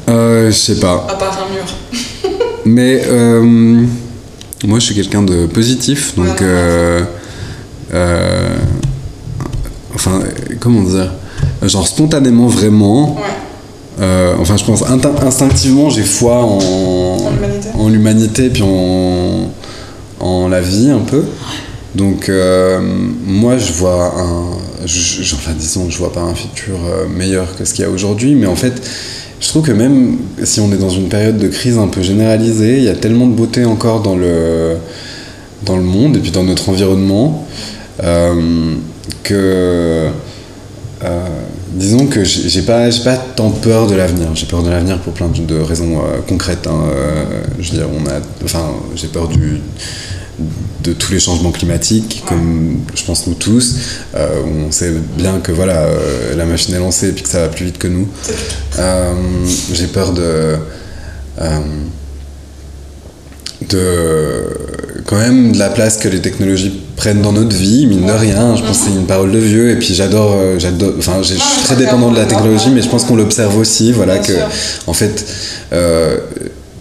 euh, 0.08 0.46
je 0.52 0.56
sais 0.56 0.76
pas. 0.78 1.04
À 1.08 1.14
part 1.14 1.36
un 1.48 1.52
mur. 1.52 1.64
Mais 2.64 3.02
euh, 3.06 3.42
moi, 4.64 4.78
je 4.78 4.84
suis 4.84 4.94
quelqu'un 4.94 5.22
de 5.22 5.46
positif, 5.46 6.14
donc. 6.16 6.40
Euh, 6.42 7.00
euh, 7.92 8.56
enfin, 9.94 10.20
comment 10.60 10.82
dire 10.82 11.12
Genre 11.62 11.86
spontanément, 11.88 12.46
vraiment. 12.46 13.14
Ouais. 13.16 13.22
euh, 14.00 14.34
enfin, 14.38 14.56
je 14.56 14.64
pense 14.64 14.84
instinctivement, 14.84 15.90
j'ai 15.90 16.04
foi 16.04 16.36
en, 16.44 16.58
En 16.58 17.30
l'humanité. 17.32 17.68
en 17.76 17.88
l'humanité, 17.88 18.50
puis 18.50 18.62
en, 18.62 19.50
en 20.20 20.48
la 20.48 20.60
vie 20.60 20.90
un 20.90 21.00
peu. 21.00 21.24
Donc, 21.96 22.28
euh, 22.28 22.78
moi, 23.26 23.58
je 23.58 23.72
vois 23.72 24.14
un. 24.18 24.44
Je- 24.84 25.34
enfin, 25.34 25.52
disons, 25.58 25.88
je 25.90 25.98
vois 25.98 26.12
pas 26.12 26.20
un 26.22 26.34
futur 26.34 26.74
euh, 26.86 27.06
meilleur 27.08 27.56
que 27.56 27.64
ce 27.64 27.74
qu'il 27.74 27.84
y 27.84 27.86
a 27.86 27.90
aujourd'hui, 27.90 28.34
mais 28.34 28.46
en 28.46 28.56
fait, 28.56 28.72
je 29.40 29.48
trouve 29.48 29.62
que 29.62 29.72
même 29.72 30.18
si 30.44 30.60
on 30.60 30.72
est 30.72 30.78
dans 30.78 30.90
une 30.90 31.08
période 31.08 31.38
de 31.38 31.48
crise 31.48 31.78
un 31.78 31.88
peu 31.88 32.02
généralisée, 32.02 32.78
il 32.78 32.84
y 32.84 32.88
a 32.88 32.94
tellement 32.94 33.26
de 33.26 33.34
beauté 33.34 33.64
encore 33.64 34.00
dans 34.02 34.16
le, 34.16 34.76
dans 35.64 35.76
le 35.76 35.82
monde 35.82 36.16
et 36.16 36.20
puis 36.20 36.30
dans 36.30 36.44
notre 36.44 36.68
environnement 36.68 37.46
euh, 38.02 38.74
que. 39.22 40.08
euh, 41.04 41.26
disons 41.74 42.06
que 42.06 42.24
j'ai 42.24 42.62
pas, 42.62 42.88
pas 43.04 43.16
tant 43.16 43.50
peur 43.50 43.86
de 43.86 43.94
l'avenir. 43.94 44.28
J'ai 44.34 44.46
peur 44.46 44.62
de 44.62 44.70
l'avenir 44.70 44.98
pour 45.00 45.12
plein 45.12 45.28
de, 45.28 45.56
raisons 45.60 46.00
concrètes. 46.26 46.66
hein. 46.66 46.80
Je 47.60 47.70
veux 47.72 47.76
dire, 47.78 47.88
on 47.92 48.06
a, 48.08 48.20
enfin, 48.44 48.70
j'ai 48.94 49.08
peur 49.08 49.28
du, 49.28 49.60
de 50.82 50.92
tous 50.92 51.12
les 51.12 51.20
changements 51.20 51.50
climatiques, 51.50 52.22
comme 52.28 52.78
je 52.94 53.04
pense 53.04 53.26
nous 53.26 53.34
tous. 53.34 53.76
Euh, 54.14 54.42
on 54.66 54.70
sait 54.70 54.92
bien 55.16 55.40
que 55.40 55.52
voilà, 55.52 55.78
euh, 55.78 56.36
la 56.36 56.44
machine 56.44 56.74
est 56.74 56.78
lancée 56.78 57.08
et 57.08 57.12
puis 57.12 57.22
que 57.22 57.28
ça 57.28 57.40
va 57.40 57.48
plus 57.48 57.66
vite 57.66 57.78
que 57.78 57.88
nous. 57.88 58.06
Euh, 58.78 59.14
j'ai 59.72 59.86
peur 59.86 60.12
de, 60.12 60.56
euh, 61.40 61.58
de 63.68 65.02
quand 65.06 65.16
même 65.16 65.52
de 65.52 65.58
la 65.58 65.70
place 65.70 65.96
que 65.96 66.08
les 66.08 66.20
technologies 66.20 66.80
prennent 66.96 67.22
dans 67.22 67.32
notre 67.32 67.56
vie, 67.56 67.86
mine 67.86 68.06
de 68.06 68.12
rien. 68.12 68.56
Je 68.56 68.62
pense 68.62 68.78
que 68.78 68.84
c'est 68.86 68.96
une 68.96 69.06
parole 69.06 69.32
de 69.32 69.38
vieux 69.38 69.70
et 69.70 69.76
puis 69.76 69.94
j'adore, 69.94 70.36
j'adore, 70.58 70.94
enfin, 70.98 71.18
je 71.22 71.34
suis 71.34 71.64
très 71.64 71.76
dépendant 71.76 72.10
de 72.10 72.16
la 72.16 72.26
technologie, 72.26 72.70
mais 72.70 72.82
je 72.82 72.88
pense 72.88 73.04
qu'on 73.04 73.16
l'observe 73.16 73.56
aussi, 73.56 73.92
voilà 73.92 74.18
que 74.18 74.32
en 74.86 74.92
fait 74.92 75.24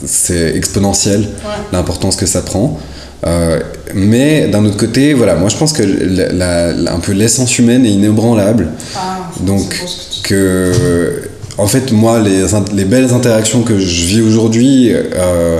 c'est 0.05 0.55
exponentiel 0.55 1.27
l'importance 1.71 2.15
que 2.15 2.25
ça 2.25 2.41
prend. 2.41 2.79
Euh, 3.25 3.59
mais 3.93 4.47
d'un 4.47 4.63
autre 4.65 4.77
côté, 4.77 5.13
voilà, 5.13 5.35
moi 5.35 5.49
je 5.49 5.57
pense 5.57 5.73
que 5.73 5.83
la- 5.83 6.31
la- 6.31 6.71
la- 6.73 6.93
un 6.93 6.99
peu 6.99 7.11
l'essence 7.13 7.57
humaine 7.57 7.85
est 7.85 7.91
inébranlable. 7.91 8.69
Ah, 8.95 9.29
Donc, 9.41 9.75
que 10.23 11.21
en 11.57 11.67
fait 11.67 11.91
moi 11.91 12.19
les, 12.19 12.43
les 12.75 12.85
belles 12.85 13.11
interactions 13.13 13.61
que 13.63 13.79
je 13.79 14.05
vis 14.05 14.21
aujourd'hui 14.21 14.91
euh, 14.93 15.59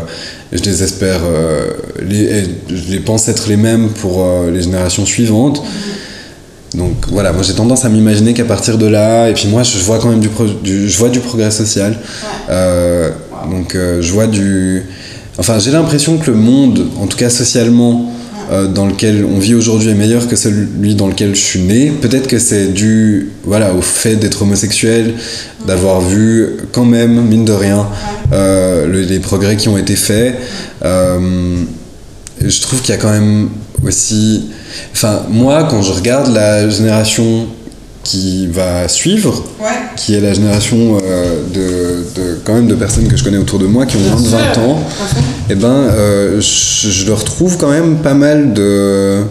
je 0.51 0.61
les 0.63 0.83
espère 0.83 1.21
euh, 1.23 1.71
les, 2.01 2.43
je 2.69 2.91
les 2.91 2.99
pense 2.99 3.27
être 3.29 3.47
les 3.47 3.57
mêmes 3.57 3.89
pour 3.89 4.25
les 4.51 4.61
générations 4.63 5.05
suivantes. 5.05 5.63
Donc 6.75 6.93
voilà 7.09 7.31
moi 7.31 7.41
j'ai 7.43 7.53
tendance 7.53 7.85
à 7.85 7.89
m'imaginer 7.89 8.33
qu'à 8.33 8.43
partir 8.43 8.77
de 8.77 8.87
là 8.87 9.29
et 9.29 9.33
puis 9.33 9.47
moi 9.47 9.63
je 9.63 9.77
vois 9.79 9.99
quand 9.99 10.09
même 10.09 10.19
du, 10.19 10.29
pro- 10.29 10.45
du- 10.45 10.89
je 10.89 10.97
vois 10.97 11.09
du 11.09 11.19
progrès 11.21 11.51
social. 11.51 11.97
Donc 12.49 13.73
je 13.75 14.11
vois 14.11 14.27
du 14.27 14.83
enfin 15.37 15.59
j'ai 15.59 15.71
l'impression 15.71 16.17
que 16.17 16.31
le 16.31 16.37
monde 16.37 16.87
en 17.01 17.07
tout 17.07 17.17
cas 17.17 17.29
socialement 17.29 18.11
euh, 18.51 18.67
dans 18.67 18.85
lequel 18.85 19.25
on 19.25 19.39
vit 19.39 19.55
aujourd'hui 19.55 19.89
est 19.89 19.95
meilleur 19.95 20.27
que 20.27 20.35
celui 20.35 20.93
dans 20.95 21.07
lequel 21.07 21.33
je 21.35 21.41
suis 21.41 21.61
né. 21.61 21.91
Peut-être 21.99 22.27
que 22.27 22.37
c'est 22.37 22.67
dû 22.67 23.31
voilà, 23.43 23.73
au 23.73 23.81
fait 23.81 24.15
d'être 24.17 24.43
homosexuel, 24.43 25.15
d'avoir 25.65 25.99
vu 26.01 26.49
quand 26.71 26.85
même, 26.85 27.21
mine 27.27 27.43
de 27.43 27.51
rien, 27.53 27.87
euh, 28.33 28.85
le- 28.85 29.01
les 29.01 29.19
progrès 29.19 29.55
qui 29.55 29.67
ont 29.67 29.77
été 29.79 29.95
faits. 29.95 30.35
Euh, 30.83 31.63
je 32.45 32.61
trouve 32.61 32.81
qu'il 32.81 32.93
y 32.93 32.97
a 32.97 33.01
quand 33.01 33.11
même 33.11 33.49
aussi... 33.83 34.49
Enfin, 34.93 35.23
moi, 35.31 35.67
quand 35.67 35.81
je 35.81 35.93
regarde 35.93 36.31
la 36.31 36.69
génération 36.69 37.47
qui 38.05 38.47
va 38.47 38.87
suivre, 38.87 39.43
Ouais. 39.59 39.65
qui 39.97 40.13
est 40.15 40.21
la 40.21 40.33
génération 40.33 40.97
euh, 41.03 41.41
de, 41.53 42.21
de- 42.21 42.39
quand 42.45 42.53
même 42.53 42.67
de 42.67 42.75
personnes 42.75 43.07
que 43.09 43.17
je 43.17 43.23
connais 43.25 43.37
autour 43.37 43.59
de 43.59 43.65
moi 43.65 43.85
qui 43.85 43.97
ont 43.97 43.99
moins 44.01 44.21
de 44.21 44.27
20 44.27 44.57
ans, 44.59 44.79
et 45.49 45.55
ben 45.55 45.67
euh, 45.67 46.39
je, 46.39 46.89
je 46.89 47.07
leur 47.07 47.23
trouve 47.25 47.57
quand 47.57 47.69
même 47.71 47.97
pas 47.97 48.13
mal 48.13 48.53
de 48.53 49.21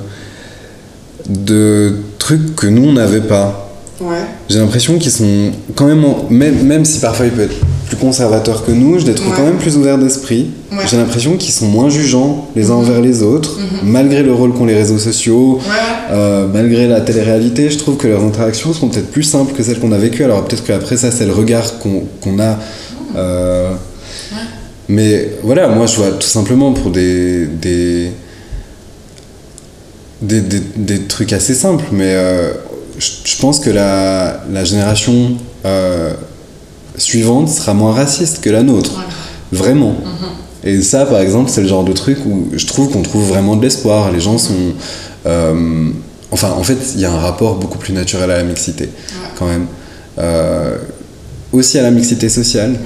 de 1.28 1.96
trucs 2.18 2.54
que 2.56 2.66
nous 2.66 2.84
on 2.88 2.92
n'avait 2.92 3.20
pas. 3.20 3.70
Ouais. 4.00 4.16
J'ai 4.48 4.58
l'impression 4.58 4.98
qu'ils 4.98 5.12
sont 5.12 5.52
quand 5.74 5.86
même, 5.86 6.04
en- 6.04 6.26
même, 6.28 6.62
même 6.64 6.84
si 6.84 6.98
parfois 7.00 7.26
ils 7.26 7.32
peuvent 7.32 7.50
être 7.50 7.56
plus 7.86 7.96
conservateurs 7.96 8.64
que 8.64 8.72
nous, 8.72 8.98
je 8.98 9.06
les 9.06 9.14
trouve 9.14 9.30
Ouais. 9.30 9.36
quand 9.36 9.44
même 9.44 9.56
plus 9.58 9.76
ouverts 9.76 9.98
d'esprit. 9.98 10.50
Ouais. 10.72 10.78
J'ai 10.90 10.96
l'impression 10.96 11.36
qu'ils 11.36 11.52
sont 11.52 11.66
moins 11.66 11.88
jugeants 11.90 12.48
les 12.56 12.70
uns 12.70 12.74
envers 12.74 13.00
les 13.00 13.22
autres, 13.22 13.58
Mhm. 13.58 13.90
malgré 13.90 14.22
le 14.22 14.32
rôle 14.32 14.52
qu'ont 14.54 14.64
les 14.64 14.74
réseaux 14.76 14.98
sociaux, 14.98 15.58
Ouais, 15.58 15.62
euh, 16.12 16.46
malgré 16.52 16.86
la 16.88 17.00
télé-réalité. 17.00 17.70
Je 17.70 17.78
trouve 17.78 17.96
que 17.96 18.06
leurs 18.08 18.22
interactions 18.24 18.72
sont 18.72 18.88
peut-être 18.88 19.10
plus 19.10 19.22
simples 19.24 19.52
que 19.54 19.62
celles 19.62 19.78
qu'on 19.80 19.92
a 19.92 19.98
vécues. 19.98 20.24
Alors 20.24 20.44
peut-être 20.44 20.64
qu'après 20.64 20.96
ça, 20.96 21.10
c'est 21.10 21.26
le 21.26 21.32
regard 21.32 21.78
qu'on 21.78 22.38
a. 22.40 22.58
euh, 23.16 23.72
Mais 24.88 25.30
voilà, 25.42 25.68
moi 25.68 25.86
je 25.86 25.96
vois 25.96 26.10
tout 26.10 26.26
simplement 26.26 26.72
pour 26.72 26.90
des. 26.90 27.46
des 27.46 28.10
des, 30.22 30.40
des- 30.40 30.62
des 30.76 31.00
trucs 31.02 31.32
assez 31.34 31.54
simples, 31.54 31.84
mais 31.92 32.14
euh, 32.14 32.52
je, 32.98 33.10
je 33.24 33.36
pense 33.38 33.60
que 33.60 33.68
la, 33.70 34.42
la 34.50 34.64
génération 34.64 35.32
suivante 36.96 37.48
sera 37.48 37.74
moins 37.74 37.92
raciste 37.92 38.40
que 38.42 38.50
la 38.50 38.62
nôtre. 38.62 39.04
Vraiment. 39.52 39.96
Et 40.64 40.80
ça, 40.82 41.04
par 41.04 41.20
exemple, 41.20 41.50
c'est 41.50 41.60
le 41.60 41.68
genre 41.68 41.84
de 41.84 41.92
truc 41.92 42.18
où 42.26 42.48
je 42.54 42.66
trouve 42.66 42.90
qu'on 42.90 43.02
trouve 43.02 43.28
vraiment 43.28 43.56
de 43.56 43.62
l'espoir. 43.62 44.10
Les 44.12 44.20
gens 44.20 44.38
sont. 44.38 44.72
euh, 45.26 45.90
enfin, 46.30 46.50
en 46.56 46.62
fait, 46.62 46.78
il 46.94 47.00
y 47.00 47.04
a 47.04 47.12
un 47.12 47.18
rapport 47.18 47.56
beaucoup 47.56 47.78
plus 47.78 47.92
naturel 47.92 48.30
à 48.30 48.38
la 48.38 48.44
mixité, 48.44 48.88
quand 49.38 49.46
même. 49.46 49.66
Euh, 50.18 50.78
aussi 51.52 51.78
à 51.78 51.82
la 51.82 51.90
mixité 51.90 52.28
sociale. 52.28 52.76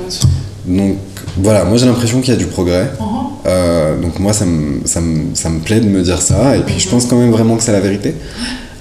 Donc, 0.66 0.96
voilà, 1.38 1.64
moi 1.64 1.76
j'ai 1.76 1.86
l'impression 1.86 2.20
qu'il 2.20 2.30
y 2.34 2.36
a 2.36 2.38
du 2.38 2.46
progrès. 2.46 2.90
Mhm. 3.00 3.06
Euh, 3.46 4.00
donc 4.00 4.18
moi 4.18 4.32
ça 4.32 4.44
me, 4.44 4.80
ça, 4.84 5.00
me, 5.00 5.34
ça 5.34 5.48
me 5.48 5.60
plaît 5.60 5.80
de 5.80 5.88
me 5.88 6.02
dire 6.02 6.20
ça 6.20 6.56
et 6.56 6.60
puis 6.60 6.78
je 6.78 6.88
pense 6.88 7.06
quand 7.06 7.16
même 7.16 7.30
vraiment 7.30 7.56
que 7.56 7.62
c'est 7.62 7.72
la 7.72 7.80
vérité. 7.80 8.14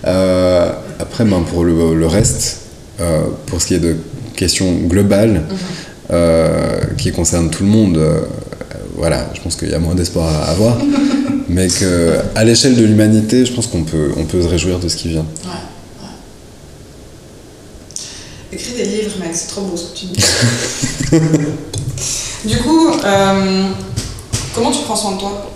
Euh, 0.06 0.72
après 1.00 1.24
ben, 1.26 1.42
pour 1.42 1.64
le, 1.64 1.94
le 1.94 2.08
reste, 2.08 2.62
euh, 3.00 3.22
pour 3.46 3.62
ce 3.62 3.68
qui 3.68 3.76
est 3.76 3.80
de 3.80 3.96
questions 4.38 4.72
globales 4.74 5.44
euh, 6.12 6.80
qui 6.98 7.12
concernent 7.12 7.50
tout 7.50 7.64
le 7.64 7.70
monde, 7.70 7.98
euh, 7.98 8.22
voilà, 8.96 9.30
je 9.34 9.42
pense 9.42 9.58
qu'il 9.58 9.70
y 9.70 9.74
a 9.74 9.80
moins 9.80 9.96
d'espoir 9.96 10.34
à 10.34 10.52
avoir. 10.52 10.78
mais 11.50 11.68
que 11.68 12.16
à 12.36 12.44
l'échelle 12.44 12.76
de 12.76 12.84
l'humanité, 12.84 13.46
je 13.46 13.54
pense 13.54 13.68
qu'on 13.68 13.84
peut, 13.84 14.12
on 14.18 14.24
peut 14.24 14.42
se 14.42 14.48
réjouir 14.48 14.80
de 14.80 14.88
ce 14.88 14.96
qui 14.96 15.10
vient. 15.10 15.26
Ouais, 15.44 15.52
ouais. 16.04 16.10
Écris 18.54 18.74
des 18.74 18.86
livres, 18.86 19.16
mec, 19.20 19.32
c'est 19.34 19.48
trop 19.48 19.62
beau 19.62 19.76
ce 19.76 19.92
que 19.92 19.98
tu 19.98 20.06
dis. 20.06 20.24
du 22.50 22.58
coup, 22.58 22.92
euh, 23.04 23.64
comment 24.56 24.72
tu 24.72 24.80
prends 24.84 24.96
soin 24.96 25.14
de 25.16 25.20
toi? 25.20 25.52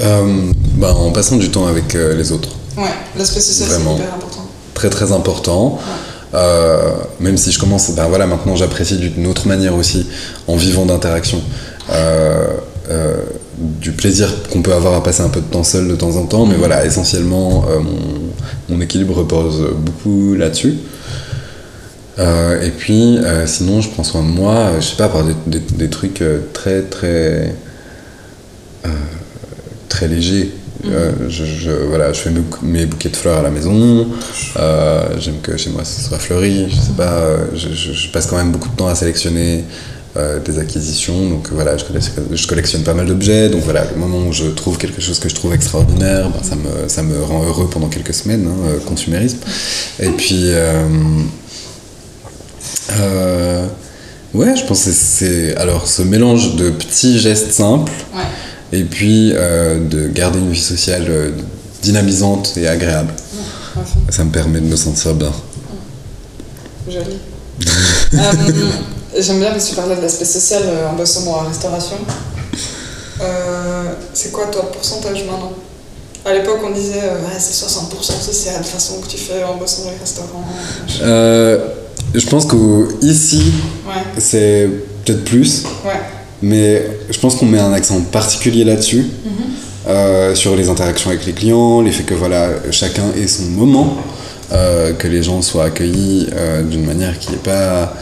Euh, 0.00 0.52
ben, 0.74 0.92
en 0.92 1.12
passant 1.12 1.36
du 1.36 1.50
temps 1.50 1.66
avec 1.66 1.94
euh, 1.94 2.16
les 2.16 2.32
autres. 2.32 2.50
Ouais, 2.76 2.84
l'aspect 3.16 3.40
social, 3.40 3.68
c'est 3.68 3.80
hyper 3.80 4.14
important. 4.14 4.46
très 4.74 4.90
très 4.90 5.12
important. 5.12 5.78
Euh, 6.34 6.92
même 7.20 7.36
si 7.36 7.52
je 7.52 7.58
commence, 7.58 7.90
ben 7.94 8.06
voilà, 8.08 8.26
maintenant 8.26 8.56
j'apprécie 8.56 8.96
d'une 8.96 9.26
autre 9.26 9.46
manière 9.48 9.74
aussi, 9.74 10.06
en 10.46 10.56
vivant 10.56 10.86
d'interaction. 10.86 11.42
Euh, 11.90 12.46
euh, 12.90 13.16
du 13.58 13.92
plaisir 13.92 14.28
qu'on 14.50 14.62
peut 14.62 14.72
avoir 14.72 14.94
à 14.94 15.02
passer 15.02 15.22
un 15.22 15.28
peu 15.28 15.40
de 15.40 15.46
temps 15.46 15.62
seul 15.62 15.86
de 15.88 15.94
temps 15.94 16.16
en 16.16 16.24
temps, 16.26 16.46
mais 16.46 16.56
voilà, 16.56 16.84
essentiellement, 16.84 17.64
mon, 17.80 18.74
mon 18.74 18.80
équilibre 18.80 19.14
repose 19.18 19.62
beaucoup 19.76 20.34
là-dessus. 20.34 20.78
Et 22.18 22.70
puis, 22.76 23.18
sinon, 23.46 23.80
je 23.80 23.88
prends 23.90 24.04
soin 24.04 24.22
de 24.22 24.28
moi, 24.28 24.72
je 24.80 24.86
sais 24.86 24.96
pas, 24.96 25.08
par 25.08 25.24
des, 25.24 25.34
des- 25.46 25.60
des 25.76 25.90
trucs 25.90 26.22
très, 26.52 26.82
très. 26.82 27.54
très 29.88 30.08
légers. 30.08 30.52
Euh, 30.86 31.12
je, 31.28 31.70
voilà, 31.70 32.12
je 32.12 32.20
fais 32.20 32.30
mes, 32.62 32.86
bouquets 32.86 33.08
de 33.08 33.16
fleurs 33.16 33.38
à 33.38 33.42
la 33.42 33.50
maison. 33.50 34.06
Euh, 34.56 35.04
J'aime 35.18 35.40
que 35.40 35.56
chez 35.56 35.70
moi 35.70 35.84
ce 35.84 36.02
soit 36.02 36.18
fleuri. 36.18 36.66
Je 36.68 36.74
sais 36.74 36.92
pas, 36.96 37.12
euh, 37.12 37.46
je, 37.54 38.08
passe 38.08 38.26
quand 38.26 38.36
même 38.36 38.50
beaucoup 38.50 38.68
de 38.68 38.76
temps 38.76 38.88
à 38.88 38.94
sélectionner 38.94 39.64
des 40.44 40.58
acquisitions. 40.58 41.30
Donc 41.30 41.48
voilà, 41.52 41.76
je 41.78 42.46
collectionne, 42.46 42.82
pas 42.82 42.94
mal 42.94 43.06
d'objets. 43.06 43.48
Donc 43.48 43.62
voilà, 43.62 43.84
le 43.90 43.98
moment 43.98 44.18
où 44.26 44.32
je 44.32 44.44
trouve 44.44 44.76
quelque 44.76 45.00
chose 45.00 45.18
que 45.18 45.28
je 45.28 45.34
trouve 45.34 45.54
extraordinaire, 45.54 46.28
ben, 46.28 46.42
ça, 46.42 46.54
me, 46.54 46.88
ça 46.88 47.02
me 47.02 47.22
rend 47.22 47.44
heureux 47.44 47.70
pendant 47.70 47.88
quelques 47.88 48.12
semaines, 48.12 48.46
hein, 48.46 48.78
consumérisme. 48.86 49.38
Et 50.00 50.10
puis. 50.10 50.50
ouais, 54.34 54.56
je 54.56 54.66
pense 54.66 54.84
que 54.84 54.90
c'est. 54.90 55.56
Alors, 55.56 55.86
ce 55.86 56.02
mélange 56.02 56.56
de 56.56 56.70
petits 56.70 57.18
gestes 57.18 57.52
simples. 57.52 57.92
Et 58.72 58.84
puis 58.84 59.32
euh, 59.34 59.78
de 59.88 60.08
garder 60.08 60.38
une 60.38 60.50
vie 60.52 60.60
sociale 60.60 61.06
euh, 61.08 61.30
dynamisante 61.82 62.56
et 62.56 62.66
agréable. 62.68 63.12
Ouais, 63.76 63.82
Ça 64.10 64.24
me 64.24 64.30
permet 64.30 64.60
de 64.60 64.66
me 64.66 64.76
sentir 64.76 65.14
bien. 65.14 65.32
Joli. 66.88 67.18
Euh, 69.14 69.20
J'aime 69.20 69.38
bien 69.40 69.50
parce 69.50 69.64
que 69.66 69.70
tu 69.70 69.76
parlais 69.76 69.96
de 69.96 70.00
l'aspect 70.00 70.24
social 70.24 70.62
en 70.90 70.94
bossant 70.96 71.24
dans 71.24 71.42
la 71.42 71.48
restauration. 71.48 71.96
Euh, 73.20 73.92
c'est 74.14 74.32
quoi 74.32 74.46
toi 74.46 74.62
le 74.66 74.72
pourcentage 74.72 75.24
maintenant? 75.24 75.52
À 76.24 76.32
l'époque 76.32 76.60
on 76.64 76.70
disait 76.70 77.00
euh, 77.02 77.18
c'est 77.38 77.64
60% 77.66 78.20
social 78.20 78.60
de 78.62 78.66
façon 78.66 79.00
que 79.00 79.06
tu 79.08 79.18
fais 79.18 79.44
en 79.44 79.56
bossant 79.56 79.84
dans 79.84 79.90
les 79.90 79.96
restaurants. 79.98 80.44
Euh, 81.02 81.68
je 82.14 82.26
pense 82.26 82.46
qu'ici, 82.46 83.52
Ouais, 83.86 84.02
c'est 84.18 84.68
peut-être 85.04 85.24
plus, 85.24 85.64
ouais. 85.84 86.00
Mais 86.42 86.86
je 87.10 87.18
pense 87.18 87.36
qu'on 87.36 87.46
met 87.46 87.58
un 87.58 87.72
accent 87.72 88.00
particulier 88.00 88.64
là-dessus, 88.64 89.06
euh, 89.88 90.34
sur 90.34 90.54
les 90.54 90.68
interactions 90.68 91.10
avec 91.10 91.26
les 91.26 91.32
clients, 91.32 91.80
les 91.80 91.90
faits 91.90 92.06
que 92.06 92.14
voilà, 92.14 92.50
chacun 92.70 93.04
ait 93.16 93.26
son 93.26 93.44
moment, 93.44 93.96
euh, 94.52 94.92
que 94.92 95.08
les 95.08 95.22
gens 95.22 95.42
soient 95.42 95.64
accueillis 95.64 96.28
euh, 96.34 96.62
d'une 96.62 96.84
manière 96.84 97.18
qui 97.18 97.30
n'est 97.30 97.38
pas 97.38 97.94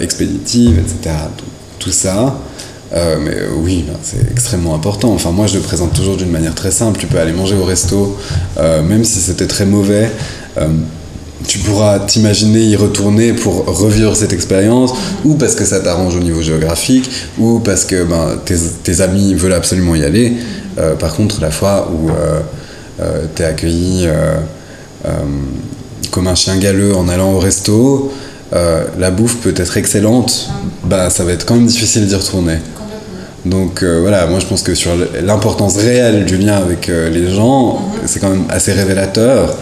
expéditive, 0.00 0.78
etc. 0.78 1.16
Tout, 1.36 1.44
tout 1.78 1.92
ça. 1.92 2.38
Mais 2.94 3.36
oui, 3.56 3.86
ben, 3.88 3.96
c'est 4.02 4.30
extrêmement 4.30 4.74
important. 4.74 5.14
Enfin, 5.14 5.30
moi, 5.30 5.46
je 5.46 5.54
le 5.54 5.62
présente 5.62 5.94
toujours 5.94 6.18
d'une 6.18 6.30
manière 6.30 6.54
très 6.54 6.70
simple. 6.70 6.98
Tu 6.98 7.06
peux 7.06 7.18
aller 7.18 7.32
manger 7.32 7.56
au 7.56 7.64
resto, 7.64 8.18
même 8.58 9.02
si 9.02 9.18
c'était 9.18 9.46
très 9.46 9.64
mauvais. 9.64 10.10
Euh, 11.42 11.46
tu 11.46 11.58
pourras 11.58 11.98
t'imaginer 11.98 12.60
y 12.60 12.76
retourner 12.76 13.32
pour 13.32 13.64
revivre 13.66 14.16
cette 14.16 14.32
expérience, 14.32 14.92
ou 15.24 15.34
parce 15.34 15.54
que 15.54 15.64
ça 15.64 15.80
t'arrange 15.80 16.16
au 16.16 16.20
niveau 16.20 16.42
géographique, 16.42 17.10
ou 17.38 17.58
parce 17.58 17.84
que 17.84 18.04
ben, 18.04 18.38
tes, 18.44 18.56
tes 18.82 19.00
amis 19.00 19.34
veulent 19.34 19.54
absolument 19.54 19.94
y 19.94 20.04
aller. 20.04 20.34
Euh, 20.78 20.94
par 20.94 21.14
contre, 21.14 21.40
la 21.40 21.50
fois 21.50 21.90
où 21.92 22.10
euh, 22.10 23.26
tu 23.34 23.42
es 23.42 23.44
accueilli 23.44 24.06
euh, 24.06 24.36
euh, 25.06 25.10
comme 26.10 26.26
un 26.26 26.34
chien 26.34 26.56
galeux 26.58 26.94
en 26.94 27.08
allant 27.08 27.32
au 27.32 27.38
resto, 27.38 28.12
euh, 28.54 28.84
la 28.98 29.10
bouffe 29.10 29.36
peut 29.38 29.54
être 29.56 29.76
excellente, 29.76 30.50
bah, 30.84 31.08
ça 31.08 31.24
va 31.24 31.32
être 31.32 31.46
quand 31.46 31.54
même 31.54 31.66
difficile 31.66 32.06
d'y 32.06 32.14
retourner. 32.14 32.58
Donc 33.44 33.82
euh, 33.82 34.00
voilà, 34.00 34.26
moi 34.26 34.38
je 34.38 34.46
pense 34.46 34.62
que 34.62 34.74
sur 34.74 34.92
l'importance 35.22 35.76
réelle 35.76 36.26
du 36.26 36.36
lien 36.36 36.56
avec 36.56 36.88
euh, 36.88 37.10
les 37.10 37.30
gens, 37.30 37.82
c'est 38.06 38.20
quand 38.20 38.28
même 38.28 38.44
assez 38.50 38.72
révélateur. 38.72 39.56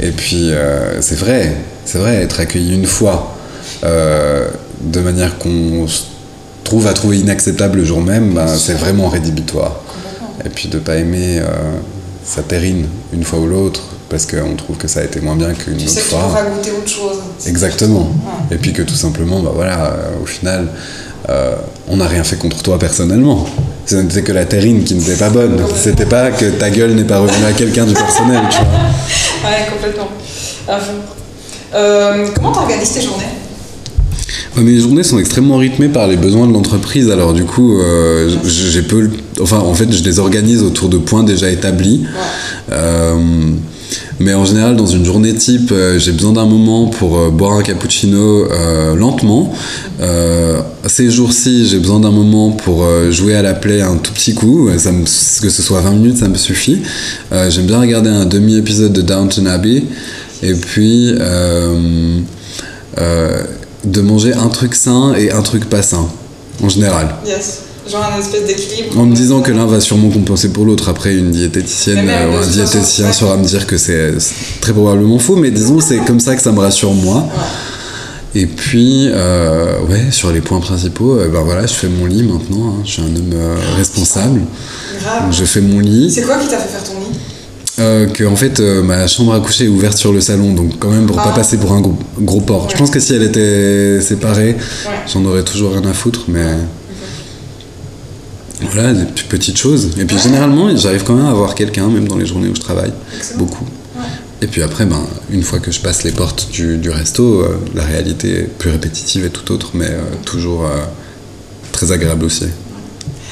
Et 0.00 0.10
puis 0.10 0.50
euh, 0.50 1.00
c'est 1.00 1.18
vrai, 1.18 1.52
c'est 1.84 1.98
vrai, 1.98 2.16
être 2.22 2.40
accueilli 2.40 2.74
une 2.74 2.86
fois 2.86 3.34
euh, 3.84 4.48
de 4.80 5.00
manière 5.00 5.38
qu'on 5.38 5.86
se 5.86 6.02
trouve 6.64 6.86
à 6.86 6.92
trouver 6.92 7.18
inacceptable 7.18 7.78
le 7.78 7.84
jour 7.84 8.00
même, 8.00 8.34
bah, 8.34 8.46
c'est 8.48 8.74
vraiment 8.74 9.08
rédhibitoire. 9.08 9.76
Et 10.44 10.48
puis 10.48 10.68
de 10.68 10.78
pas 10.78 10.96
aimer 10.96 11.38
euh, 11.38 11.46
sa 12.24 12.42
terrine 12.42 12.86
une 13.12 13.24
fois 13.24 13.38
ou 13.38 13.46
l'autre, 13.46 13.82
parce 14.08 14.26
qu'on 14.26 14.54
trouve 14.54 14.76
que 14.76 14.86
ça 14.88 15.00
a 15.00 15.04
été 15.04 15.20
moins 15.20 15.36
bien 15.36 15.52
qu'une 15.54 15.76
Tu 15.76 15.84
autre 15.84 15.92
sais 15.92 16.00
que 16.00 16.04
tu 16.04 16.10
fois. 16.10 16.20
pourras 16.24 16.44
goûter 16.44 16.70
autre 16.72 16.88
chose. 16.88 17.18
Exactement. 17.46 18.10
Et 18.50 18.56
puis 18.56 18.72
que 18.72 18.82
tout 18.82 18.94
simplement, 18.94 19.40
bah 19.40 19.52
voilà, 19.54 19.86
euh, 19.86 20.22
au 20.22 20.26
final, 20.26 20.68
on 21.88 21.96
n'a 21.96 22.06
rien 22.06 22.22
fait 22.22 22.36
contre 22.36 22.62
toi 22.62 22.78
personnellement. 22.78 23.46
Ce 23.86 23.94
n'était 23.94 24.22
que 24.22 24.32
la 24.32 24.44
terrine 24.44 24.82
qui 24.82 24.94
n'était 24.94 25.14
pas 25.14 25.30
bonne. 25.30 25.62
C'était 25.76 26.06
pas 26.06 26.30
que 26.32 26.46
ta 26.50 26.70
gueule 26.70 26.94
n'est 26.94 27.04
pas 27.04 27.20
revenue 27.20 27.44
à 27.44 27.52
quelqu'un 27.52 27.84
du 27.84 27.94
personnel, 27.94 28.40
tu 28.50 28.58
vois. 28.58 28.66
Ouais, 29.44 29.64
complètement. 29.70 30.08
Fond. 30.66 30.92
Euh, 31.74 32.26
comment 32.34 32.50
t'organises 32.50 32.92
tes 32.92 33.02
journées? 33.02 33.24
Ouais, 34.56 34.62
mes 34.62 34.78
journées 34.78 35.04
sont 35.04 35.18
extrêmement 35.18 35.56
rythmées 35.56 35.88
par 35.88 36.08
les 36.08 36.16
besoins 36.16 36.48
de 36.48 36.52
l'entreprise, 36.52 37.10
alors 37.10 37.32
du 37.32 37.44
coup, 37.44 37.78
euh, 37.78 38.34
j'ai 38.44 38.82
peu, 38.82 39.10
enfin, 39.40 39.58
en 39.58 39.74
fait, 39.74 39.92
je 39.92 40.02
les 40.02 40.18
organise 40.18 40.62
autour 40.62 40.88
de 40.88 40.98
points 40.98 41.22
déjà 41.22 41.48
établis. 41.50 42.06
Euh, 42.72 43.16
mais 44.18 44.34
en 44.34 44.44
général, 44.44 44.76
dans 44.76 44.86
une 44.86 45.04
journée 45.04 45.34
type, 45.34 45.70
euh, 45.72 45.98
j'ai 45.98 46.12
besoin 46.12 46.32
d'un 46.32 46.46
moment 46.46 46.86
pour 46.86 47.18
euh, 47.18 47.30
boire 47.30 47.52
un 47.52 47.62
cappuccino 47.62 48.50
euh, 48.50 48.94
lentement. 48.94 49.52
Ces 50.86 51.10
jours-ci, 51.10 51.66
j'ai 51.66 51.78
besoin 51.78 52.00
d'un 52.00 52.10
moment 52.10 52.52
pour 52.52 52.86
jouer 53.10 53.34
à 53.34 53.42
la 53.42 53.54
play 53.54 53.80
un 53.80 53.96
tout 53.96 54.12
petit 54.12 54.34
coup. 54.34 54.68
Que 54.70 55.50
ce 55.50 55.62
soit 55.62 55.80
20 55.80 55.90
minutes, 55.90 56.18
ça 56.18 56.28
me 56.28 56.36
suffit. 56.36 56.82
J'aime 57.48 57.66
bien 57.66 57.80
regarder 57.80 58.10
un 58.10 58.24
demi-épisode 58.24 58.92
de 58.92 59.02
Downton 59.02 59.48
Abbey. 59.48 59.82
Et 60.42 60.54
puis, 60.54 61.12
de 63.84 64.00
manger 64.00 64.34
un 64.34 64.48
truc 64.48 64.76
sain 64.76 65.14
et 65.18 65.32
un 65.32 65.42
truc 65.42 65.68
pas 65.68 65.82
sain, 65.82 66.08
en 66.62 66.68
général. 66.68 67.16
Genre 67.90 68.04
un 68.14 68.18
espèce 68.20 68.44
d'équilibre. 68.44 68.98
En 68.98 69.04
me 69.06 69.14
disant 69.14 69.40
que 69.42 69.52
l'un 69.52 69.66
va 69.66 69.80
sûrement 69.80 70.08
compenser 70.10 70.48
pour 70.50 70.64
l'autre. 70.64 70.88
Après, 70.88 71.14
une 71.16 71.30
diététicienne 71.30 71.96
Mais 71.96 72.02
même, 72.06 72.30
euh, 72.32 72.40
ou 72.40 72.42
un 72.42 72.46
diététicien 72.46 73.12
saura 73.12 73.36
me 73.36 73.44
dire 73.44 73.66
que 73.66 73.76
c'est 73.78 74.12
très 74.60 74.72
probablement 74.72 75.18
faux, 75.18 75.36
mais 75.36 75.50
disons, 75.50 75.78
c'est 75.80 75.98
comme 75.98 76.18
ça 76.20 76.34
que 76.34 76.42
ça 76.42 76.50
me 76.52 76.58
rassure 76.60 76.92
moi. 76.94 77.26
Et 78.34 78.46
puis, 78.46 79.08
euh, 79.12 79.80
ouais, 79.88 80.10
sur 80.10 80.30
les 80.32 80.40
points 80.40 80.60
principaux, 80.60 81.16
euh, 81.18 81.28
ben 81.28 81.40
voilà, 81.42 81.64
je 81.66 81.72
fais 81.72 81.88
mon 81.88 82.06
lit 82.06 82.22
maintenant. 82.22 82.68
hein. 82.68 82.82
Je 82.84 82.90
suis 82.90 83.02
un 83.02 83.06
homme 83.06 83.30
euh, 83.32 83.56
responsable. 83.76 84.40
Grave. 85.00 85.22
Donc, 85.24 85.32
je 85.32 85.44
fais 85.44 85.60
mon 85.60 85.78
lit. 85.78 86.10
C'est 86.10 86.22
quoi 86.22 86.36
qui 86.38 86.48
t'a 86.48 86.58
fait 86.58 86.68
faire 86.68 86.82
ton 86.84 86.92
lit? 86.98 87.16
Euh, 87.78 88.06
que 88.06 88.24
en 88.24 88.36
fait 88.36 88.58
euh, 88.60 88.82
ma 88.82 89.06
chambre 89.06 89.34
à 89.34 89.40
coucher 89.40 89.64
est 89.66 89.68
ouverte 89.68 89.98
sur 89.98 90.10
le 90.10 90.22
salon 90.22 90.54
donc 90.54 90.78
quand 90.78 90.88
même 90.88 91.04
pour 91.04 91.16
pas 91.16 91.30
Ah. 91.32 91.36
passer 91.36 91.58
pour 91.58 91.72
un 91.72 91.82
gros, 91.82 91.94
gros 92.18 92.40
porc. 92.40 92.68
Je 92.70 92.72
Ouais. 92.72 92.78
pense 92.78 92.88
que 92.90 92.98
si 92.98 93.12
elle 93.12 93.22
était 93.22 94.00
séparée, 94.00 94.56
Ouais. 94.86 94.92
j'en 95.12 95.22
aurais 95.26 95.42
toujours 95.42 95.72
rien 95.72 95.84
à 95.84 95.92
foutre 95.92 96.24
mais 96.28 96.40
voilà 98.72 98.92
des 98.94 99.04
petites 99.28 99.58
choses. 99.58 99.90
Et 99.98 100.04
puis 100.04 100.16
Ouais. 100.16 100.22
généralement 100.22 100.74
j'arrive 100.76 101.04
quand 101.04 101.14
même 101.14 101.26
à 101.26 101.32
voir 101.34 101.54
quelqu'un 101.54 101.88
même 101.88 102.08
dans 102.08 102.16
les 102.16 102.26
journées 102.26 102.48
où 102.48 102.54
je 102.54 102.60
travaille 102.60 102.92
Excellent. 103.16 103.38
beaucoup. 103.40 103.64
Ouais. 103.96 104.02
Et 104.42 104.46
puis 104.46 104.62
après 104.62 104.86
ben 104.86 105.00
une 105.30 105.42
fois 105.42 105.58
que 105.58 105.70
je 105.70 105.80
passe 105.80 106.04
les 106.04 106.12
portes 106.12 106.48
du, 106.50 106.78
du 106.78 106.90
resto, 106.90 107.40
euh, 107.42 107.58
la 107.74 107.84
réalité 107.84 108.40
est 108.40 108.42
plus 108.44 108.70
répétitive 108.70 109.24
et 109.24 109.30
tout 109.30 109.52
autre 109.52 109.70
mais 109.74 109.88
euh, 109.90 110.00
toujours 110.24 110.64
euh, 110.64 110.84
très 111.72 111.92
agréable 111.92 112.24
aussi. 112.24 112.46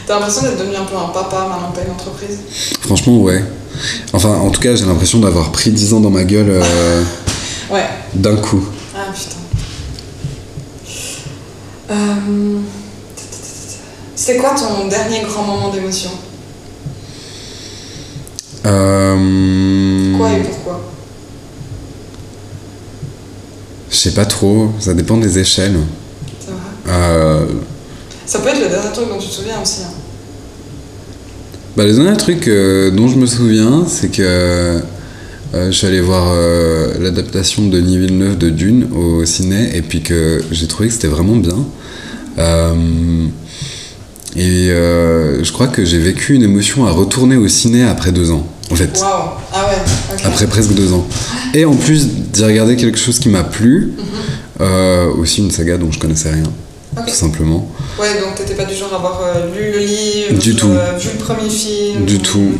T'as 0.06 0.14
l'impression 0.16 0.42
d'être 0.42 0.58
devenu 0.58 0.76
un 0.76 0.84
peu 0.84 0.96
un 0.96 1.08
papa 1.08 1.46
maintenant 1.48 1.70
que 1.72 1.76
t'as 1.78 1.84
une 1.86 1.92
entreprise? 1.92 2.38
Franchement 2.80 3.18
ouais. 3.22 3.42
Enfin 4.12 4.28
en 4.34 4.50
tout 4.50 4.60
cas 4.60 4.74
j'ai 4.76 4.84
l'impression 4.84 5.18
d'avoir 5.20 5.50
pris 5.52 5.70
10 5.70 5.94
ans 5.94 6.00
dans 6.00 6.10
ma 6.10 6.24
gueule 6.24 6.60
Ouais. 7.70 7.86
d'un 8.14 8.36
coup. 8.36 8.62
Ah 8.94 9.06
putain. 9.14 9.36
Euh, 11.90 11.94
C'était 14.26 14.38
quoi 14.38 14.54
ton 14.54 14.88
dernier 14.88 15.20
grand 15.20 15.42
moment 15.42 15.68
d'émotion 15.68 16.08
Euh, 18.64 20.16
Quoi 20.16 20.32
et 20.32 20.40
pourquoi 20.44 20.80
Je 23.90 23.94
sais 23.94 24.12
pas 24.12 24.24
trop, 24.24 24.70
ça 24.80 24.94
dépend 24.94 25.18
des 25.18 25.38
échelles. 25.38 25.76
C'est 26.40 26.52
vrai. 26.52 26.60
Euh, 26.88 27.44
Ça 28.24 28.38
peut 28.38 28.48
être 28.48 28.62
le 28.62 28.68
dernier 28.70 28.90
truc 28.94 29.08
dont 29.10 29.18
tu 29.18 29.28
te 29.28 29.32
souviens 29.34 29.60
aussi. 29.60 29.82
hein. 29.82 29.92
bah, 31.76 31.84
le 31.84 31.92
dernier 31.92 32.16
truc 32.16 32.48
euh, 32.48 32.90
dont 32.92 33.08
je 33.08 33.16
me 33.16 33.26
souviens, 33.26 33.84
c'est 33.86 34.08
que 34.08 34.22
euh, 34.22 34.80
je 35.52 35.70
suis 35.70 35.86
allé 35.86 36.00
voir 36.00 36.28
euh, 36.32 36.94
l'adaptation 36.98 37.66
de 37.66 37.78
Denis 37.78 37.98
Villeneuve 37.98 38.38
de 38.38 38.48
Dune 38.48 38.88
au 38.96 39.26
ciné 39.26 39.76
et 39.76 39.82
puis 39.82 40.00
que 40.00 40.42
j'ai 40.50 40.66
trouvé 40.66 40.88
que 40.88 40.94
c'était 40.94 41.08
vraiment 41.08 41.36
bien. 41.36 41.58
Et 44.36 44.70
euh, 44.70 45.44
je 45.44 45.52
crois 45.52 45.68
que 45.68 45.84
j'ai 45.84 45.98
vécu 45.98 46.34
une 46.34 46.42
émotion 46.42 46.86
à 46.86 46.90
retourner 46.90 47.36
au 47.36 47.46
ciné 47.48 47.84
après 47.84 48.10
deux 48.12 48.30
ans, 48.30 48.46
en 48.70 48.74
fait. 48.74 48.98
Waouh. 49.00 49.30
Ah 49.52 49.66
ouais. 49.68 50.16
Après 50.24 50.46
presque 50.48 50.72
deux 50.74 50.92
ans. 50.92 51.06
Et 51.54 51.64
en 51.64 51.74
plus 51.76 52.08
d'y 52.08 52.44
regarder 52.44 52.74
quelque 52.76 52.98
chose 52.98 53.18
qui 53.20 53.28
m'a 53.28 53.44
plu, 53.44 53.92
euh, 54.60 55.06
aussi 55.14 55.40
une 55.40 55.50
saga 55.52 55.76
dont 55.76 55.92
je 55.92 55.98
connaissais 56.00 56.30
rien, 56.32 56.42
tout 57.06 57.14
simplement. 57.14 57.70
Ouais, 58.00 58.08
donc 58.20 58.34
t'étais 58.34 58.54
pas 58.54 58.64
du 58.64 58.74
genre 58.74 58.92
à 58.92 58.96
avoir 58.96 59.20
euh, 59.24 59.54
lu 59.54 59.70
le 59.72 59.78
livre, 59.78 60.42
Du 60.42 60.56
tout. 60.56 60.68
euh, 60.68 60.98
vu 60.98 61.10
le 61.16 61.24
premier 61.24 61.48
film. 61.48 62.04
Du 62.04 62.18
tout. 62.18 62.52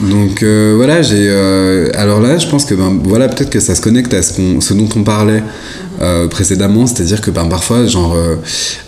Donc 0.00 0.42
euh, 0.42 0.72
voilà, 0.76 1.02
j'ai. 1.02 1.26
euh, 1.28 1.90
alors 1.94 2.20
là, 2.20 2.38
je 2.38 2.46
pense 2.48 2.64
que 2.64 2.74
ben, 2.74 2.98
voilà, 3.04 3.28
peut-être 3.28 3.50
que 3.50 3.60
ça 3.60 3.74
se 3.74 3.80
connecte 3.82 4.14
à 4.14 4.22
ce, 4.22 4.32
qu'on- 4.32 4.60
ce 4.60 4.72
dont 4.74 4.88
on 4.96 5.02
parlait 5.04 5.42
euh, 6.00 6.26
précédemment, 6.26 6.86
c'est-à-dire 6.86 7.20
que 7.20 7.30
ben, 7.30 7.44
parfois, 7.46 7.84
genre, 7.86 8.14
euh, 8.14 8.36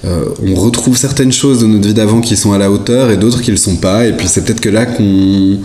euh, 0.06 0.24
on 0.46 0.54
retrouve 0.54 0.96
certaines 0.96 1.32
choses 1.32 1.60
de 1.60 1.66
notre 1.66 1.86
vie 1.86 1.94
d'avant 1.94 2.20
qui 2.22 2.36
sont 2.36 2.52
à 2.52 2.58
la 2.58 2.70
hauteur 2.70 3.10
et 3.10 3.16
d'autres 3.18 3.42
qui 3.42 3.50
le 3.50 3.56
sont 3.58 3.76
pas, 3.76 4.06
et 4.06 4.12
puis 4.14 4.26
c'est 4.26 4.42
peut-être 4.44 4.60
que 4.60 4.70
là 4.70 4.86
qu'on 4.86 5.58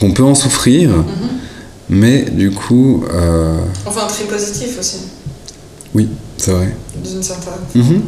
qu'on 0.00 0.10
peut 0.10 0.24
en 0.24 0.34
souffrir, 0.34 0.90
mais 1.88 2.22
du 2.30 2.50
coup, 2.50 3.04
euh, 3.14 3.56
Enfin, 3.86 4.02
un 4.04 4.08
tri 4.08 4.24
positif 4.24 4.78
aussi, 4.80 4.96
oui, 5.94 6.08
c'est 6.36 6.50
vrai. 6.50 6.74
d'une 7.04 7.22
certaine. 7.22 7.52
Mhm. 7.74 8.00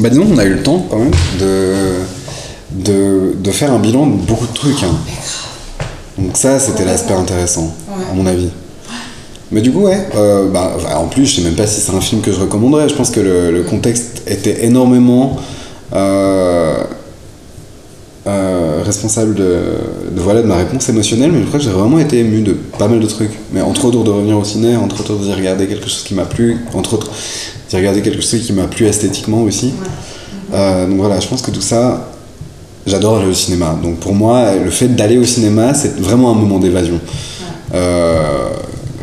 Bah 0.00 0.08
disons 0.10 0.26
qu'on 0.26 0.38
a 0.38 0.44
eu 0.44 0.54
le 0.54 0.62
temps 0.62 0.86
quand 0.90 0.98
même 0.98 1.10
de, 1.40 1.72
de, 2.70 3.32
de 3.42 3.50
faire 3.50 3.72
un 3.72 3.78
bilan 3.78 4.06
de 4.06 4.16
beaucoup 4.26 4.46
de 4.46 4.52
trucs. 4.54 4.82
hein. 4.84 4.94
Donc 6.18 6.36
ça, 6.36 6.58
c'était 6.58 6.84
l'aspect 6.84 7.14
intéressant, 7.14 7.74
à 8.10 8.14
mon 8.14 8.26
avis. 8.26 8.50
Mais 9.50 9.60
du 9.60 9.70
coup, 9.70 9.80
ouais, 9.80 10.08
euh, 10.14 10.48
bah, 10.50 10.72
enfin, 10.76 10.96
en 10.96 11.08
plus, 11.08 11.26
je 11.26 11.36
sais 11.36 11.42
même 11.42 11.54
pas 11.54 11.66
si 11.66 11.80
c'est 11.80 11.94
un 11.94 12.00
film 12.00 12.22
que 12.22 12.32
je 12.32 12.40
recommanderais. 12.40 12.88
Je 12.88 12.94
pense 12.94 13.10
que 13.10 13.20
le, 13.20 13.50
le 13.50 13.62
contexte 13.62 14.22
était 14.26 14.64
énormément 14.64 15.36
euh, 15.92 16.74
euh, 18.26 18.82
responsable 18.82 19.34
de, 19.34 19.44
de, 20.10 20.20
voilà, 20.20 20.40
de 20.42 20.46
ma 20.46 20.56
réponse 20.56 20.88
émotionnelle, 20.88 21.32
mais 21.32 21.40
je 21.40 21.46
crois 21.46 21.58
que 21.58 21.64
j'ai 21.66 21.70
vraiment 21.70 21.98
été 21.98 22.20
ému 22.20 22.40
de 22.40 22.52
pas 22.52 22.88
mal 22.88 23.00
de 23.00 23.06
trucs. 23.06 23.32
Mais 23.52 23.60
entre 23.60 23.84
autres, 23.84 24.02
de 24.04 24.10
revenir 24.10 24.38
au 24.38 24.44
ciné, 24.44 24.74
entre 24.76 25.00
autres, 25.00 25.16
d'y 25.16 25.32
regarder 25.34 25.66
quelque 25.66 25.88
chose 25.88 26.02
qui 26.02 26.14
m'a 26.14 26.24
plu, 26.24 26.58
entre 26.72 26.94
autres, 26.94 27.10
d'y 27.68 27.76
regarder 27.76 28.00
quelque 28.00 28.22
chose 28.22 28.40
qui 28.40 28.52
m'a 28.54 28.68
plu 28.68 28.86
esthétiquement 28.86 29.42
aussi. 29.42 29.72
Donc 30.50 30.98
voilà, 30.98 31.18
je 31.18 31.28
pense 31.28 31.40
que 31.40 31.50
tout 31.50 31.62
ça, 31.62 32.11
j'adore 32.86 33.18
aller 33.18 33.30
au 33.30 33.34
cinéma. 33.34 33.78
Donc 33.82 34.00
pour 34.00 34.14
moi, 34.14 34.54
le 34.54 34.70
fait 34.70 34.88
d'aller 34.88 35.18
au 35.18 35.24
cinéma, 35.24 35.74
c'est 35.74 35.98
vraiment 35.98 36.30
un 36.32 36.34
moment 36.34 36.58
d'évasion. 36.58 37.00
Euh, 37.74 38.50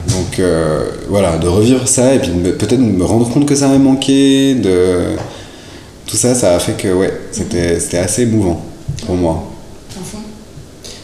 donc 0.08 0.40
euh, 0.40 0.90
voilà, 1.08 1.38
de 1.38 1.48
revivre 1.48 1.88
ça 1.88 2.14
et 2.14 2.20
puis 2.20 2.32
peut-être 2.32 2.78
de 2.78 2.84
me 2.84 3.06
rendre 3.06 3.30
compte 3.30 3.46
que 3.46 3.56
ça 3.56 3.68
m'a 3.68 3.78
manqué, 3.78 4.56
de 4.56 5.16
tout 6.06 6.18
ça, 6.18 6.34
ça 6.34 6.56
a 6.56 6.60
fait 6.60 6.74
que 6.74 6.94
ouais, 6.94 7.14
c'était 7.32 7.80
c'était 7.80 8.00
assez 8.00 8.24
émouvant 8.24 8.62
pour 9.06 9.16
moi. 9.16 9.44
Fond. 10.04 10.20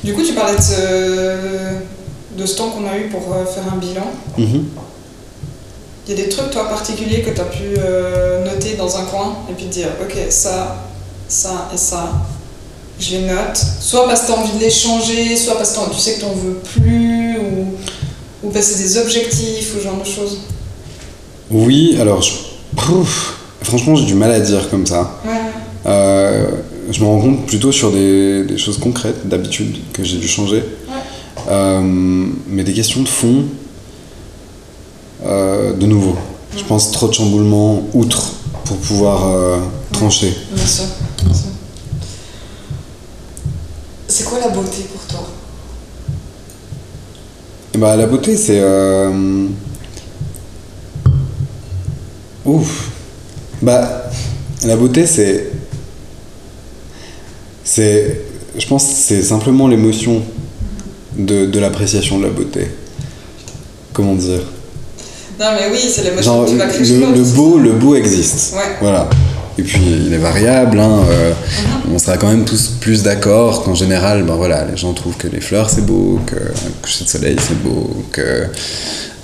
Du 0.04 0.14
coup, 0.14 0.22
tu 0.22 0.34
parlais 0.34 0.56
de 0.56 0.62
ce, 0.62 2.38
de 2.38 2.46
ce 2.46 2.56
temps 2.56 2.70
qu'on 2.70 2.88
a 2.88 2.98
eu 2.98 3.10
pour 3.10 3.34
euh, 3.34 3.46
faire 3.46 3.64
un 3.74 3.78
bilan. 3.78 4.06
Mhm. 4.38 4.66
Il 6.08 6.16
y 6.16 6.22
a 6.22 6.24
des 6.24 6.30
trucs, 6.30 6.52
toi, 6.52 6.70
particuliers 6.70 7.22
que 7.22 7.32
tu 7.32 7.42
as 7.42 7.46
pu 7.46 7.64
euh, 7.78 8.46
noter 8.46 8.76
dans 8.76 8.98
un 8.98 9.06
coin 9.06 9.38
et 9.50 9.54
puis 9.54 9.66
te 9.66 9.74
dire, 9.74 9.88
ok, 10.00 10.16
ça, 10.30 10.76
ça 11.28 11.70
et 11.74 11.78
ça, 11.78 12.14
je 13.00 13.12
les 13.18 13.22
note. 13.28 13.58
Soit 13.80 14.06
parce 14.08 14.22
que 14.22 14.26
tu 14.28 14.32
as 14.34 14.38
envie 14.38 14.54
de 14.58 14.64
les 14.64 14.70
changer, 14.72 15.36
soit 15.38 15.56
parce 15.56 15.72
que 15.74 15.94
tu 15.94 16.00
sais 16.00 16.14
que 16.16 16.20
tu 16.20 16.26
n'en 16.26 16.34
veux 16.34 16.54
plus, 16.74 17.38
ou, 17.40 17.68
ou 18.48 18.50
parce 18.52 18.68
que 18.68 18.74
c'est 18.76 18.84
des 18.84 18.98
objectifs, 18.98 19.74
ou 19.76 19.80
ce 19.80 19.84
genre 19.84 20.00
de 20.00 20.06
choses. 20.08 20.40
Oui, 21.52 21.98
alors 22.00 22.22
je- 22.22 22.34
Pouf, 22.76 23.38
franchement, 23.64 23.96
j'ai 23.96 24.06
du 24.06 24.16
mal 24.16 24.32
à 24.32 24.40
dire 24.40 24.70
comme 24.70 24.86
ça. 24.86 25.20
Ouais, 25.26 25.32
Euh, 25.86 26.48
je 26.92 27.00
me 27.00 27.06
rends 27.06 27.22
compte 27.22 27.46
plutôt 27.46 27.72
sur 27.72 27.92
des, 27.92 28.44
des 28.44 28.58
choses 28.58 28.78
concrètes 28.80 29.28
d'habitude 29.28 29.78
que 29.94 30.04
j'ai 30.04 30.18
dû 30.18 30.28
changer. 30.28 30.64
Euh, 31.50 31.82
mais 32.48 32.64
des 32.64 32.74
questions 32.74 33.02
de 33.02 33.08
fond, 33.08 33.44
euh, 35.26 35.74
de 35.74 35.86
nouveau. 35.86 36.16
Je 36.58 36.64
pense 36.64 36.92
trop 36.92 37.08
de 37.08 37.14
chamboulements 37.14 37.84
outre 37.94 38.32
pour 38.66 38.78
pouvoir 38.78 39.60
trancher. 39.92 40.34
bien 40.52 40.66
sûr. 40.66 40.86
bien 41.24 41.34
sûr. 41.34 41.50
C'est 44.18 44.24
quoi 44.24 44.40
la 44.40 44.48
beauté 44.48 44.84
pour 44.94 45.02
toi? 45.08 45.28
Bah, 47.78 47.98
la 47.98 48.06
beauté, 48.06 48.38
c'est. 48.38 48.62
euh, 48.62 49.48
Ouf. 52.46 52.92
Bah, 53.62 54.10
la 54.64 54.78
beauté, 54.78 55.06
c'est. 55.06 55.52
C'est. 57.66 58.22
Je 58.58 58.66
pense 58.68 58.86
que 58.86 58.92
c'est 58.96 59.22
simplement 59.22 59.68
l'émotion 59.68 60.22
de, 61.18 61.46
de 61.46 61.60
l'appréciation 61.60 62.18
de 62.18 62.24
la 62.24 62.30
beauté. 62.32 62.68
Comment 63.92 64.16
dire? 64.16 64.44
Non, 65.38 65.48
mais 65.60 65.68
oui, 65.74 65.80
c'est 65.94 66.04
l'émotion 66.04 66.36
Genre, 66.36 66.46
que 66.46 66.52
tu 66.52 66.56
vas 66.58 66.68
créer 66.68 66.86
chez 66.86 67.00
le, 67.00 67.12
le 67.12 67.24
beau, 67.36 67.58
le 67.58 67.74
beau 67.74 67.96
existe. 67.96 68.54
Ouais. 68.56 68.78
Voilà. 68.80 69.10
Et 69.58 69.64
puis, 69.64 69.80
il 70.08 70.14
est 70.14 70.18
variable. 70.18 70.80
hein, 70.80 71.00
euh, 71.10 71.32
Mhm. 71.32 71.94
On 71.96 72.00
sera 72.00 72.18
quand 72.18 72.28
même 72.30 72.46
tous 72.46 72.68
plus 72.82 73.04
d'accord 73.04 73.64
qu'en 73.64 73.74
général, 73.76 74.24
ben 74.24 74.36
voilà, 74.36 74.66
les 74.70 74.76
gens 74.76 74.94
trouvent 74.94 75.16
que 75.18 75.28
les 75.28 75.40
fleurs 75.42 75.70
c'est 75.70 75.86
beau, 75.86 76.20
que 76.26 76.36
un 76.36 76.72
coucher 76.82 77.04
de 77.06 77.10
soleil 77.10 77.36
c'est 77.40 77.62
beau, 77.64 78.04
que 78.12 78.22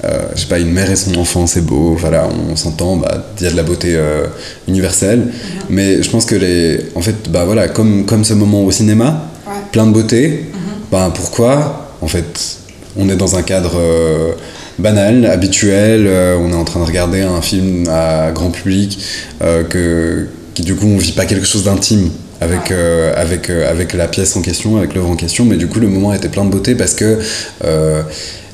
euh, 0.03 0.19
je 0.35 0.41
sais 0.41 0.47
pas, 0.47 0.59
une 0.59 0.71
mère 0.71 0.89
et 0.89 0.95
son 0.95 1.15
enfant 1.15 1.47
c'est 1.47 1.65
beau. 1.65 1.95
Voilà, 1.99 2.27
on 2.51 2.55
s'entend. 2.55 2.95
Bah, 2.97 3.25
il 3.39 3.43
y 3.43 3.47
a 3.47 3.51
de 3.51 3.57
la 3.57 3.63
beauté 3.63 3.89
euh, 3.95 4.25
universelle. 4.67 5.19
Mhm. 5.19 5.31
Mais 5.69 6.01
je 6.03 6.09
pense 6.09 6.25
que 6.25 6.35
les, 6.35 6.79
en 6.95 7.01
fait, 7.01 7.29
bah 7.29 7.43
voilà, 7.45 7.67
comme 7.67 8.05
comme 8.05 8.23
ce 8.23 8.33
moment 8.33 8.63
au 8.63 8.71
cinéma, 8.71 9.27
Ouais. 9.47 9.53
plein 9.71 9.85
de 9.87 9.91
beauté. 9.91 10.45
Ben 10.91 11.09
pourquoi 11.13 11.89
En 12.01 12.07
fait, 12.07 12.57
on 12.97 13.09
est 13.09 13.15
dans 13.15 13.35
un 13.35 13.41
cadre 13.43 13.73
euh, 13.75 14.31
banal, 14.79 15.25
habituel. 15.25 16.05
euh, 16.07 16.37
on 16.39 16.51
est 16.51 16.55
en 16.55 16.63
train 16.63 16.79
de 16.79 16.85
regarder 16.85 17.21
un 17.21 17.41
film 17.41 17.87
à 17.89 18.31
grand 18.31 18.51
public 18.51 18.99
euh, 19.41 19.63
que 19.63 20.27
qui 20.53 20.63
du 20.63 20.75
coup 20.75 20.85
on 20.87 20.97
vit 20.97 21.13
pas 21.13 21.25
quelque 21.25 21.45
chose 21.45 21.63
d'intime 21.63 22.09
avec 22.41 22.71
euh, 22.71 23.13
avec 23.15 23.49
euh, 23.49 23.69
avec 23.69 23.93
la 23.93 24.07
pièce 24.07 24.35
en 24.35 24.41
question, 24.41 24.77
avec 24.77 24.93
l'œuvre 24.95 25.09
en 25.11 25.15
question. 25.15 25.45
Mais 25.45 25.57
du 25.57 25.67
coup 25.67 25.79
le 25.79 25.87
moment 25.87 26.13
était 26.13 26.29
plein 26.29 26.43
de 26.45 26.49
beauté 26.49 26.75
parce 26.75 26.93
que 26.93 27.19
euh, 27.63 28.01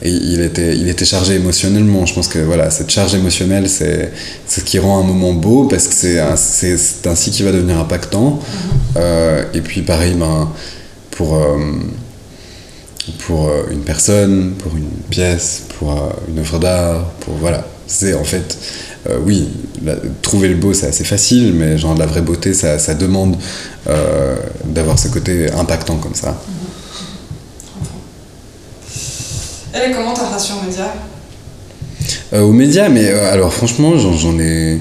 il 0.04 0.42
était 0.42 0.76
il 0.76 0.88
était 0.90 1.06
chargé 1.06 1.36
émotionnellement. 1.36 2.06
Je 2.06 2.14
pense 2.14 2.28
que 2.28 2.38
voilà 2.40 2.70
cette 2.70 2.90
charge 2.92 3.16
émotionnelle 3.16 3.68
c'est 3.68 4.12
ce 4.48 4.60
qui 4.60 4.78
rend 4.78 5.00
un 5.00 5.04
moment 5.04 5.34
beau 5.34 5.64
parce 5.66 5.88
que 5.88 5.94
c'est 5.96 6.20
un- 6.20 6.36
c'est 6.36 6.78
c'est 6.78 7.08
ainsi 7.08 7.32
qu'il 7.32 7.46
va 7.46 7.52
devenir 7.52 7.80
impactant. 7.80 8.40
Euh, 8.98 9.44
et 9.56 9.62
puis 9.62 9.82
pareil 9.82 10.14
ben 10.14 10.50
pour, 11.12 11.36
pour 13.20 13.48
euh, 13.50 13.64
une 13.72 13.82
personne, 13.82 14.54
pour 14.60 14.76
une 14.76 14.90
pièce, 15.10 15.64
pour 15.80 15.92
euh, 15.92 16.10
une 16.30 16.40
œuvre 16.40 16.60
d'art, 16.60 17.06
pour 17.22 17.36
voilà. 17.36 17.66
C'est 17.88 18.14
en 18.14 18.24
fait 18.24 18.58
euh, 19.10 19.18
oui, 19.24 19.48
la- 19.84 19.96
trouver 20.22 20.50
le 20.50 20.56
beau 20.56 20.74
c'est 20.74 20.88
assez 20.88 21.06
facile, 21.06 21.54
mais 21.54 21.78
genre 21.78 21.96
la 21.98 22.06
vraie 22.06 22.22
beauté 22.22 22.54
ça, 22.54 22.78
ça 22.80 22.94
demande 22.96 23.38
euh, 23.88 24.36
d'avoir 24.66 25.00
ce 25.00 25.08
côté 25.08 25.50
impactant 25.52 25.96
comme 25.98 26.16
ça. 26.16 26.36
Elle 29.74 29.92
est 29.92 29.94
comment 29.94 30.14
ta 30.14 30.28
relation 30.28 30.56
aux 30.60 30.66
médias? 30.66 30.92
Euh, 32.34 32.42
aux 32.42 32.52
médias, 32.54 32.90
mais 32.90 33.10
alors 33.10 33.54
franchement, 33.54 33.98
j'en, 33.98 34.14
j'en 34.14 34.38
ai. 34.40 34.80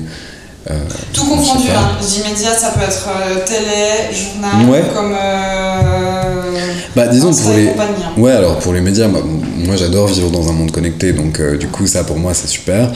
Euh, 0.70 0.74
Tout 1.12 1.24
confondu, 1.24 1.68
hein. 1.70 1.90
Je 2.00 2.06
dis 2.06 2.22
médias, 2.28 2.52
ça 2.54 2.70
peut 2.70 2.82
être 2.84 3.08
euh, 3.08 3.44
télé, 3.44 4.14
journal, 4.14 4.68
Ouais. 4.68 4.82
comme. 4.94 5.12
Euh... 5.12 6.72
Bah, 6.94 7.06
disons 7.08 7.32
pour 7.32 7.52
les. 7.52 7.68
hein. 7.68 7.72
Ouais, 8.16 8.32
alors 8.32 8.58
pour 8.58 8.72
les 8.72 8.80
médias, 8.80 9.06
moi, 9.08 9.22
moi, 9.24 9.76
j'adore 9.76 10.06
vivre 10.08 10.30
dans 10.30 10.48
un 10.48 10.52
monde 10.52 10.70
connecté, 10.72 11.12
donc 11.12 11.40
du 11.58 11.68
coup, 11.68 11.86
ça 11.86 12.04
pour 12.04 12.16
moi 12.18 12.32
c'est 12.34 12.48
super. 12.48 12.90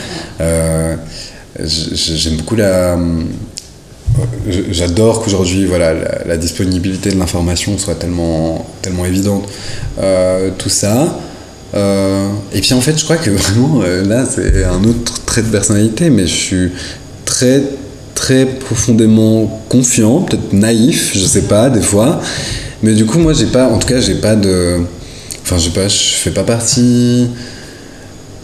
J'aime 1.59 2.37
beaucoup 2.37 2.57
la. 2.57 2.97
J'adore 4.71 5.23
qu'aujourd'hui, 5.23 5.67
voilà, 5.67 5.93
la, 5.95 6.19
la 6.27 6.37
disponibilité 6.37 7.11
de 7.11 7.19
l'information 7.19 7.79
soit 7.79 7.95
tellement, 7.95 8.67
tellement 8.83 9.05
évidente. 9.07 9.49
Euh, 10.01 10.51
tout 10.59 10.69
ça. 10.69 11.19
Euh, 11.75 12.29
et 12.53 12.61
puis 12.61 12.75
en 12.75 12.81
fait, 12.81 12.99
je 12.99 13.05
crois 13.05 13.17
que 13.17 13.31
vraiment, 13.31 13.83
là, 13.83 14.25
c'est 14.29 14.65
un 14.65 14.83
autre 14.85 15.25
trait 15.25 15.43
de 15.43 15.49
personnalité, 15.49 16.11
mais 16.11 16.27
je 16.27 16.35
suis 16.35 16.73
très, 17.41 17.63
très 18.15 18.45
profondément 18.45 19.63
confiant, 19.71 20.21
peut-être 20.21 20.53
naïf, 20.53 21.13
je 21.15 21.25
sais 21.25 21.43
pas, 21.43 21.71
des 21.71 21.81
fois. 21.81 22.21
Mais 22.83 22.93
du 22.93 23.07
coup, 23.07 23.19
moi, 23.19 23.33
j'ai 23.33 23.47
pas, 23.47 23.69
en 23.69 23.79
tout 23.79 23.89
cas, 23.89 24.01
j'ai 24.01 24.17
pas 24.17 24.37
de. 24.37 24.79
Enfin, 25.43 25.57
j'ai 25.59 25.71
pas, 25.71 25.89
je 25.89 25.97
fais 25.97 26.31
pas 26.31 26.45
partie. 26.45 27.29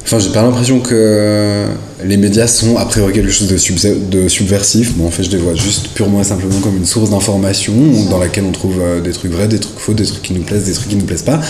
Enfin, 0.02 0.18
j'ai 0.18 0.30
pas 0.30 0.42
l'impression 0.42 0.78
que 0.80 1.64
les 2.04 2.16
médias 2.16 2.46
sont 2.46 2.76
a 2.76 2.84
priori 2.86 3.12
quelque 3.12 3.30
chose 3.30 3.48
de, 3.48 3.56
subse- 3.58 4.08
de 4.08 4.28
subversif. 4.28 4.94
Bon, 4.94 5.06
en 5.08 5.10
fait, 5.10 5.24
je 5.24 5.30
les 5.30 5.38
vois 5.38 5.54
juste 5.54 5.88
purement 5.88 6.20
et 6.20 6.24
simplement 6.24 6.58
comme 6.60 6.76
une 6.76 6.86
source 6.86 7.10
d'information 7.10 7.74
dans 8.08 8.18
laquelle 8.18 8.44
on 8.48 8.52
trouve 8.52 8.78
euh, 8.80 9.00
des 9.00 9.10
trucs 9.10 9.32
vrais, 9.32 9.48
des 9.48 9.58
trucs 9.58 9.78
faux, 9.78 9.94
des 9.94 10.04
trucs 10.04 10.22
qui 10.22 10.32
nous 10.32 10.42
plaisent, 10.42 10.64
des 10.64 10.72
trucs 10.72 10.88
qui 10.88 10.96
nous 10.96 11.04
plaisent 11.04 11.22
pas. 11.24 11.40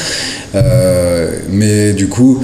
Euh, 0.55 1.39
mais 1.51 1.93
du 1.93 2.09
coup, 2.09 2.43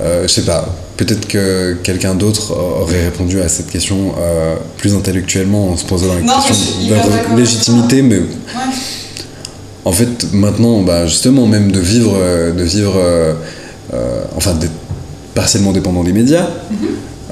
euh, 0.00 0.22
je 0.22 0.28
sais 0.32 0.44
pas. 0.44 0.74
Peut-être 0.98 1.28
que 1.28 1.74
quelqu'un 1.84 2.14
d'autre 2.16 2.52
aurait 2.82 3.04
répondu 3.04 3.40
à 3.40 3.48
cette 3.48 3.70
question 3.70 4.12
euh, 4.20 4.56
plus 4.78 4.94
intellectuellement 4.96 5.70
en 5.70 5.76
se 5.76 5.84
posant 5.86 6.08
la 6.12 6.20
question 6.20 6.80
de 6.86 6.90
leur 6.90 7.36
légitimité, 7.36 8.02
mais 8.02 8.16
Ouais. 8.18 8.24
en 9.84 9.92
fait, 9.92 10.26
maintenant, 10.32 10.82
bah, 10.82 11.06
justement, 11.06 11.46
même 11.46 11.70
de 11.70 11.78
vivre, 11.78 12.14
euh, 12.18 12.50
de 12.52 12.64
vivre 12.64 12.94
euh, 12.96 13.32
enfin, 14.36 14.54
d'être 14.54 14.72
partiellement 15.36 15.70
dépendant 15.70 16.02
des 16.02 16.12
médias, 16.12 16.48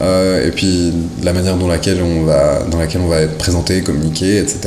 euh, 0.00 0.46
et 0.46 0.52
puis 0.52 0.92
la 1.24 1.32
manière 1.32 1.56
dont 1.56 1.66
laquelle 1.66 2.00
on 2.02 2.22
va, 2.22 2.60
dans 2.70 2.78
laquelle 2.78 3.00
on 3.00 3.08
va 3.08 3.22
être 3.22 3.36
présenté, 3.36 3.82
communiqué, 3.82 4.38
etc. 4.38 4.58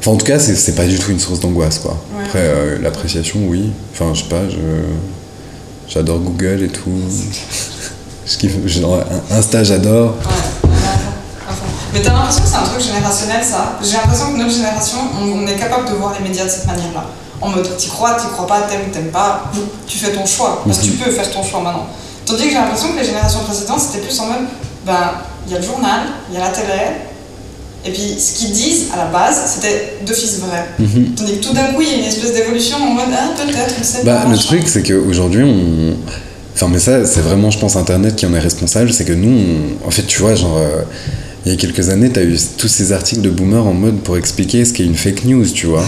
Enfin, 0.00 0.10
en 0.10 0.16
tout 0.16 0.26
cas, 0.26 0.40
c'est 0.40 0.74
pas 0.74 0.86
du 0.86 0.98
tout 0.98 1.12
une 1.12 1.20
source 1.20 1.38
d'angoisse, 1.38 1.78
quoi. 1.78 1.92
Ouais. 2.18 2.24
Après, 2.24 2.78
l'appréciation, 2.82 3.38
oui. 3.48 3.70
Enfin, 3.92 4.12
je 4.12 4.22
sais 4.24 4.28
pas, 4.28 4.42
je 4.50 4.56
j'adore 5.88 6.18
Google 6.18 6.62
et 6.64 6.68
tout. 6.68 6.90
Je 8.26 8.36
kiffe, 8.38 8.66
genre, 8.66 9.04
Insta, 9.30 9.62
j'adore. 9.62 10.14
Ouais. 10.24 10.70
Mais 11.92 12.02
t'as 12.02 12.12
l'impression 12.12 12.42
que 12.42 12.48
c'est 12.48 12.56
un 12.56 12.64
truc 12.64 12.80
générationnel 12.80 13.44
ça? 13.44 13.78
J'ai 13.80 13.92
l'impression 13.92 14.32
que 14.32 14.38
notre 14.38 14.50
génération, 14.50 14.98
on, 15.18 15.44
on 15.44 15.46
est 15.46 15.54
capable 15.54 15.88
de 15.88 15.94
voir 15.94 16.12
les 16.18 16.28
médias 16.28 16.44
de 16.44 16.50
cette 16.50 16.66
manière-là. 16.66 17.06
En 17.40 17.50
mode, 17.50 17.76
t'y 17.76 17.88
crois, 17.88 18.14
t'y 18.14 18.26
crois 18.26 18.46
pas, 18.46 18.62
t'aimes, 18.62 18.90
t'aimes 18.92 19.12
pas, 19.12 19.44
tu 19.86 19.98
fais 19.98 20.12
ton 20.12 20.26
choix. 20.26 20.62
Parce 20.66 20.78
que 20.78 20.84
tu 20.84 20.90
peux 20.92 21.10
faire 21.10 21.30
ton 21.30 21.42
choix 21.44 21.60
maintenant. 21.60 21.86
Tandis 22.24 22.44
que 22.44 22.48
j'ai 22.48 22.54
l'impression 22.56 22.88
que 22.92 22.98
les 22.98 23.04
générations 23.04 23.40
précédentes, 23.44 23.80
c'était 23.80 24.04
plus 24.04 24.18
en 24.18 24.26
mode, 24.26 24.46
ben, 24.84 25.12
il 25.46 25.52
y 25.52 25.56
a 25.56 25.60
le 25.60 25.64
journal, 25.64 26.00
il 26.28 26.34
y 26.34 26.38
a 26.38 26.40
la 26.40 26.50
télé, 26.50 26.82
et 27.86 27.90
puis 27.92 28.14
ce 28.18 28.34
qu'ils 28.38 28.52
disent 28.52 28.86
à 28.92 28.96
la 28.96 29.04
base, 29.06 29.36
c'était 29.46 29.94
d'office 30.06 30.38
vrai. 30.40 30.64
Mhm. 30.78 31.14
Tandis 31.16 31.38
que 31.38 31.44
tout 31.46 31.52
d'un 31.54 31.66
coup, 31.74 31.82
il 31.82 31.88
y 31.88 31.92
a 31.92 31.98
une 31.98 32.04
espèce 32.04 32.32
d'évolution 32.34 32.76
en 32.78 32.94
mode, 32.94 33.04
ah, 33.12 33.30
peut-être, 33.36 33.74
on 33.80 33.84
sait 33.84 34.04
Bah, 34.04 34.22
pas. 34.24 34.30
le 34.30 34.36
truc, 34.38 34.62
c'est 34.66 34.82
qu'aujourd'hui, 34.82 35.42
on. 35.44 35.94
Enfin, 36.54 36.68
mais 36.72 36.78
ça, 36.78 37.04
c'est 37.04 37.20
vraiment, 37.20 37.50
je 37.50 37.58
pense, 37.58 37.76
Internet 37.76 38.16
qui 38.16 38.24
en 38.26 38.32
est 38.34 38.38
responsable. 38.40 38.92
C'est 38.92 39.04
que 39.04 39.12
nous, 39.12 39.28
on- 39.84 39.86
en 39.88 39.90
fait, 39.90 40.02
tu 40.06 40.20
vois, 40.20 40.34
genre, 40.34 40.56
euh, 40.58 40.82
il 41.44 41.52
y 41.52 41.54
a 41.54 41.58
quelques 41.58 41.90
années, 41.90 42.10
t'as 42.10 42.22
eu 42.22 42.36
tous 42.56 42.68
ces 42.68 42.92
articles 42.92 43.20
de 43.20 43.30
boomers 43.30 43.66
en 43.66 43.74
mode 43.74 43.98
pour 43.98 44.16
expliquer 44.16 44.64
ce 44.64 44.72
qu'est 44.72 44.84
une 44.84 44.96
fake 44.96 45.24
news, 45.26 45.46
tu 45.46 45.66
vois. 45.66 45.84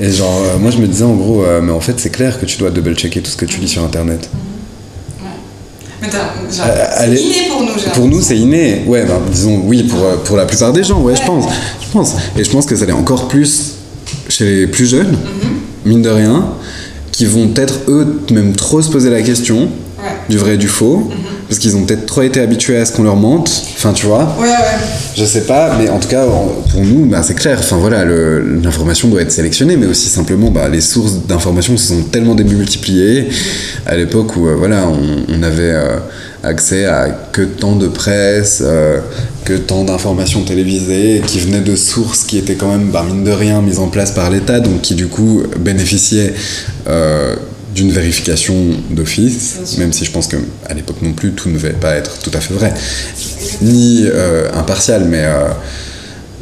Et 0.00 0.10
genre, 0.10 0.42
euh, 0.44 0.58
moi, 0.58 0.70
je 0.70 0.78
me 0.78 0.86
disais 0.86 1.04
en 1.04 1.14
gros, 1.14 1.44
euh, 1.44 1.60
mais 1.62 1.72
en 1.72 1.80
fait, 1.80 1.94
c'est 1.98 2.10
clair 2.10 2.38
que 2.38 2.44
tu 2.44 2.58
dois 2.58 2.70
double-checker 2.70 3.22
tout 3.22 3.30
ce 3.30 3.36
que 3.36 3.46
tu 3.46 3.60
lis 3.60 3.68
sur 3.68 3.82
Internet. 3.84 4.28
Euh, 6.14 7.06
inné 7.14 7.48
pour 7.50 7.60
nous, 7.62 7.72
Pour 7.94 8.06
nous, 8.08 8.20
c'est 8.22 8.36
inné. 8.36 8.82
Ouais, 8.86 9.04
bah, 9.04 9.20
disons, 9.30 9.62
oui, 9.64 9.82
pour, 9.84 10.02
euh, 10.04 10.16
pour 10.24 10.36
la 10.36 10.44
plupart 10.46 10.72
des 10.72 10.84
gens, 10.84 11.00
ouais, 11.00 11.14
je 11.16 11.24
pense. 11.26 11.44
Je 11.80 11.92
pense. 11.92 12.14
Et 12.38 12.44
je 12.44 12.50
pense 12.50 12.66
que 12.66 12.76
ça 12.76 12.84
l'est 12.86 12.92
encore 12.92 13.28
plus 13.28 13.74
chez 14.28 14.44
les 14.44 14.66
plus 14.66 14.86
jeunes, 14.86 15.12
Mhm. 15.12 15.50
mine 15.84 16.02
de 16.02 16.10
rien, 16.10 16.46
qui 17.12 17.24
vont 17.26 17.48
peut-être, 17.48 17.80
eux, 17.88 18.20
même 18.30 18.54
trop 18.54 18.82
se 18.82 18.90
poser 18.90 19.10
la 19.10 19.22
question 19.22 19.68
Ouais. 19.98 20.10
du 20.28 20.36
vrai 20.38 20.54
et 20.54 20.58
du 20.58 20.68
faux, 20.68 21.10
parce 21.48 21.58
qu'ils 21.58 21.76
ont 21.76 21.84
peut-être 21.84 22.06
trop 22.06 22.22
été 22.22 22.40
habitués 22.40 22.76
à 22.76 22.84
ce 22.84 22.92
qu'on 22.92 23.02
leur 23.04 23.16
mente. 23.16 23.50
Enfin, 23.76 23.92
tu 23.92 24.06
vois, 24.06 24.34
Ouais, 24.38 24.46
ouais. 24.48 24.54
je 25.16 25.24
sais 25.24 25.42
pas, 25.42 25.76
mais 25.78 25.88
en 25.88 25.98
tout 25.98 26.08
cas, 26.08 26.24
pour 26.24 26.80
nous, 26.82 27.06
bah, 27.06 27.22
c'est 27.22 27.34
clair. 27.34 27.58
Enfin, 27.60 27.76
voilà, 27.76 28.04
l'information 28.04 29.08
doit 29.08 29.22
être 29.22 29.32
sélectionnée, 29.32 29.76
mais 29.76 29.86
aussi 29.86 30.08
simplement, 30.08 30.50
bah, 30.50 30.68
les 30.68 30.80
sources 30.80 31.14
d'information 31.26 31.76
se 31.76 31.88
sont 31.88 32.02
tellement 32.02 32.34
démultipliées 32.34 33.28
à 33.86 33.96
l'époque 33.96 34.36
où, 34.36 34.48
euh, 34.48 34.54
voilà, 34.56 34.88
on, 34.88 35.32
on 35.32 35.42
avait 35.42 35.72
euh, 35.72 35.98
accès 36.42 36.84
à 36.86 37.08
que 37.32 37.42
tant 37.42 37.76
de 37.76 37.88
presse, 37.88 38.62
euh, 38.64 38.98
que 39.44 39.52
tant 39.54 39.84
d'informations 39.84 40.42
télévisées 40.42 41.22
qui 41.26 41.38
venaient 41.38 41.60
de 41.60 41.76
sources 41.76 42.24
qui 42.24 42.38
étaient 42.38 42.54
quand 42.56 42.68
même, 42.68 42.90
bah, 42.90 43.04
mine 43.06 43.24
de 43.24 43.30
rien, 43.30 43.62
mises 43.62 43.78
en 43.78 43.88
place 43.88 44.10
par 44.10 44.30
l'État, 44.30 44.60
donc 44.60 44.80
qui 44.82 44.94
du 44.94 45.06
coup 45.06 45.42
bénéficiaient 45.60 46.34
euh, 46.88 47.36
d'une 47.76 47.92
vérification 47.92 48.54
d'office, 48.90 49.76
même 49.78 49.92
si 49.92 50.04
je 50.06 50.10
pense 50.10 50.26
que 50.26 50.38
à 50.66 50.72
l'époque 50.72 51.02
non 51.02 51.12
plus 51.12 51.32
tout 51.32 51.50
ne 51.50 51.54
devait 51.54 51.74
pas 51.74 51.94
être 51.94 52.18
tout 52.18 52.30
à 52.32 52.40
fait 52.40 52.54
vrai, 52.54 52.72
ni 53.60 54.04
euh, 54.06 54.48
impartial, 54.54 55.04
mais 55.04 55.24
euh, 55.24 55.48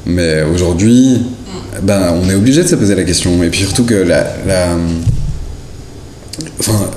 mais 0.07 0.43
aujourd'hui, 0.43 1.22
ben 1.82 2.14
on 2.22 2.30
est 2.30 2.35
obligé 2.35 2.62
de 2.62 2.68
se 2.68 2.76
poser 2.76 2.95
la 2.95 3.03
question, 3.03 3.43
et 3.43 3.49
puis 3.49 3.61
surtout 3.61 3.85
que 3.85 3.95
la, 3.95 4.32
la 4.47 4.68
enfin 6.61 6.91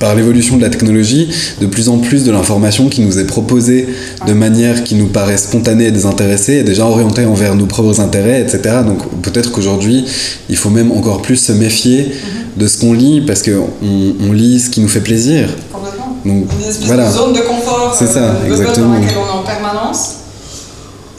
par 0.00 0.14
l'évolution 0.14 0.56
de 0.56 0.62
la 0.62 0.70
technologie, 0.70 1.28
de 1.60 1.66
plus 1.66 1.88
en 1.88 1.98
plus 1.98 2.24
de 2.24 2.32
l'information 2.32 2.88
qui 2.88 3.00
nous 3.00 3.18
est 3.18 3.24
proposée 3.26 3.86
de 4.26 4.32
manière 4.32 4.82
qui 4.82 4.96
nous 4.96 5.06
paraît 5.06 5.38
spontanée 5.38 5.86
et 5.86 5.92
désintéressée 5.92 6.54
est 6.54 6.64
déjà 6.64 6.84
orientée 6.84 7.24
envers 7.24 7.54
nos 7.54 7.66
propres 7.66 8.00
intérêts, 8.00 8.42
etc. 8.42 8.80
Donc 8.84 8.98
peut-être 9.22 9.52
qu'aujourd'hui, 9.52 10.04
il 10.50 10.56
faut 10.56 10.70
même 10.70 10.90
encore 10.90 11.22
plus 11.22 11.36
se 11.36 11.52
méfier 11.52 12.12
de 12.56 12.66
ce 12.68 12.78
qu'on 12.78 12.92
lit 12.92 13.20
parce 13.26 13.42
qu'on 13.42 13.68
on 13.82 14.32
lit 14.32 14.60
ce 14.60 14.70
qui 14.70 14.80
nous 14.80 14.88
fait 14.88 15.00
plaisir. 15.00 15.48
Complètement. 15.72 16.16
Donc 16.24 16.46
Une 16.52 16.68
espèce 16.68 16.86
voilà. 16.86 17.08
de 17.08 17.12
zone 17.12 17.32
de 17.32 17.40
confort 17.40 17.94
C'est 17.98 18.06
ça, 18.06 18.18
euh, 18.20 18.46
de 18.48 18.52
exactement. 18.52 18.94
dans 18.94 19.00
laquelle 19.00 19.16
on 19.18 19.26
est 19.26 19.38
en 19.40 19.42
permanence. 19.42 20.10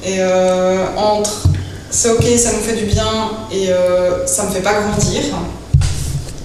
Et 0.05 0.15
euh, 0.19 0.85
entre 0.97 1.43
c'est 1.91 2.09
ok, 2.09 2.23
ça 2.37 2.51
nous 2.53 2.59
fait 2.59 2.75
du 2.75 2.85
bien 2.85 3.05
et 3.51 3.69
euh, 3.69 4.25
ça 4.27 4.43
me 4.45 4.51
fait 4.51 4.61
pas 4.61 4.73
grandir. 4.81 5.21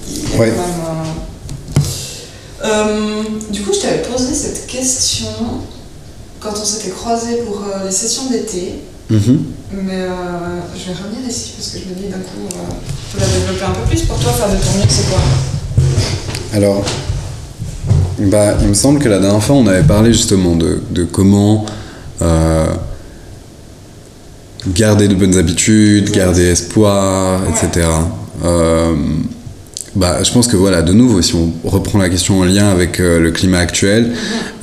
Il 0.08 0.16
y 0.16 0.34
a 0.36 0.38
Ouais. 0.40 0.52
quand 0.56 0.62
même, 0.62 1.06
euh, 2.64 3.22
du 3.50 3.62
coup, 3.62 3.72
je 3.72 3.80
t'avais 3.80 4.02
posé 4.02 4.34
cette 4.34 4.66
question 4.66 5.28
quand 6.40 6.50
on 6.60 6.64
s'était 6.64 6.90
croisés 6.90 7.36
pour 7.46 7.62
les 7.84 7.90
sessions 7.90 8.24
d'été. 8.30 8.74
Mhm. 9.10 9.44
Mais 9.72 10.02
euh, 10.02 10.08
je 10.76 10.86
vais 10.92 10.98
revenir 10.98 11.28
ici 11.28 11.52
parce 11.56 11.70
que 11.70 11.78
je 11.78 11.88
me 11.90 11.94
dis 11.94 12.08
d'un 12.08 12.18
coup, 12.18 12.46
euh, 12.52 12.58
tu 13.10 13.16
peux 13.16 13.20
la 13.20 13.26
développer 13.26 13.64
un 13.64 13.70
peu 13.72 13.88
plus. 13.88 14.02
Pour 14.02 14.18
toi, 14.18 14.32
faire 14.32 14.48
de 14.48 14.54
ton 14.54 14.78
mieux, 14.78 14.84
c'est 14.88 15.08
quoi? 15.10 15.20
Alors, 16.52 16.84
bah, 18.18 18.56
il 18.60 18.68
me 18.68 18.74
semble 18.74 18.98
que 18.98 19.08
la 19.08 19.18
dernière 19.18 19.42
fois, 19.42 19.56
on 19.56 19.66
avait 19.66 19.82
parlé 19.82 20.12
justement 20.12 20.54
de, 20.54 20.80
de 20.90 21.04
comment 21.04 21.66
euh, 22.22 22.66
garder 24.68 25.08
de 25.08 25.14
bonnes 25.14 25.36
habitudes, 25.36 26.10
garder 26.10 26.46
espoir, 26.46 27.40
etc. 27.48 27.86
Euh, 28.44 28.94
bah, 29.94 30.22
je 30.22 30.30
pense 30.32 30.46
que 30.46 30.56
voilà, 30.56 30.82
de 30.82 30.92
nouveau, 30.92 31.20
si 31.22 31.34
on 31.34 31.52
reprend 31.68 31.98
la 31.98 32.08
question 32.08 32.40
en 32.40 32.44
lien 32.44 32.70
avec 32.70 33.00
euh, 33.00 33.18
le 33.18 33.30
climat 33.32 33.58
actuel, 33.58 34.12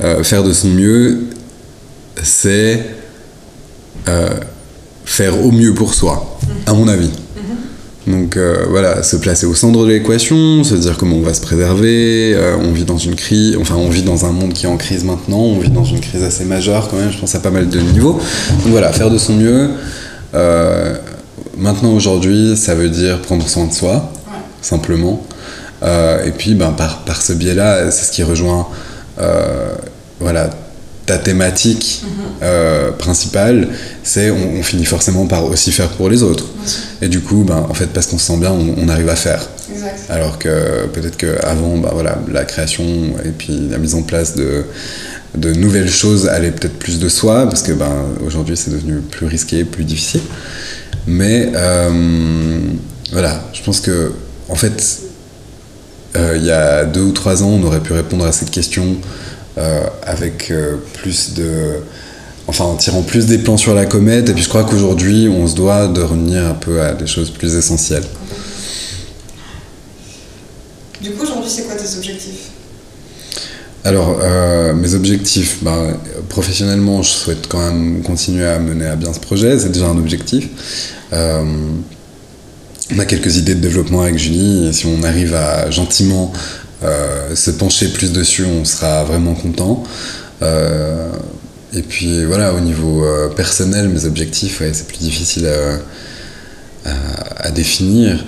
euh, 0.02 0.22
faire 0.22 0.42
de 0.42 0.52
son 0.52 0.68
mieux, 0.68 1.26
c'est 2.22 2.97
euh, 4.06 4.28
faire 5.04 5.44
au 5.44 5.50
mieux 5.50 5.74
pour 5.74 5.94
soi, 5.94 6.38
à 6.66 6.72
mon 6.72 6.88
avis. 6.88 7.10
Donc 8.06 8.36
euh, 8.38 8.64
voilà, 8.70 9.02
se 9.02 9.16
placer 9.16 9.44
au 9.44 9.54
centre 9.54 9.84
de 9.84 9.88
l'équation, 9.88 10.64
se 10.64 10.74
dire 10.74 10.96
comment 10.96 11.16
on 11.16 11.22
va 11.22 11.34
se 11.34 11.42
préserver. 11.42 12.32
euh, 12.34 12.56
on 12.58 12.72
vit 12.72 12.84
dans 12.84 12.96
une 12.96 13.14
crise, 13.14 13.56
enfin 13.60 13.74
on 13.76 13.90
vit 13.90 14.02
dans 14.02 14.24
un 14.24 14.32
monde 14.32 14.54
qui 14.54 14.64
est 14.64 14.68
en 14.68 14.78
crise 14.78 15.04
maintenant, 15.04 15.40
on 15.40 15.58
vit 15.58 15.68
dans 15.68 15.84
une 15.84 16.00
crise 16.00 16.22
assez 16.22 16.44
majeure 16.44 16.88
quand 16.88 16.96
même, 16.96 17.12
je 17.12 17.18
pense 17.18 17.34
à 17.34 17.40
pas 17.40 17.50
mal 17.50 17.68
de 17.68 17.80
niveaux. 17.80 18.18
Donc 18.62 18.68
voilà, 18.68 18.92
faire 18.92 19.10
de 19.10 19.18
son 19.18 19.34
mieux. 19.34 19.70
Maintenant 21.56 21.92
aujourd'hui, 21.92 22.56
ça 22.56 22.74
veut 22.74 22.88
dire 22.88 23.20
prendre 23.20 23.46
soin 23.46 23.66
de 23.66 23.72
soi, 23.72 24.10
simplement. 24.62 25.26
Et 25.82 26.30
puis 26.30 26.54
ben, 26.54 26.70
par, 26.70 27.00
par 27.00 27.20
ce 27.20 27.32
biais-là, 27.32 27.90
c'est 27.90 28.06
ce 28.06 28.12
qui 28.12 28.22
rejoint 28.22 28.68
voilà, 30.20 30.50
ta 31.08 31.18
thématique 31.18 32.02
euh, 32.42 32.92
principale, 32.92 33.68
c'est 34.04 34.30
on, 34.30 34.58
on 34.58 34.62
finit 34.62 34.84
forcément 34.84 35.26
par 35.26 35.46
aussi 35.46 35.72
faire 35.72 35.88
pour 35.88 36.08
les 36.10 36.22
autres. 36.22 36.44
Et 37.02 37.08
du 37.08 37.20
coup, 37.20 37.44
ben, 37.44 37.66
en 37.68 37.74
fait, 37.74 37.86
parce 37.86 38.06
qu'on 38.06 38.18
se 38.18 38.26
sent 38.26 38.36
bien, 38.36 38.52
on, 38.52 38.74
on 38.76 38.88
arrive 38.88 39.08
à 39.08 39.16
faire. 39.16 39.42
Exact. 39.72 39.98
Alors 40.10 40.38
que 40.38 40.86
peut-être 40.92 41.16
qu'avant, 41.16 41.78
bah 41.78 41.90
voilà, 41.94 42.18
la 42.30 42.44
création 42.44 42.84
et 43.24 43.30
puis 43.38 43.68
la 43.70 43.78
mise 43.78 43.94
en 43.94 44.02
place 44.02 44.34
de, 44.36 44.64
de 45.34 45.52
nouvelles 45.54 45.90
choses 45.90 46.28
allait 46.28 46.50
peut-être 46.50 46.78
plus 46.78 46.98
de 46.98 47.08
soi, 47.08 47.46
parce 47.48 47.62
que 47.62 47.72
ben, 47.72 47.94
aujourd'hui 48.26 48.56
c'est 48.56 48.70
devenu 48.70 49.00
plus 49.00 49.26
risqué, 49.26 49.64
plus 49.64 49.84
difficile. 49.84 50.20
Mais 51.06 51.50
euh, 51.54 52.60
voilà, 53.12 53.42
je 53.54 53.62
pense 53.62 53.80
que 53.80 54.12
en 54.50 54.56
fait, 54.56 54.98
euh, 56.16 56.34
il 56.36 56.44
y 56.44 56.50
a 56.50 56.84
deux 56.84 57.02
ou 57.10 57.12
trois 57.12 57.42
ans, 57.42 57.52
on 57.60 57.64
aurait 57.64 57.80
pu 57.80 57.94
répondre 57.94 58.26
à 58.26 58.32
cette 58.32 58.50
question 58.50 58.96
avec 60.02 60.50
euh, 60.50 60.76
plus 60.94 61.34
de. 61.34 61.80
Enfin, 62.46 62.64
en 62.64 62.76
tirant 62.76 63.02
plus 63.02 63.26
des 63.26 63.38
plans 63.38 63.58
sur 63.58 63.74
la 63.74 63.84
comète, 63.84 64.30
et 64.30 64.32
puis 64.32 64.42
je 64.42 64.48
crois 64.48 64.64
qu'aujourd'hui, 64.64 65.28
on 65.28 65.46
se 65.46 65.54
doit 65.54 65.86
de 65.86 66.00
revenir 66.00 66.46
un 66.46 66.54
peu 66.54 66.80
à 66.80 66.94
des 66.94 67.06
choses 67.06 67.30
plus 67.30 67.54
essentielles. 67.54 68.04
Du 71.02 71.10
coup, 71.10 71.24
aujourd'hui, 71.24 71.50
c'est 71.50 71.64
quoi 71.64 71.74
tes 71.74 71.96
objectifs? 71.96 72.50
Alors, 73.84 74.18
euh, 74.22 74.74
mes 74.74 74.94
objectifs, 74.94 75.58
ben, 75.62 75.96
professionnellement, 76.28 77.02
je 77.02 77.10
souhaite 77.10 77.46
quand 77.48 77.60
même 77.60 78.02
continuer 78.02 78.46
à 78.46 78.58
mener 78.58 78.86
à 78.86 78.96
bien 78.96 79.12
ce 79.12 79.20
projet, 79.20 79.58
c'est 79.58 79.70
déjà 79.70 79.86
un 79.86 79.98
objectif. 79.98 80.48
Euh, 81.12 81.44
on 82.94 82.98
a 82.98 83.04
quelques 83.04 83.36
idées 83.36 83.54
de 83.54 83.60
développement 83.60 84.02
avec 84.02 84.18
Julie, 84.18 84.68
et 84.68 84.72
si 84.72 84.86
on 84.86 85.02
arrive 85.02 85.34
à 85.34 85.70
gentiment 85.70 86.32
euh, 86.84 87.34
se 87.34 87.50
pencher 87.50 87.88
plus 87.88 88.12
dessus, 88.12 88.44
on 88.44 88.64
sera 88.64 89.04
vraiment 89.04 89.34
content. 89.34 89.82
Euh, 90.42 91.10
et 91.74 91.82
puis 91.82 92.24
voilà, 92.24 92.54
au 92.54 92.60
niveau 92.60 93.04
euh, 93.04 93.28
personnel, 93.28 93.88
mes 93.88 94.04
objectifs, 94.04 94.60
ouais, 94.60 94.70
c'est 94.72 94.86
plus 94.86 94.98
difficile 94.98 95.46
à, 95.48 96.90
à- 96.90 97.46
à 97.46 97.50
définir. 97.50 98.24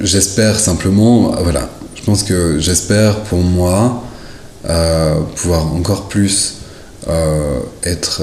J'espère 0.00 0.58
simplement, 0.58 1.36
voilà, 1.42 1.68
je 1.94 2.02
pense 2.02 2.22
que 2.24 2.58
j'espère 2.58 3.20
pour 3.24 3.38
moi 3.40 4.02
pouvoir 5.36 5.66
encore 5.74 6.08
plus 6.08 6.54
être 7.84 8.22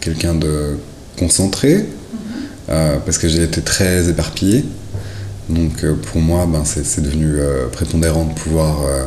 quelqu'un 0.00 0.34
de 0.34 0.76
concentré, 1.18 1.86
euh, 2.68 2.96
parce 3.04 3.16
que 3.18 3.28
j'ai 3.28 3.42
été 3.44 3.62
très 3.62 4.08
éparpillé. 4.08 4.64
Donc 5.48 5.84
euh, 5.84 5.94
pour 5.94 6.20
moi, 6.20 6.46
ben, 6.46 6.62
c'est 6.64 7.00
devenu 7.02 7.36
euh, 7.38 7.68
prépondérant 7.68 8.24
de 8.24 8.32
pouvoir 8.34 8.82
euh, 8.84 9.04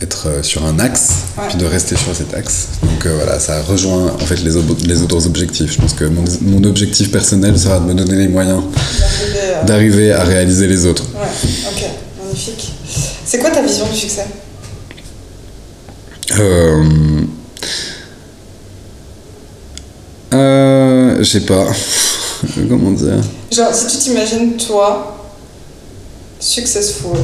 être 0.00 0.44
sur 0.44 0.64
un 0.64 0.78
axe, 0.80 1.10
Ouais. 1.38 1.44
puis 1.48 1.58
de 1.58 1.64
rester 1.64 1.96
sur 1.96 2.14
cet 2.14 2.34
axe. 2.34 2.68
Donc 2.82 3.06
euh, 3.06 3.14
voilà, 3.16 3.38
ça 3.38 3.62
rejoint 3.62 4.06
en 4.12 4.18
fait 4.26 4.36
les, 4.42 4.50
les 4.86 5.02
autres 5.02 5.26
objectifs. 5.26 5.72
Je 5.74 5.80
pense 5.80 5.92
que 5.92 6.04
mon, 6.04 6.24
mon 6.42 6.64
objectif 6.64 7.12
personnel 7.12 7.56
sera 7.58 7.78
de 7.78 7.84
me 7.84 7.94
donner 7.94 8.16
les 8.16 8.28
moyens 8.28 8.62
D'arriver 8.64 9.54
à- 9.54 9.64
d'arriver 9.64 10.12
à 10.12 10.24
réaliser 10.24 10.66
les 10.66 10.86
autres. 10.86 11.04
Ouais, 11.14 11.70
ok, 11.70 11.84
magnifique. 12.24 12.72
C'est 13.24 13.38
quoi 13.38 13.50
ta 13.50 13.62
vision 13.62 13.86
du 13.88 13.96
succès? 13.96 14.26
Euh... 16.38 16.84
Euh... 20.34 21.18
Je 21.18 21.24
sais 21.24 21.40
pas. 21.40 21.66
Comment 22.68 22.90
dire 22.92 23.20
Genre, 23.50 23.74
si 23.74 23.86
tu 23.86 23.96
t'imagines, 23.98 24.56
toi, 24.56 25.30
successful, 26.40 27.18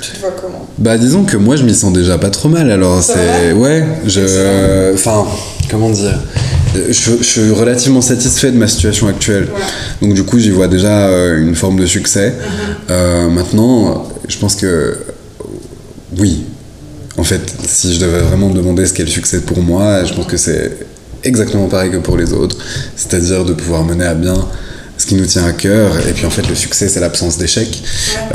tu 0.00 0.12
te 0.12 0.18
vois 0.20 0.32
comment? 0.32 0.66
Bah 0.78 0.98
disons 0.98 1.24
que 1.24 1.36
moi 1.36 1.54
je 1.56 1.62
m'y 1.62 1.74
sens 1.74 1.92
déjà 1.92 2.18
pas 2.18 2.30
trop 2.30 2.48
mal 2.48 2.70
alors 2.72 3.00
C'est 3.02 3.52
Ouais, 3.52 3.84
je... 4.06 4.92
Enfin, 4.94 5.24
comment 5.70 5.90
dire? 5.90 6.18
Je, 6.74 6.90
je 6.90 7.22
suis 7.22 7.50
relativement 7.50 8.00
satisfait 8.00 8.50
de 8.50 8.56
ma 8.56 8.66
situation 8.66 9.06
actuelle. 9.06 9.44
Ouais. 9.44 10.06
Donc 10.06 10.14
du 10.14 10.24
coup 10.24 10.38
j'y 10.38 10.50
vois 10.50 10.68
déjà 10.68 11.06
euh, 11.06 11.40
une 11.40 11.54
forme 11.54 11.78
de 11.78 11.86
succès. 11.86 12.34
Euh, 12.90 13.28
maintenant, 13.28 14.08
je 14.28 14.38
pense 14.38 14.56
que... 14.56 14.96
Oui. 16.18 16.44
En 17.18 17.24
fait, 17.24 17.42
si 17.68 17.94
je 17.94 18.00
devais 18.00 18.20
vraiment 18.20 18.48
me 18.48 18.54
demander 18.54 18.86
ce 18.86 18.94
qu'est 18.94 19.04
le 19.04 19.10
succès 19.10 19.40
pour 19.40 19.60
moi, 19.62 20.02
je 20.04 20.14
pense 20.14 20.26
que 20.26 20.38
c'est 20.38 20.78
exactement 21.24 21.66
pareil 21.68 21.90
que 21.90 21.96
pour 21.98 22.16
les 22.16 22.32
autres. 22.32 22.56
C'est-à-dire 22.96 23.44
de 23.44 23.52
pouvoir 23.54 23.84
mener 23.84 24.04
à 24.04 24.14
bien 24.14 24.34
ce 24.98 25.06
qui 25.06 25.14
nous 25.16 25.26
tient 25.26 25.44
à 25.44 25.52
cœur. 25.52 25.90
Et 26.08 26.12
puis 26.12 26.26
en 26.26 26.30
fait, 26.30 26.48
le 26.48 26.54
succès, 26.54 26.88
c'est 26.88 27.00
l'absence 27.00 27.36
d'échecs, 27.38 27.82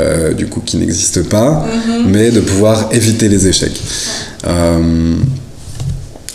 euh, 0.00 0.34
du 0.34 0.46
coup, 0.48 0.60
qui 0.60 0.76
n'existe 0.76 1.22
pas, 1.28 1.66
mais 2.06 2.30
de 2.30 2.40
pouvoir 2.40 2.88
éviter 2.92 3.28
les 3.28 3.46
échecs. 3.46 3.80
Euh, 4.46 5.14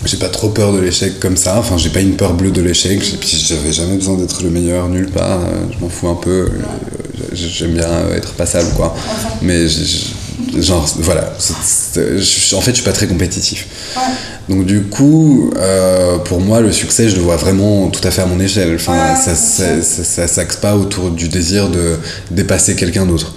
j'ai 0.05 0.17
pas 0.17 0.27
trop 0.29 0.49
peur 0.49 0.73
de 0.73 0.79
l'échec 0.79 1.17
comme 1.19 1.37
ça, 1.37 1.57
enfin 1.59 1.77
j'ai 1.77 1.89
pas 1.89 2.01
une 2.01 2.15
peur 2.17 2.33
bleue 2.33 2.51
de 2.51 2.61
l'échec, 2.61 3.01
J'ai- 3.01 3.15
puis 3.15 3.41
j'avais 3.47 3.71
jamais 3.71 3.95
besoin 3.95 4.17
d'être 4.17 4.43
le 4.43 4.49
meilleur 4.49 4.89
nulle 4.89 5.09
part, 5.09 5.39
euh, 5.39 5.63
je 5.73 5.79
m'en 5.79 5.87
fous 5.87 6.09
un 6.09 6.15
peu, 6.15 6.29
euh, 6.29 6.49
j'ai- 7.31 7.47
j'aime 7.47 7.71
bien 7.73 7.87
être 8.13 8.33
passable 8.33 8.67
quoi. 8.75 8.93
Mais 9.41 9.65
genre 10.57 10.85
voilà, 10.99 11.33
en 11.33 12.61
fait 12.61 12.71
je 12.71 12.75
suis 12.75 12.83
pas 12.83 12.93
très 12.93 13.07
compétitif. 13.07 13.67
Donc 14.49 14.65
du 14.65 14.83
coup, 14.83 15.51
euh, 15.57 16.17
pour 16.17 16.41
moi 16.41 16.59
le 16.59 16.71
succès 16.71 17.09
je 17.09 17.15
le 17.15 17.21
vois 17.21 17.37
vraiment 17.37 17.87
tout 17.89 18.05
à 18.05 18.11
fait 18.11 18.21
à 18.21 18.25
mon 18.25 18.39
échelle, 18.39 18.75
enfin 18.75 18.93
Ouais, 18.93 19.15
ça, 19.15 19.35
ça, 19.35 19.81
ça, 19.81 20.03
ça 20.03 20.27
s'axe 20.27 20.57
pas 20.57 20.75
autour 20.75 21.11
du 21.11 21.29
désir 21.29 21.69
de 21.69 21.97
dépasser 22.31 22.75
quelqu'un 22.75 23.05
d'autre. 23.05 23.33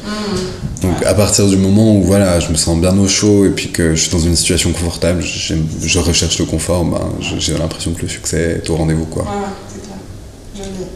Donc 0.82 1.02
à 1.04 1.14
partir 1.14 1.46
du 1.46 1.56
moment 1.56 1.96
où 1.96 2.02
voilà, 2.02 2.38
je 2.40 2.50
me 2.50 2.56
sens 2.56 2.78
bien 2.78 2.96
au 2.98 3.08
chaud 3.08 3.46
et 3.46 3.50
puis 3.50 3.70
que 3.70 3.94
je 3.94 4.00
suis 4.02 4.10
dans 4.10 4.20
une 4.20 4.36
situation 4.36 4.72
confortable, 4.72 5.22
je 5.22 5.98
recherche 5.98 6.38
le 6.38 6.44
confort, 6.44 6.84
ben, 6.84 7.00
j'ai 7.38 7.56
l'impression 7.56 7.92
que 7.92 8.02
le 8.02 8.08
succès 8.08 8.60
est 8.62 8.70
au 8.70 8.76
rendez-vous. 8.76 9.06
Quoi. 9.06 9.24
C'est 9.72 9.82
clair. 9.82 10.66
Joli. 10.66 10.86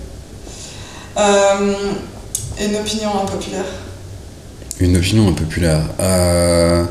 Euh, 1.19 1.73
une 2.61 2.77
opinion 2.77 3.11
impopulaire. 3.23 3.65
Une 4.81 4.97
opinion 4.97 5.29
impopulaire. 5.29 5.83
Euh, 6.01 6.85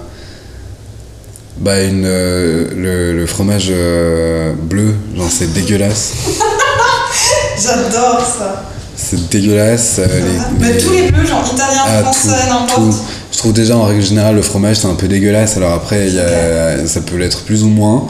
bah 1.58 1.82
une, 1.84 2.06
euh, 2.06 2.68
le, 2.76 3.14
le 3.18 3.26
fromage 3.26 3.68
euh, 3.72 4.54
bleu, 4.54 4.94
genre 5.16 5.28
c'est 5.30 5.52
dégueulasse. 5.54 6.14
J'adore 7.62 8.22
ça. 8.26 8.64
C'est 8.96 9.30
dégueulasse. 9.30 10.00
les- 10.00 10.60
Mais 10.60 10.74
les- 10.74 10.78
tous 10.78 10.92
les 10.92 11.12
bleus, 11.12 11.26
genre 11.26 11.44
italien, 11.52 11.82
Ah, 11.86 12.02
français, 12.04 12.30
n'importe. 12.50 12.96
Je 13.32 13.38
trouve 13.38 13.54
déjà 13.54 13.76
en 13.78 13.86
règle 13.86 14.02
générale 14.02 14.36
le 14.36 14.42
fromage 14.42 14.78
c'est 14.78 14.88
un 14.88 14.96
peu 14.96 15.08
dégueulasse. 15.08 15.58
Alors 15.58 15.74
après 15.74 16.10
y 16.10 16.20
a- 16.20 16.86
ça 16.86 17.02
peut 17.02 17.16
l'être 17.18 17.42
plus 17.44 17.64
ou 17.64 17.70
moins. 17.70 18.06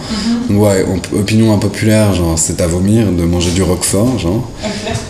Mhm. 0.49 0.57
Ouais, 0.57 0.84
op- 0.84 1.07
opinion 1.19 1.53
impopulaire, 1.53 2.13
genre 2.13 2.38
c'est 2.38 2.59
à 2.61 2.67
vomir 2.67 3.11
de 3.11 3.23
manger 3.23 3.51
du 3.51 3.63
roquefort, 3.63 4.19
genre. 4.19 4.49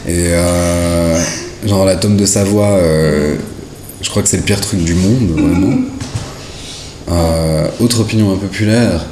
Et 0.07 0.27
euh, 0.27 1.17
genre 1.65 1.85
la 1.85 1.95
tome 1.95 2.17
de 2.17 2.25
Savoie, 2.25 2.77
je 4.01 4.09
crois 4.09 4.21
que 4.23 4.29
c'est 4.29 4.37
le 4.37 4.43
pire 4.43 4.61
truc 4.61 4.83
du 4.83 4.93
monde, 4.93 5.29
vraiment. 5.31 5.77
Euh, 7.11 7.67
autre 7.79 8.01
opinion 8.01 8.31
impopulaire, 8.31 9.05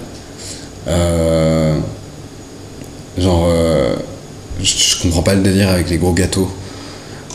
euh, 0.88 1.76
genre, 3.18 3.48
euh, 3.50 3.96
je, 4.62 4.66
je 4.78 5.02
comprends 5.02 5.24
pas 5.24 5.34
le 5.34 5.42
délire 5.42 5.70
avec 5.70 5.90
les 5.90 5.98
gros 5.98 6.14
gâteaux. 6.14 6.50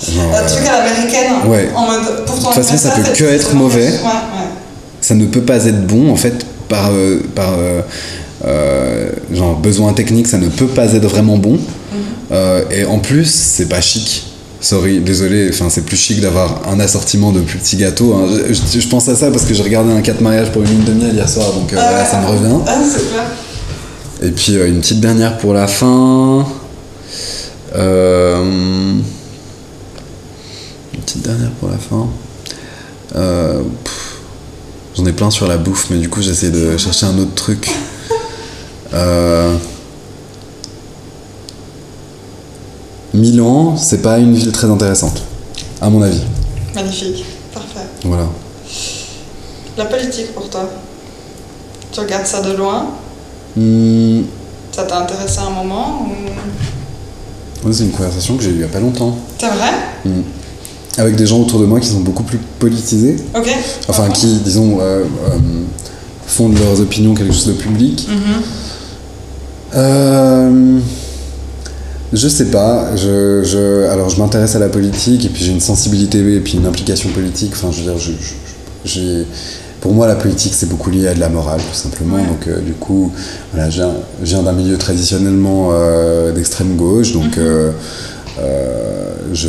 Genre, 0.08 0.34
Un 0.34 0.46
truc 0.46 0.66
à 0.66 0.78
l'américaine. 0.84 1.32
ouais. 1.46 1.68
En 1.74 1.86
mode, 1.86 2.24
pour 2.26 2.36
De 2.36 2.42
toute 2.42 2.52
façon, 2.54 2.76
ça 2.76 2.90
peut 2.92 3.02
que 3.14 3.24
être 3.24 3.54
mauvais. 3.54 3.86
Ouais, 3.88 3.92
ouais. 3.92 4.48
ça 5.00 5.14
ne 5.14 5.26
peut 5.26 5.42
pas 5.42 5.64
être 5.66 5.86
bon 5.86 6.10
en 6.12 6.16
fait 6.16 6.44
par, 6.68 6.90
par 7.34 7.54
genre 9.32 9.56
besoin 9.56 9.92
technique 9.92 10.26
ça 10.26 10.38
ne 10.38 10.48
peut 10.48 10.66
pas 10.66 10.92
être 10.94 11.06
vraiment 11.06 11.36
bon 11.38 11.58
Euh, 12.32 12.64
et 12.70 12.84
en 12.86 12.98
plus 12.98 13.26
c'est 13.26 13.68
pas 13.68 13.80
chic 13.82 14.24
sorry 14.62 15.00
désolé 15.00 15.50
enfin 15.52 15.68
c'est 15.68 15.84
plus 15.84 15.96
chic 15.96 16.20
d'avoir 16.20 16.68
un 16.68 16.78
assortiment 16.80 17.32
de 17.32 17.40
plus 17.40 17.58
petits 17.58 17.76
gâteaux 17.76 18.14
hein. 18.14 18.26
je, 18.48 18.54
je- 18.54 18.80
je 18.80 18.88
pense 18.88 19.08
à 19.08 19.14
ça 19.16 19.30
parce 19.30 19.44
que 19.44 19.52
j'ai 19.54 19.62
regardé 19.62 19.92
un 19.92 20.00
4 20.00 20.20
mariage 20.22 20.50
pour 20.52 20.62
une 20.62 20.68
lune 20.68 20.84
de 20.84 20.92
miel 20.92 21.14
hier 21.14 21.28
soir 21.28 21.52
donc 21.52 21.72
euh, 21.72 21.76
Ah, 21.80 21.88
voilà 21.90 22.04
ça 22.06 22.20
me 22.20 22.26
revient 22.28 22.62
Ah, 22.66 22.78
c'est 22.82 23.10
clair. 23.10 23.24
et 24.22 24.30
puis 24.30 24.56
euh, 24.56 24.68
une 24.68 24.80
petite 24.80 25.00
dernière 25.00 25.36
pour 25.38 25.52
la 25.52 25.66
fin 25.66 26.46
Euh, 27.74 28.42
une 30.94 31.00
petite 31.00 31.22
dernière 31.22 31.50
pour 31.58 31.68
la 31.70 31.78
fin 31.78 32.06
Euh, 33.16 33.62
J'en 34.94 35.06
ai 35.06 35.12
plein 35.12 35.30
sur 35.30 35.48
la 35.48 35.56
bouffe, 35.56 35.86
mais 35.90 35.96
du 35.96 36.10
coup 36.10 36.20
j'essaie 36.20 36.50
de 36.50 36.76
chercher 36.76 37.06
un 37.06 37.16
autre 37.18 37.34
truc. 37.34 37.66
Euh, 38.92 39.56
Milan, 43.14 43.76
c'est 43.76 44.00
pas 44.02 44.18
une 44.18 44.34
ville 44.34 44.52
très 44.52 44.68
intéressante, 44.68 45.22
à 45.80 45.90
mon 45.90 46.02
avis. 46.02 46.20
Magnifique. 46.74 47.24
Parfait. 47.52 47.86
Voilà. 48.04 48.26
La 49.76 49.84
politique 49.86 50.32
pour 50.34 50.48
toi 50.48 50.68
Tu 51.92 52.00
regardes 52.00 52.26
ça 52.26 52.40
de 52.40 52.52
loin? 52.56 52.86
Hmm, 53.56 54.22
Ça 54.74 54.84
t'a 54.84 55.00
intéressé 55.00 55.38
à 55.40 55.44
un 55.46 55.50
moment 55.50 56.06
ou... 56.06 57.66
ouais, 57.66 57.72
c'est 57.72 57.84
une 57.84 57.90
conversation 57.90 58.36
que 58.36 58.42
j'ai 58.42 58.50
eue 58.50 58.54
il 58.54 58.60
y 58.60 58.64
a 58.64 58.68
pas 58.68 58.80
longtemps. 58.80 59.14
C'est 59.38 59.48
vrai? 59.48 59.70
Hmm. 60.06 60.22
avec 60.98 61.16
des 61.16 61.26
gens 61.26 61.40
autour 61.40 61.60
de 61.60 61.66
moi 61.66 61.80
qui 61.80 61.88
sont 61.88 62.00
beaucoup 62.00 62.22
plus 62.22 62.38
politisés. 62.58 63.16
Ok. 63.36 63.48
Enfin, 63.88 64.08
qui, 64.10 64.26
disons, 64.38 64.78
euh, 64.80 65.04
euh, 65.04 65.38
font 66.26 66.48
de 66.48 66.58
leurs 66.58 66.80
opinions 66.80 67.14
quelque 67.14 67.32
chose 67.32 67.46
de 67.48 67.52
public. 67.52 68.08
Mhm. 68.08 68.42
Euh, 69.74 70.78
je 72.12 72.28
sais 72.28 72.46
pas. 72.46 72.94
Je, 72.96 73.42
je- 73.44 73.86
alors, 73.90 74.08
je 74.10 74.18
m'intéresse 74.18 74.54
à 74.56 74.58
la 74.58 74.68
politique 74.68 75.24
et 75.24 75.28
puis 75.28 75.44
j'ai 75.44 75.52
une 75.52 75.60
sensibilité 75.60 76.18
et 76.18 76.40
puis 76.40 76.54
une 76.58 76.66
implication 76.66 77.08
politique. 77.10 77.52
Enfin, 77.54 77.70
je 77.72 77.82
veux 77.82 77.92
dire, 77.92 77.98
je- 77.98 78.12
j'ai. 78.84 79.26
Pour 79.80 79.92
moi, 79.94 80.06
la 80.06 80.14
politique, 80.14 80.52
c'est 80.54 80.68
beaucoup 80.68 80.90
lié 80.90 81.08
à 81.08 81.14
de 81.14 81.18
la 81.20 81.28
morale, 81.28 81.58
tout 81.60 81.74
simplement. 81.76 82.14
Ouais. 82.16 82.22
Donc, 82.26 82.46
euh, 82.46 82.60
du 82.60 82.72
coup, 82.72 83.10
voilà, 83.52 83.68
je 83.68 83.82
viens, 84.22 84.42
d'un 84.44 84.52
milieu 84.52 84.78
traditionnellement 84.78 85.70
euh, 85.72 86.30
d'extrême 86.32 86.76
gauche, 86.76 87.12
donc 87.12 87.36
euh, 87.38 87.72
euh, 88.40 89.10
je. 89.32 89.48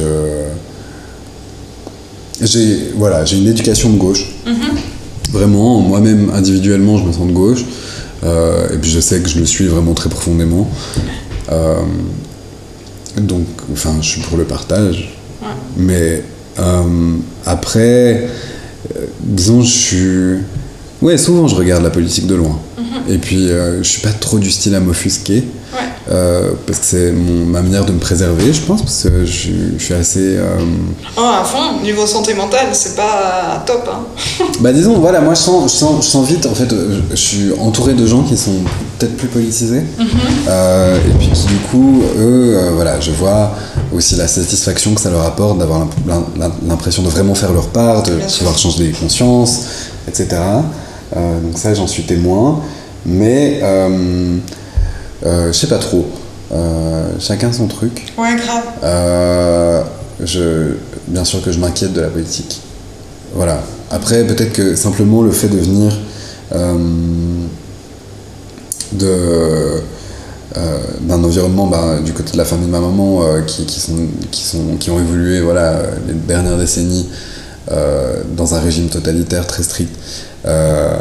J'ai 2.41 2.91
voilà, 2.97 3.23
j'ai 3.25 3.37
une 3.37 3.47
éducation 3.47 3.91
de 3.91 3.97
gauche. 3.97 4.33
Vraiment, 5.31 5.79
moi-même, 5.81 6.31
individuellement, 6.33 6.97
je 6.97 7.03
me 7.05 7.11
sens 7.11 7.27
de 7.27 7.31
gauche. 7.31 7.63
Et 8.23 8.77
puis 8.81 8.89
je 8.89 8.99
sais 8.99 9.19
que 9.19 9.29
je 9.29 9.39
le 9.39 9.45
suis 9.45 9.67
vraiment 9.67 9.93
très 9.93 10.09
profondément. 10.09 10.67
Donc, 13.17 13.45
enfin, 13.71 13.95
je 14.01 14.07
suis 14.07 14.21
pour 14.21 14.37
le 14.37 14.43
partage. 14.43 15.13
Ouais. 15.41 15.47
Mais 15.77 16.23
euh, 16.59 17.15
après, 17.45 18.27
euh, 18.95 19.05
disons, 19.19 19.61
je 19.61 19.71
suis. 19.71 20.37
Ouais, 21.01 21.17
souvent 21.17 21.47
je 21.47 21.55
regarde 21.55 21.83
la 21.83 21.89
politique 21.89 22.27
de 22.27 22.35
loin. 22.35 22.59
Et 23.09 23.17
puis, 23.17 23.49
euh, 23.49 23.83
je 23.83 23.87
suis 23.87 24.01
pas 24.01 24.13
trop 24.13 24.39
du 24.39 24.49
style 24.49 24.75
à 24.75 24.79
m'offusquer. 24.79 25.43
Ouais. 25.73 25.79
euh, 26.11 26.51
parce 26.67 26.79
que 26.79 26.85
c'est 26.85 27.11
ma 27.11 27.61
manière 27.61 27.85
de 27.85 27.91
me 27.91 27.97
préserver, 27.99 28.53
je 28.53 28.61
pense, 28.61 28.81
parce 28.83 29.03
que 29.03 29.25
je, 29.25 29.31
suis- 29.31 29.73
je 29.77 29.83
suis 29.83 29.93
assez. 29.93 30.37
euh, 30.37 30.57
Oh, 31.17 31.21
à 31.41 31.43
fond, 31.43 31.81
niveau 31.83 32.05
santé 32.05 32.33
mentale, 32.35 32.67
c'est 32.73 32.95
pas 32.95 33.63
top. 33.65 33.89
Hein. 33.91 34.43
Bah 34.59 34.71
disons, 34.71 34.99
voilà, 34.99 35.19
moi 35.21 35.33
je 35.33 35.39
sens, 35.39 35.71
je 35.71 35.77
sens, 35.77 36.05
je 36.05 36.09
sens 36.09 36.27
vite, 36.27 36.45
en 36.45 36.53
fait, 36.53 36.71
euh, 36.71 36.99
je, 37.11 37.15
suis 37.15 37.51
entouré 37.59 37.93
de 37.93 38.05
gens 38.05 38.21
qui 38.23 38.37
sont 38.37 38.51
peut-être 38.99 39.17
plus 39.17 39.27
politisés, 39.27 39.81
Euh, 40.47 40.97
et 40.97 41.13
puis 41.17 41.29
qui 41.33 41.47
du 41.47 41.55
coup, 41.71 42.03
eux, 42.17 42.57
voilà, 42.75 42.99
je 42.99 43.11
vois 43.11 43.51
aussi 43.95 44.15
la 44.15 44.27
satisfaction 44.27 44.93
que 44.93 45.01
ça 45.01 45.09
leur 45.09 45.25
apporte 45.25 45.57
d'avoir 45.57 45.79
l'imp- 45.79 46.37
l'im- 46.37 46.51
l'impression 46.67 47.01
de 47.03 47.09
vraiment 47.09 47.33
faire 47.35 47.51
leur 47.53 47.67
part, 47.69 48.03
de 48.03 48.11
Bien 48.15 48.27
sûr. 48.27 48.39
pouvoir 48.39 48.57
changer 48.57 48.85
des 48.87 48.91
consciences, 48.91 49.61
etc. 50.07 50.27
Donc 51.15 51.57
ça, 51.57 51.73
j'en 51.73 51.87
suis 51.87 52.03
témoin, 52.03 52.59
mais 53.05 53.61
je 55.23 55.51
sais 55.51 55.67
pas 55.67 55.79
trop. 55.79 56.05
Euh, 56.51 57.11
chacun 57.19 57.51
son 57.51 57.67
truc. 57.67 58.13
Ouais, 58.17 58.35
grave. 58.35 58.63
Euh, 58.83 59.81
je, 60.23 60.75
bien 61.07 61.25
sûr 61.25 61.41
que 61.43 61.51
je 61.51 61.59
m'inquiète 61.59 61.93
de 61.93 62.01
la 62.01 62.09
politique. 62.09 62.61
Voilà. 63.33 63.59
Après, 63.89 64.23
peut-être 64.25 64.53
que 64.53 64.75
simplement 64.75 65.21
le 65.21 65.31
fait 65.31 65.47
de 65.47 65.57
venir 65.57 65.91
euh, 66.53 66.77
de, 68.91 69.81
euh, 70.57 70.77
d'un 71.01 71.23
environnement 71.23 71.67
bah, 71.67 71.97
du 72.03 72.13
côté 72.13 72.33
de 72.33 72.37
la 72.37 72.45
famille 72.45 72.67
de 72.67 72.71
ma 72.71 72.79
maman 72.79 73.23
euh, 73.23 73.41
qui, 73.41 73.65
qui, 73.65 73.79
sont, 73.79 73.97
qui, 74.29 74.43
sont, 74.43 74.77
qui 74.79 74.91
ont 74.91 74.99
évolué 74.99 75.41
voilà, 75.41 75.81
les 76.07 76.13
dernières 76.13 76.57
décennies 76.57 77.09
euh, 77.71 78.21
dans 78.35 78.53
un 78.53 78.59
régime 78.59 78.89
totalitaire 78.89 79.47
très 79.47 79.63
strict, 79.63 79.95
euh, 80.45 80.97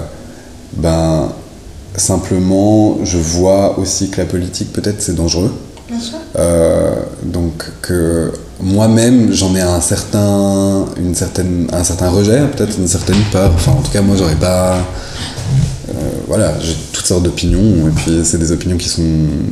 ben, 0.74 1.32
simplement 1.97 2.99
je 3.05 3.18
vois 3.18 3.78
aussi 3.78 4.09
que 4.11 4.20
la 4.20 4.26
politique 4.26 4.72
peut-être 4.72 5.03
c'est 5.03 5.14
dangereux. 5.14 5.53
Bien 5.88 6.01
sûr. 6.01 6.18
Euh, 6.38 6.95
donc 7.24 7.64
que 7.82 8.32
moi-même 8.61 9.32
j'en 9.32 9.55
ai 9.55 9.61
un 9.61 9.80
certain, 9.80 10.86
une 10.97 11.14
certaine, 11.14 11.68
un 11.72 11.84
certain 11.84 12.09
rejet, 12.09 12.40
peut-être 12.57 12.78
une 12.78 12.88
certaine 12.88 13.20
peur. 13.30 13.53
Enfin 13.55 13.72
en 13.72 13.82
tout 13.82 13.90
cas 13.90 14.01
moi 14.01 14.16
j'aurais 14.16 14.36
pas... 14.36 14.76
euh, 14.76 15.93
voilà, 16.28 16.55
j'ai 16.61 16.74
toutes 16.93 17.05
sortes 17.05 17.24
d'opinions 17.24 17.88
et 17.88 17.90
puis 17.90 18.20
c'est 18.24 18.38
des 18.38 18.53
opinions 18.53 18.78
qui 18.78 18.88
sont, 18.88 19.03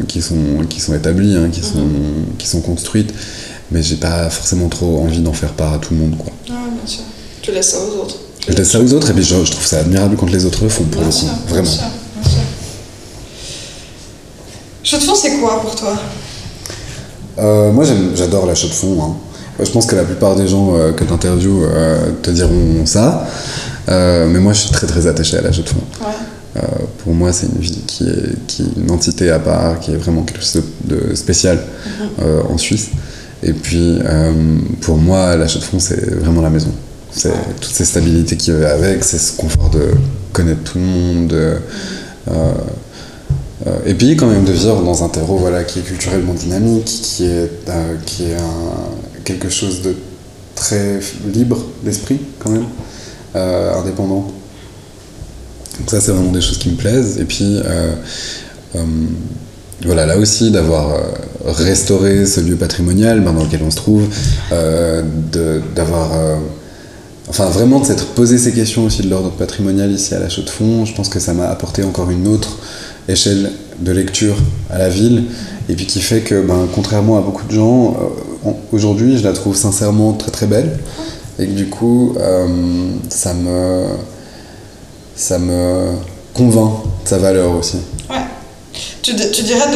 qui 0.08 0.22
sont, 0.22 0.64
qui 0.68 0.80
sont 0.80 0.94
établies, 0.94 1.36
hein, 1.36 1.48
qui, 1.52 1.60
sont, 1.60 1.88
qui 2.38 2.46
sont 2.46 2.60
construites, 2.60 3.12
mais 3.70 3.82
j'ai 3.82 3.96
pas 3.96 4.30
forcément 4.30 4.68
trop 4.68 5.00
envie 5.02 5.20
d'en 5.20 5.34
faire 5.34 5.52
part 5.52 5.74
à 5.74 5.78
tout 5.78 5.92
le 5.92 6.00
monde. 6.00 6.16
Quoi. 6.16 6.32
Ouais, 6.48 6.70
bien 6.70 6.86
sûr. 6.86 7.02
Tu 7.42 7.52
laisses 7.52 7.70
ça 7.72 7.78
aux 7.78 8.02
autres. 8.02 8.16
Je 8.48 8.54
laisse 8.54 8.70
ça 8.70 8.80
aux 8.80 8.92
autres 8.94 9.10
et 9.10 9.12
puis 9.12 9.24
je, 9.24 9.44
je 9.44 9.50
trouve 9.50 9.66
ça 9.66 9.80
admirable 9.80 10.16
quand 10.16 10.30
les 10.30 10.46
autres 10.46 10.62
le 10.62 10.70
font 10.70 10.84
pour 10.84 11.02
Bien 11.02 11.10
le 11.10 11.14
coup, 11.14 11.20
sûr, 11.20 11.28
vraiment. 11.48 11.62
Bien 11.62 11.70
sûr. 11.70 11.84
Chaux 14.82 14.96
de 14.96 15.02
fond, 15.02 15.14
c'est 15.14 15.38
quoi 15.38 15.60
pour 15.60 15.74
toi? 15.74 15.94
Euh, 17.38 17.70
moi, 17.72 17.84
j'adore 18.14 18.46
la 18.46 18.54
chaux 18.54 18.68
de 18.68 18.72
fond. 18.72 19.02
hein. 19.02 19.14
Euh, 19.60 19.64
Je 19.64 19.70
pense 19.70 19.86
que 19.86 19.94
la 19.94 20.04
plupart 20.04 20.36
des 20.36 20.48
gens 20.48 20.74
euh, 20.74 20.92
que 20.92 21.04
tu 21.04 21.12
interviews 21.12 21.64
te 22.22 22.30
diront 22.30 22.86
ça. 22.86 23.26
Mais 23.88 24.38
moi, 24.40 24.52
je 24.52 24.60
suis 24.60 24.70
très 24.70 24.86
très 24.86 25.06
attaché 25.06 25.36
à 25.36 25.42
la 25.42 25.52
chaux 25.52 25.62
de 25.62 25.68
fond. 25.68 25.82
Ouais. 26.00 26.60
Pour 27.04 27.14
moi, 27.14 27.32
c'est 27.32 27.46
une 27.46 27.60
ville 27.60 27.84
qui 27.86 28.04
est, 28.04 28.46
qui 28.46 28.62
est 28.62 28.82
une 28.82 28.90
entité 28.90 29.30
à 29.30 29.38
part, 29.38 29.78
qui 29.80 29.92
est 29.92 29.96
vraiment 29.96 30.22
quelque 30.22 30.40
chose 30.42 30.62
de, 30.84 31.14
spécial 31.14 31.58
euh, 32.22 32.42
en 32.48 32.58
Suisse. 32.58 32.88
Et 33.42 33.52
puis, 33.52 33.98
pour 34.80 34.96
moi, 34.98 35.36
la 35.36 35.46
chaux 35.48 35.58
de 35.60 35.64
fond, 35.64 35.78
c'est 35.78 36.14
vraiment 36.14 36.42
la 36.42 36.50
maison. 36.50 36.72
C'est 37.12 37.32
toutes 37.60 37.72
ces 37.72 37.84
stabilités 37.84 38.36
qui 38.36 38.50
va 38.52 38.70
avec, 38.72 39.02
c'est 39.02 39.18
ce 39.18 39.32
confort 39.36 39.70
de 39.70 39.88
connaître 40.32 40.62
tout 40.72 40.78
le 40.78 40.84
monde. 40.84 41.28
de, 41.28 41.56
et 43.84 43.94
puis 43.94 44.16
quand 44.16 44.26
même 44.26 44.44
de 44.44 44.52
vivre 44.52 44.82
dans 44.82 45.04
un 45.04 45.08
terreau 45.08 45.36
voilà, 45.36 45.64
qui 45.64 45.80
est 45.80 45.82
culturellement 45.82 46.32
dynamique, 46.34 46.86
qui 46.86 47.24
est, 47.24 47.50
euh, 47.68 47.94
qui 48.06 48.24
est 48.24 48.36
quelque 49.24 49.50
chose 49.50 49.82
de 49.82 49.94
très 50.54 51.00
libre 51.32 51.58
d'esprit 51.84 52.20
quand 52.38 52.50
même, 52.50 52.64
euh, 53.36 53.74
indépendant. 53.74 54.26
Donc 55.78 55.90
ça 55.90 56.00
c'est 56.00 56.12
vraiment 56.12 56.32
des 56.32 56.40
choses 56.40 56.58
qui 56.58 56.70
me 56.70 56.76
plaisent. 56.76 57.18
Et 57.18 57.24
puis 57.24 57.60
euh, 57.64 57.92
euh, 58.76 58.84
voilà, 59.84 60.06
là 60.06 60.16
aussi 60.16 60.50
d'avoir 60.50 60.90
euh, 60.90 61.00
restauré 61.44 62.26
ce 62.26 62.40
lieu 62.40 62.56
patrimonial 62.56 63.20
ben, 63.20 63.32
dans 63.32 63.44
lequel 63.44 63.62
on 63.62 63.70
se 63.70 63.76
trouve, 63.76 64.04
euh, 64.52 65.02
d'avoir... 65.74 66.12
euh, 66.14 66.36
Enfin, 67.28 67.46
vraiment 67.48 67.78
de 67.78 67.86
s'être 67.86 68.06
posé 68.06 68.38
ces 68.38 68.50
questions 68.50 68.86
aussi 68.86 69.02
de 69.02 69.08
l'ordre 69.08 69.30
patrimonial 69.30 69.92
ici 69.92 70.16
à 70.16 70.18
la 70.18 70.28
Chaux 70.28 70.42
de 70.42 70.50
Fonds, 70.50 70.84
je 70.84 70.92
pense 70.96 71.08
que 71.08 71.20
ça 71.20 71.32
m'a 71.32 71.48
apporté 71.48 71.84
encore 71.84 72.10
une 72.10 72.26
autre 72.26 72.58
échelle 73.10 73.52
de 73.78 73.92
lecture 73.92 74.36
à 74.70 74.78
la 74.78 74.88
ville, 74.88 75.24
et 75.68 75.74
puis 75.74 75.86
qui 75.86 76.00
fait 76.00 76.20
que, 76.20 76.40
ben, 76.40 76.68
contrairement 76.74 77.18
à 77.18 77.20
beaucoup 77.20 77.46
de 77.46 77.52
gens, 77.52 77.96
euh, 78.46 78.50
aujourd'hui, 78.72 79.18
je 79.18 79.24
la 79.24 79.32
trouve 79.32 79.56
sincèrement 79.56 80.12
très 80.12 80.30
très 80.30 80.46
belle, 80.46 80.78
et 81.38 81.46
que 81.46 81.52
du 81.52 81.68
coup, 81.68 82.14
euh, 82.18 82.46
ça 83.08 83.34
me 83.34 83.86
ça 85.16 85.38
me 85.38 85.92
convainc 86.34 86.82
de 87.04 87.08
sa 87.08 87.18
valeur 87.18 87.50
aussi. 87.52 87.78
Ouais. 88.08 88.16
Tu, 89.02 89.14
tu 89.14 89.42
dirais 89.42 89.66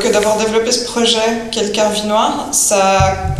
que 0.00 0.12
d'avoir 0.12 0.38
développé 0.38 0.70
ce 0.72 0.84
projet, 0.84 1.18
qui 1.50 1.58
est 1.58 1.64
le 1.64 1.70
Carvinoir, 1.70 2.48
ça, 2.52 3.36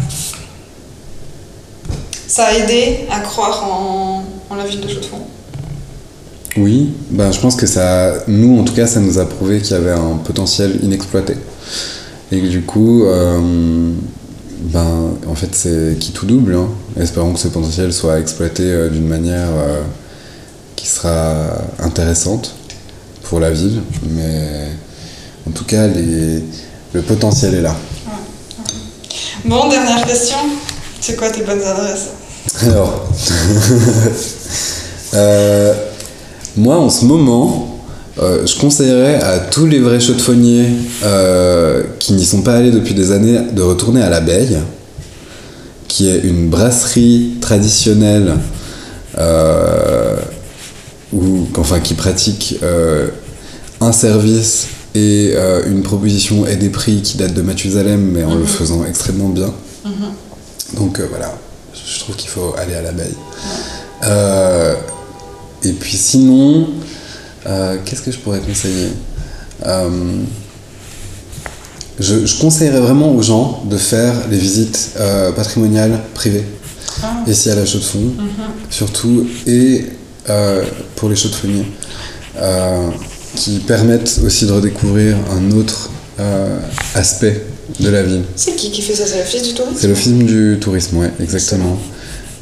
ça 2.27 2.47
a 2.47 2.53
aidé 2.55 3.07
à 3.11 3.21
croire 3.21 3.65
en, 3.65 4.25
en 4.51 4.55
la 4.55 4.65
ville 4.65 4.81
de 4.81 4.89
Chaux-de-Fonds? 4.89 5.27
Oui, 6.59 6.91
ben, 7.11 7.31
je 7.31 7.39
pense 7.41 7.55
que 7.55 7.67
ça, 7.67 8.15
nous 8.27 8.59
en 8.59 8.65
tout 8.65 8.75
cas, 8.75 8.87
ça 8.87 8.99
nous 9.01 9.19
a 9.19 9.25
prouvé 9.27 9.61
qu'il 9.61 9.73
y 9.73 9.75
avait 9.75 9.93
un 9.93 10.17
potentiel 10.25 10.79
inexploité. 10.83 11.35
Et 12.33 12.41
que 12.41 12.47
du 12.47 12.63
coup, 12.63 13.05
euh, 13.05 13.93
ben, 14.73 15.13
en 15.29 15.35
fait, 15.35 15.51
c'est 15.53 15.97
qui 16.01 16.11
tout 16.13 16.27
double. 16.27 16.55
hein. 16.57 16.69
Espérons 17.01 17.33
que 17.33 17.39
ce 17.39 17.49
potentiel 17.49 17.93
soit 17.93 18.19
exploité 18.19 18.65
euh, 18.65 18.89
d'une 18.89 19.07
manière 19.07 19.49
euh, 19.57 19.83
qui 20.75 20.87
sera 20.89 21.47
intéressante 21.79 22.55
pour 23.23 23.39
la 23.41 23.51
ville. 23.51 23.81
Mais 24.11 24.69
en 25.49 25.53
tout 25.53 25.65
cas, 25.65 25.87
les, 25.87 26.43
le 26.93 27.03
potentiel 27.03 27.55
est 27.55 27.63
là. 27.63 27.77
Bon, 29.45 29.69
dernière 29.69 30.05
question. 30.05 30.37
C'est 31.01 31.15
quoi 31.17 31.31
tes 31.31 31.43
bonnes 31.43 31.63
adresses? 31.63 32.09
Alors, 32.63 33.07
moi 36.59 36.77
en 36.77 36.91
ce 36.91 37.05
moment, 37.05 37.79
euh, 38.19 38.47
je 38.47 38.59
conseillerais 38.59 39.23
à 39.23 39.39
tous 39.39 39.67
les 39.67 39.81
vrais 39.81 40.01
chaudefonniers 40.01 40.67
euh, 41.05 41.83
qui 41.99 42.13
n'y 42.13 42.25
sont 42.25 42.43
pas 42.43 42.55
allés 42.55 42.71
depuis 42.71 42.95
des 42.95 43.13
années 43.13 43.39
de 43.53 43.63
retourner 43.63 44.03
à 44.03 44.11
l'abeille, 44.11 44.59
qui 45.87 46.09
est 46.09 46.19
une 46.25 46.49
brasserie 46.51 47.37
traditionnelle 47.41 48.35
euh, 49.19 50.17
ou, 51.13 51.47
enfin, 51.57 51.81
qui 51.81 51.95
pratique 51.95 52.57
euh, 52.63 53.09
un 53.81 53.93
service 53.93 54.69
et 54.95 55.35
une 55.67 55.83
proposition 55.83 56.45
et 56.45 56.57
des 56.57 56.71
prix 56.71 57.03
qui 57.03 57.19
datent 57.19 57.35
de 57.35 57.43
Mathusalem, 57.43 58.01
mais 58.01 58.25
en 58.25 58.35
le 58.35 58.45
faisant 58.47 58.85
extrêmement 58.85 59.29
bien. 59.29 59.53
Donc 60.75 61.01
euh, 61.01 61.07
voilà, 61.09 61.35
je 61.73 62.01
trouve 62.01 62.17
qu'il 62.17 62.29
faut 62.29 62.55
aller 62.59 62.75
à 62.75 62.83
l'abeille. 62.83 63.15
Et 65.65 65.73
puis 65.73 65.97
sinon, 65.97 66.69
euh, 67.47 67.77
qu'est-ce 67.85 68.03
que 68.03 68.11
je 68.13 68.19
pourrais 68.19 68.41
conseiller 68.41 68.89
Euh, 69.67 69.89
je, 71.99 72.27
je 72.27 72.39
conseillerais 72.39 72.81
vraiment 72.81 73.13
aux 73.13 73.23
gens 73.23 73.65
de 73.69 73.77
faire 73.77 74.15
les 74.31 74.39
visites 74.39 74.91
euh, 75.01 75.33
patrimoniales 75.33 76.01
privées. 76.15 76.45
Ah. 77.03 77.23
ici 77.29 77.49
à 77.51 77.55
la 77.55 77.65
chaux 77.65 77.79
de 77.79 77.85
Mhm. 78.19 78.29
surtout, 78.71 79.27
et 79.47 79.85
pour 80.97 81.09
les 81.09 81.15
chaux 81.17 81.29
de 81.29 81.35
qui 83.37 83.59
permettent 83.61 84.21
aussi 84.25 84.47
de 84.47 84.53
redécouvrir 84.53 85.17
un 85.31 85.53
autre 85.53 85.91
aspect 86.95 87.45
de 87.79 87.89
la 87.89 88.03
ville. 88.03 88.23
C'est 88.35 88.57
qui 88.57 88.71
qui 88.73 88.83
fait 88.83 88.95
ça? 88.97 89.05
C'est 89.07 89.19
l'office 89.19 89.43
du 89.43 89.55
tourisme? 89.55 89.77
C'est 89.79 89.87
l'office 89.89 90.13
du 90.13 90.59
tourisme, 90.61 90.97
ouais, 90.97 91.13
exactement. 91.21 91.79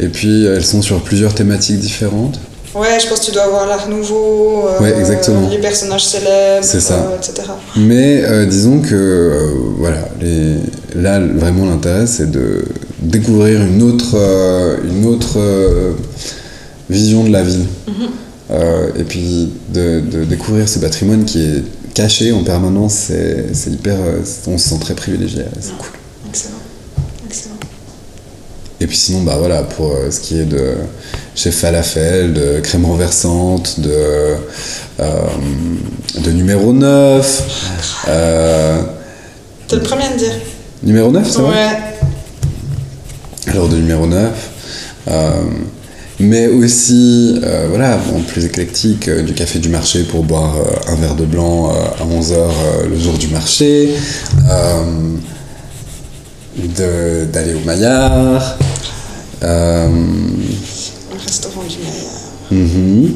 Et 0.01 0.09
puis 0.09 0.45
elles 0.45 0.65
sont 0.65 0.81
sur 0.81 1.03
plusieurs 1.03 1.35
thématiques 1.35 1.81
différentes. 1.81 2.39
Ouais, 2.79 3.01
je 3.01 3.09
pense 3.09 3.21
que 3.21 3.25
tu 3.27 3.31
dois 3.33 3.45
avoir 3.45 3.67
l'art 3.67 3.89
nouveau, 3.89 4.69
euh, 4.69 4.81
Ouais, 4.83 4.99
exactement. 4.99 5.49
les 5.49 5.59
personnages 5.59 6.05
célèbres, 6.05 6.63
C'est 6.65 6.81
ça. 6.81 6.95
euh, 7.11 7.17
etc. 7.17 7.49
Mais 7.77 8.23
euh, 8.25 8.45
disons 8.47 8.81
que 8.81 8.95
euh, 8.95 9.51
voilà, 9.79 10.09
les... 10.21 10.57
là 10.95 11.21
vraiment 11.21 11.65
l'intérêt 11.67 12.07
c'est 12.07 12.31
de 12.31 12.65
découvrir 13.01 13.63
une 13.63 13.83
autre, 13.83 14.15
euh, 14.15 14.77
une 14.85 15.07
autre 15.07 15.39
euh, 15.39 15.93
vision 16.91 17.25
de 17.25 17.31
la 17.31 17.43
ville. 17.43 17.67
Mhm. 17.89 17.95
Euh, 18.51 18.89
et 18.99 19.05
puis 19.05 19.53
de, 19.73 20.01
de 20.01 20.25
découvrir 20.25 20.69
ce 20.69 20.79
patrimoine 20.79 21.25
qui 21.25 21.43
est 21.43 21.63
caché 21.95 22.31
en 22.33 22.45
permanence, 22.45 22.93
c'est 23.09 23.47
c'est 23.55 23.71
hyper. 23.71 23.95
euh, 23.97 24.21
on 24.49 24.59
se 24.59 24.69
sent 24.69 24.79
très 24.81 24.95
privilégié, 24.95 25.45
c'est 25.61 25.71
Ouais. 25.71 25.75
cool. 25.79 25.89
Excellent. 26.29 26.55
Excellent. 27.27 27.55
Et 28.81 28.87
puis 28.87 28.97
sinon, 28.97 29.23
bah 29.23 29.37
voilà, 29.39 29.63
pour 29.63 29.93
euh, 29.93 30.11
ce 30.11 30.21
qui 30.21 30.39
est 30.39 30.45
de 30.45 30.75
chez 31.37 31.51
Falafel, 31.51 32.33
de 32.33 32.61
crème 32.61 32.87
renversante, 32.87 33.79
de, 33.81 33.91
euh, 35.01 35.13
de 36.25 36.31
numéro 36.33 36.73
9. 36.73 37.43
euh, 38.09 38.81
T'es 39.69 39.77
le 39.77 39.83
premier 39.83 40.05
à 40.07 40.11
me 40.15 40.19
dire. 40.19 40.33
numéro 40.83 41.11
9, 41.13 41.29
c'est 41.31 41.41
vrai 41.43 41.51
Ouais. 41.53 43.51
Alors 43.53 43.69
de 43.69 43.77
numéro 43.77 44.07
9. 44.07 44.31
euh, 45.09 45.31
mais 46.19 46.47
aussi, 46.47 47.39
voilà, 47.69 47.99
en 48.17 48.21
plus 48.23 48.47
éclectique, 48.47 49.11
du 49.11 49.35
café 49.35 49.59
du 49.59 49.69
marché 49.69 50.03
pour 50.05 50.25
boire 50.25 50.55
un 50.89 50.95
verre 50.95 51.15
de 51.15 51.27
blanc 51.27 51.69
à 51.69 52.03
11h 52.07 52.89
le 52.89 52.99
jour 52.99 53.19
du 53.19 53.29
marché. 53.29 53.91
d'aller 56.57 57.55
au 57.55 57.67
Maillard. 57.67 58.57
Restaurant 61.27 61.63
du 61.65 61.77
Maillard. 61.79 62.23
Mhm. 62.51 63.15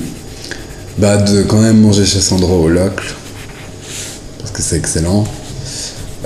Bah, 0.99 1.17
de 1.19 1.43
quand 1.45 1.61
même 1.61 1.81
manger 1.81 2.05
chez 2.05 2.21
Sandro 2.21 2.65
au 2.65 2.69
Locle, 2.69 3.15
parce 4.39 4.51
que 4.51 4.61
c'est 4.63 4.77
excellent. 4.77 5.25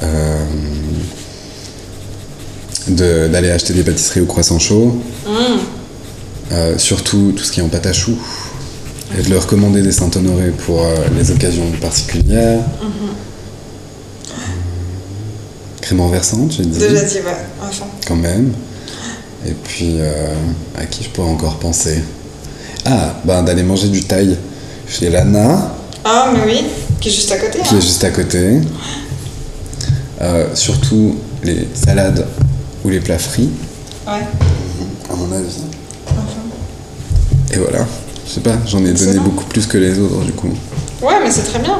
Euh, 0.02 0.44
de- 2.88 3.28
D'aller 3.28 3.50
acheter 3.50 3.72
des 3.72 3.82
pâtisseries 3.84 4.20
au 4.20 4.26
croissant 4.26 4.58
chaud. 4.58 5.00
Euh, 6.52 6.76
surtout 6.78 7.32
tout 7.36 7.42
ce 7.44 7.52
qui 7.52 7.60
est 7.60 7.62
en 7.62 7.68
pâte 7.68 7.86
à 7.86 7.92
choux, 7.92 8.18
et 9.18 9.22
de 9.22 9.30
leur 9.30 9.46
commander 9.46 9.80
des 9.82 9.92
Saint-Honoré 9.92 10.50
pour 10.66 10.82
euh, 10.84 10.94
les 11.16 11.30
occasions 11.30 11.70
particulières. 11.80 12.60
Crème 15.80 16.00
renversante, 16.00 16.52
j'ai 16.52 16.64
dit, 16.64 16.78
Déjà 16.78 17.02
dit, 17.02 17.16
ouais, 17.16 17.36
enfin. 17.62 17.84
quand 18.06 18.16
même. 18.16 18.52
Et 19.46 19.52
puis, 19.52 19.96
euh, 19.98 20.34
à 20.76 20.86
qui 20.86 21.04
je 21.04 21.10
pourrais 21.10 21.28
encore 21.28 21.58
penser? 21.58 22.02
Ah, 22.84 23.14
bah, 23.24 23.42
d'aller 23.42 23.62
manger 23.62 23.88
du 23.88 24.02
thaï 24.02 24.36
chez 24.88 25.10
Lana. 25.10 25.74
Ah, 26.04 26.30
mais 26.32 26.40
oui, 26.46 26.64
qui 27.00 27.08
est 27.08 27.12
juste 27.12 27.32
à 27.32 27.38
côté. 27.38 27.58
qui 27.60 27.74
hein. 27.74 27.78
est 27.78 27.80
juste 27.80 28.04
à 28.04 28.10
côté. 28.10 28.60
Euh, 30.20 30.54
surtout 30.54 31.16
les 31.42 31.68
salades 31.74 32.26
ou 32.84 32.88
les 32.88 33.00
plats 33.00 33.18
frits, 33.18 33.50
Ouais, 34.06 34.20
à 35.10 35.16
mon 35.16 35.32
avis. 35.32 35.62
enfin. 36.06 36.22
Et 37.52 37.56
voilà. 37.56 37.86
Je 38.26 38.32
sais 38.32 38.40
pas, 38.40 38.56
j'en 38.66 38.84
ai 38.84 38.92
donné 38.92 39.18
beaucoup 39.18 39.44
plus 39.44 39.66
que 39.66 39.76
les 39.78 39.98
autres 39.98 40.24
du 40.24 40.32
coup. 40.32 40.52
Ouais, 41.02 41.14
mais 41.22 41.30
c'est 41.30 41.42
très 41.42 41.58
bien. 41.58 41.78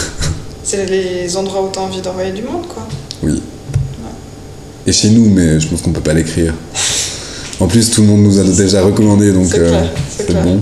c'est 0.62 0.86
les 0.86 1.36
endroits 1.36 1.62
où 1.62 1.68
t'as 1.72 1.80
envie 1.80 2.00
d'envoyer 2.02 2.32
du 2.32 2.42
monde, 2.42 2.66
quoi. 2.66 2.86
Oui. 3.22 3.42
Et 4.86 4.92
chez 4.92 5.10
nous, 5.10 5.28
mais 5.30 5.60
je 5.60 5.68
pense 5.68 5.82
qu'on 5.82 5.92
peut 5.92 6.00
pas 6.00 6.14
l'écrire. 6.14 6.54
En 7.60 7.66
plus, 7.66 7.90
tout 7.90 8.00
le 8.02 8.06
monde 8.08 8.22
nous 8.22 8.38
a 8.38 8.44
déjà 8.44 8.82
recommandé, 8.82 9.32
donc 9.32 9.46
C'est 9.50 9.60
euh, 9.60 9.82
bon. 10.42 10.60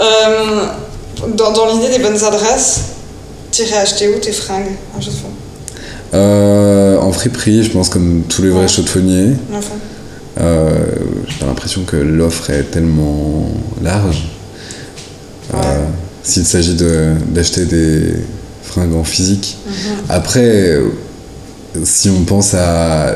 Euh, 0.00 0.66
dans 1.36 1.52
dans 1.52 1.72
l'idée 1.72 1.96
des 1.96 2.02
bonnes 2.02 2.22
adresses, 2.24 2.80
t'irais 3.52 3.76
acheter 3.78 4.08
où 4.08 4.18
tes 4.18 4.32
fringues 4.32 4.72
à 4.96 5.00
Chaux 5.00 5.10
de 5.10 5.16
Fonds 5.16 5.28
Euh, 6.14 6.98
en 6.98 7.12
friperie, 7.12 7.62
je 7.62 7.70
pense 7.70 7.88
comme 7.88 8.22
tous 8.28 8.42
les 8.42 8.48
vrais 8.50 8.62
Ouais. 8.62 8.68
chaudefonniers. 8.68 9.34
Enfin. 9.56 9.74
J'ai 10.36 11.46
l'impression 11.46 11.82
que 11.84 11.96
l'offre 11.96 12.50
est 12.50 12.64
tellement 12.72 13.48
large. 13.82 14.28
Ouais. 15.52 15.60
S'il 16.24 16.44
s'agit 16.44 16.74
de- 16.74 17.12
d'acheter 17.28 17.66
des 17.66 18.14
fringues 18.62 18.94
en 18.94 19.04
physique. 19.04 19.56
Mhm. 19.66 19.72
Après, 20.08 20.78
si 21.84 22.10
on 22.10 22.24
pense 22.24 22.54
à 22.54 23.14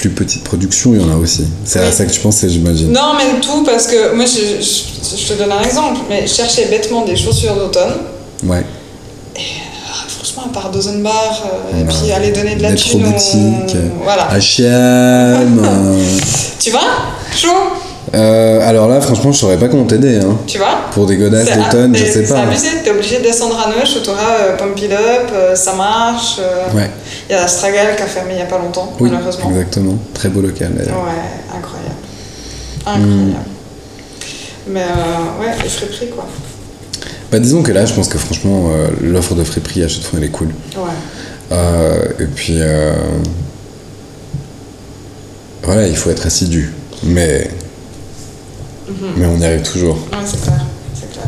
plus 0.00 0.10
petites 0.10 0.44
productions, 0.44 0.92
il 0.94 1.00
y 1.00 1.04
en 1.04 1.10
a 1.12 1.16
aussi. 1.16 1.44
C'est 1.64 1.80
à 1.80 1.90
ça 1.90 2.04
que 2.04 2.10
tu 2.12 2.20
pensais, 2.20 2.48
j'imagine. 2.48 2.92
Non, 2.92 3.14
mais 3.16 3.40
tout, 3.40 3.64
parce 3.64 3.86
que 3.88 4.14
moi, 4.14 4.24
je, 4.26 4.62
je- 4.62 5.16
je 5.16 5.32
te 5.32 5.38
donne 5.38 5.50
un 5.50 5.62
exemple, 5.62 6.00
mais 6.08 6.24
je 6.26 6.32
cherchais 6.34 6.66
bêtement 6.66 7.04
des 7.04 7.16
chaussures 7.16 7.54
d'automne. 7.56 7.94
Ouais. 8.44 8.64
Ah, 9.36 10.04
franchement, 10.08 10.44
à 10.50 10.52
part 10.54 10.70
Dozenbar, 10.70 11.42
euh, 11.74 11.80
et 11.80 11.84
puis 11.84 12.12
aller 12.12 12.30
donner 12.30 12.54
de 12.54 12.62
la 12.62 12.74
thune 12.74 13.00
boutique. 13.02 13.76
Voilà. 14.04 14.28
H&M. 14.36 15.60
euh, 15.64 15.98
Tu 16.60 16.70
vois 16.70 16.80
Chaud 17.36 17.48
euh, 18.14 18.66
alors 18.66 18.88
là, 18.88 19.02
franchement, 19.02 19.32
je 19.32 19.38
saurais 19.38 19.58
pas 19.58 19.68
comment 19.68 19.84
t'aider. 19.84 20.16
Hein. 20.16 20.38
Tu 20.46 20.56
vois 20.56 20.78
Pour 20.92 21.04
des 21.04 21.18
godasses 21.18 21.46
C'est- 21.46 21.56
d'automne, 21.56 21.94
je 21.94 22.04
sais 22.06 22.24
C'est 22.24 22.32
pas. 22.32 22.40
abusé, 22.40 22.68
t'es 22.82 22.90
obligé 22.90 23.18
de 23.18 23.24
descendre 23.24 23.58
à 23.60 23.68
Neuch 23.68 24.02
t'auras 24.02 24.34
euh, 24.40 24.56
Pump 24.56 24.80
It 24.80 24.90
Up, 24.92 25.28
euh, 25.34 25.54
ça 25.54 25.74
marche. 25.74 26.36
euh, 26.40 26.74
Ouais. 26.74 26.90
Il 27.28 27.32
y 27.32 27.34
a 27.34 27.46
Stragal 27.46 27.94
qui 27.96 28.02
a 28.02 28.06
fermé 28.06 28.32
il 28.34 28.38
y 28.38 28.42
a 28.42 28.46
pas 28.46 28.58
longtemps, 28.58 28.92
Oui, 29.00 29.10
malheureusement. 29.10 29.50
exactement. 29.50 29.98
Très 30.14 30.28
beau 30.30 30.40
local 30.40 30.72
d'ailleurs. 30.74 30.96
Ouais, 31.04 31.56
incroyable. 31.56 31.94
Incroyable. 32.86 33.44
Mais 34.68 34.82
euh, 34.82 35.40
ouais, 35.40 35.62
les 35.62 35.68
friperies 35.68 36.08
quoi. 36.10 36.26
Bah, 37.30 37.38
disons 37.38 37.62
que 37.62 37.72
là, 37.72 37.84
je 37.84 37.92
pense 37.92 38.08
que 38.08 38.16
franchement, 38.16 38.70
euh, 38.70 38.88
l'offre 39.02 39.34
de 39.34 39.44
friperie 39.44 39.82
à 39.84 39.88
chaque 39.88 40.02
fois, 40.04 40.18
elle 40.18 40.24
est 40.24 40.30
cool. 40.30 40.48
Ouais. 40.76 40.82
Euh, 41.52 42.02
et 42.20 42.24
puis, 42.26 42.58
voilà, 45.62 45.86
il 45.86 45.96
faut 45.96 46.10
être 46.10 46.26
assidu. 46.26 46.72
Mais, 47.02 47.50
mais 49.16 49.26
on 49.26 49.38
y 49.38 49.44
arrive 49.44 49.62
toujours. 49.62 49.96
Ouais, 49.96 50.18
c'est 50.24 50.40
clair, 50.40 50.60
c'est 50.94 51.10
clair. 51.12 51.26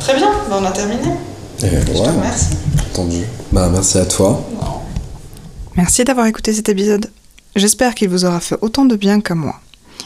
Très 0.00 0.14
bien, 0.16 0.30
bah, 0.50 0.58
on 0.60 0.64
a 0.64 0.70
terminé. 0.70 1.00
Et 1.62 1.68
Je 1.86 1.92
te 1.92 1.98
remercie. 1.98 2.46
entendu. 2.92 3.22
Bah, 3.52 3.68
merci 3.72 3.98
à 3.98 4.04
toi. 4.04 4.42
Merci 5.76 6.04
d'avoir 6.04 6.26
écouté 6.26 6.52
cet 6.52 6.68
épisode. 6.68 7.10
J'espère 7.56 7.94
qu'il 7.94 8.08
vous 8.08 8.24
aura 8.24 8.40
fait 8.40 8.56
autant 8.60 8.84
de 8.84 8.96
bien 8.96 9.20
qu'à 9.20 9.34
moi. 9.34 9.60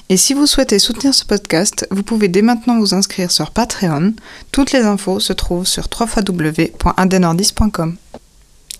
Et 0.08 0.16
si 0.16 0.34
vous 0.34 0.46
souhaitez 0.46 0.78
soutenir 0.78 1.14
ce 1.14 1.24
podcast, 1.24 1.86
vous 1.90 2.04
pouvez 2.04 2.28
dès 2.28 2.42
maintenant 2.42 2.78
vous 2.78 2.94
inscrire 2.94 3.30
sur 3.30 3.50
Patreon. 3.50 4.12
Toutes 4.52 4.72
les 4.72 4.82
infos 4.82 5.20
se 5.20 5.32
trouvent 5.32 5.66
sur 5.66 5.88
www.indenordis.com. 5.88 7.96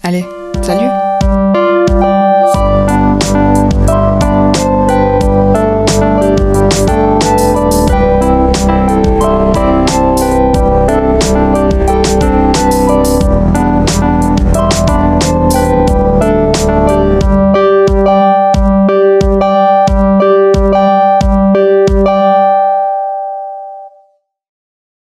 Allez, 0.02 0.24
salut 0.62 0.90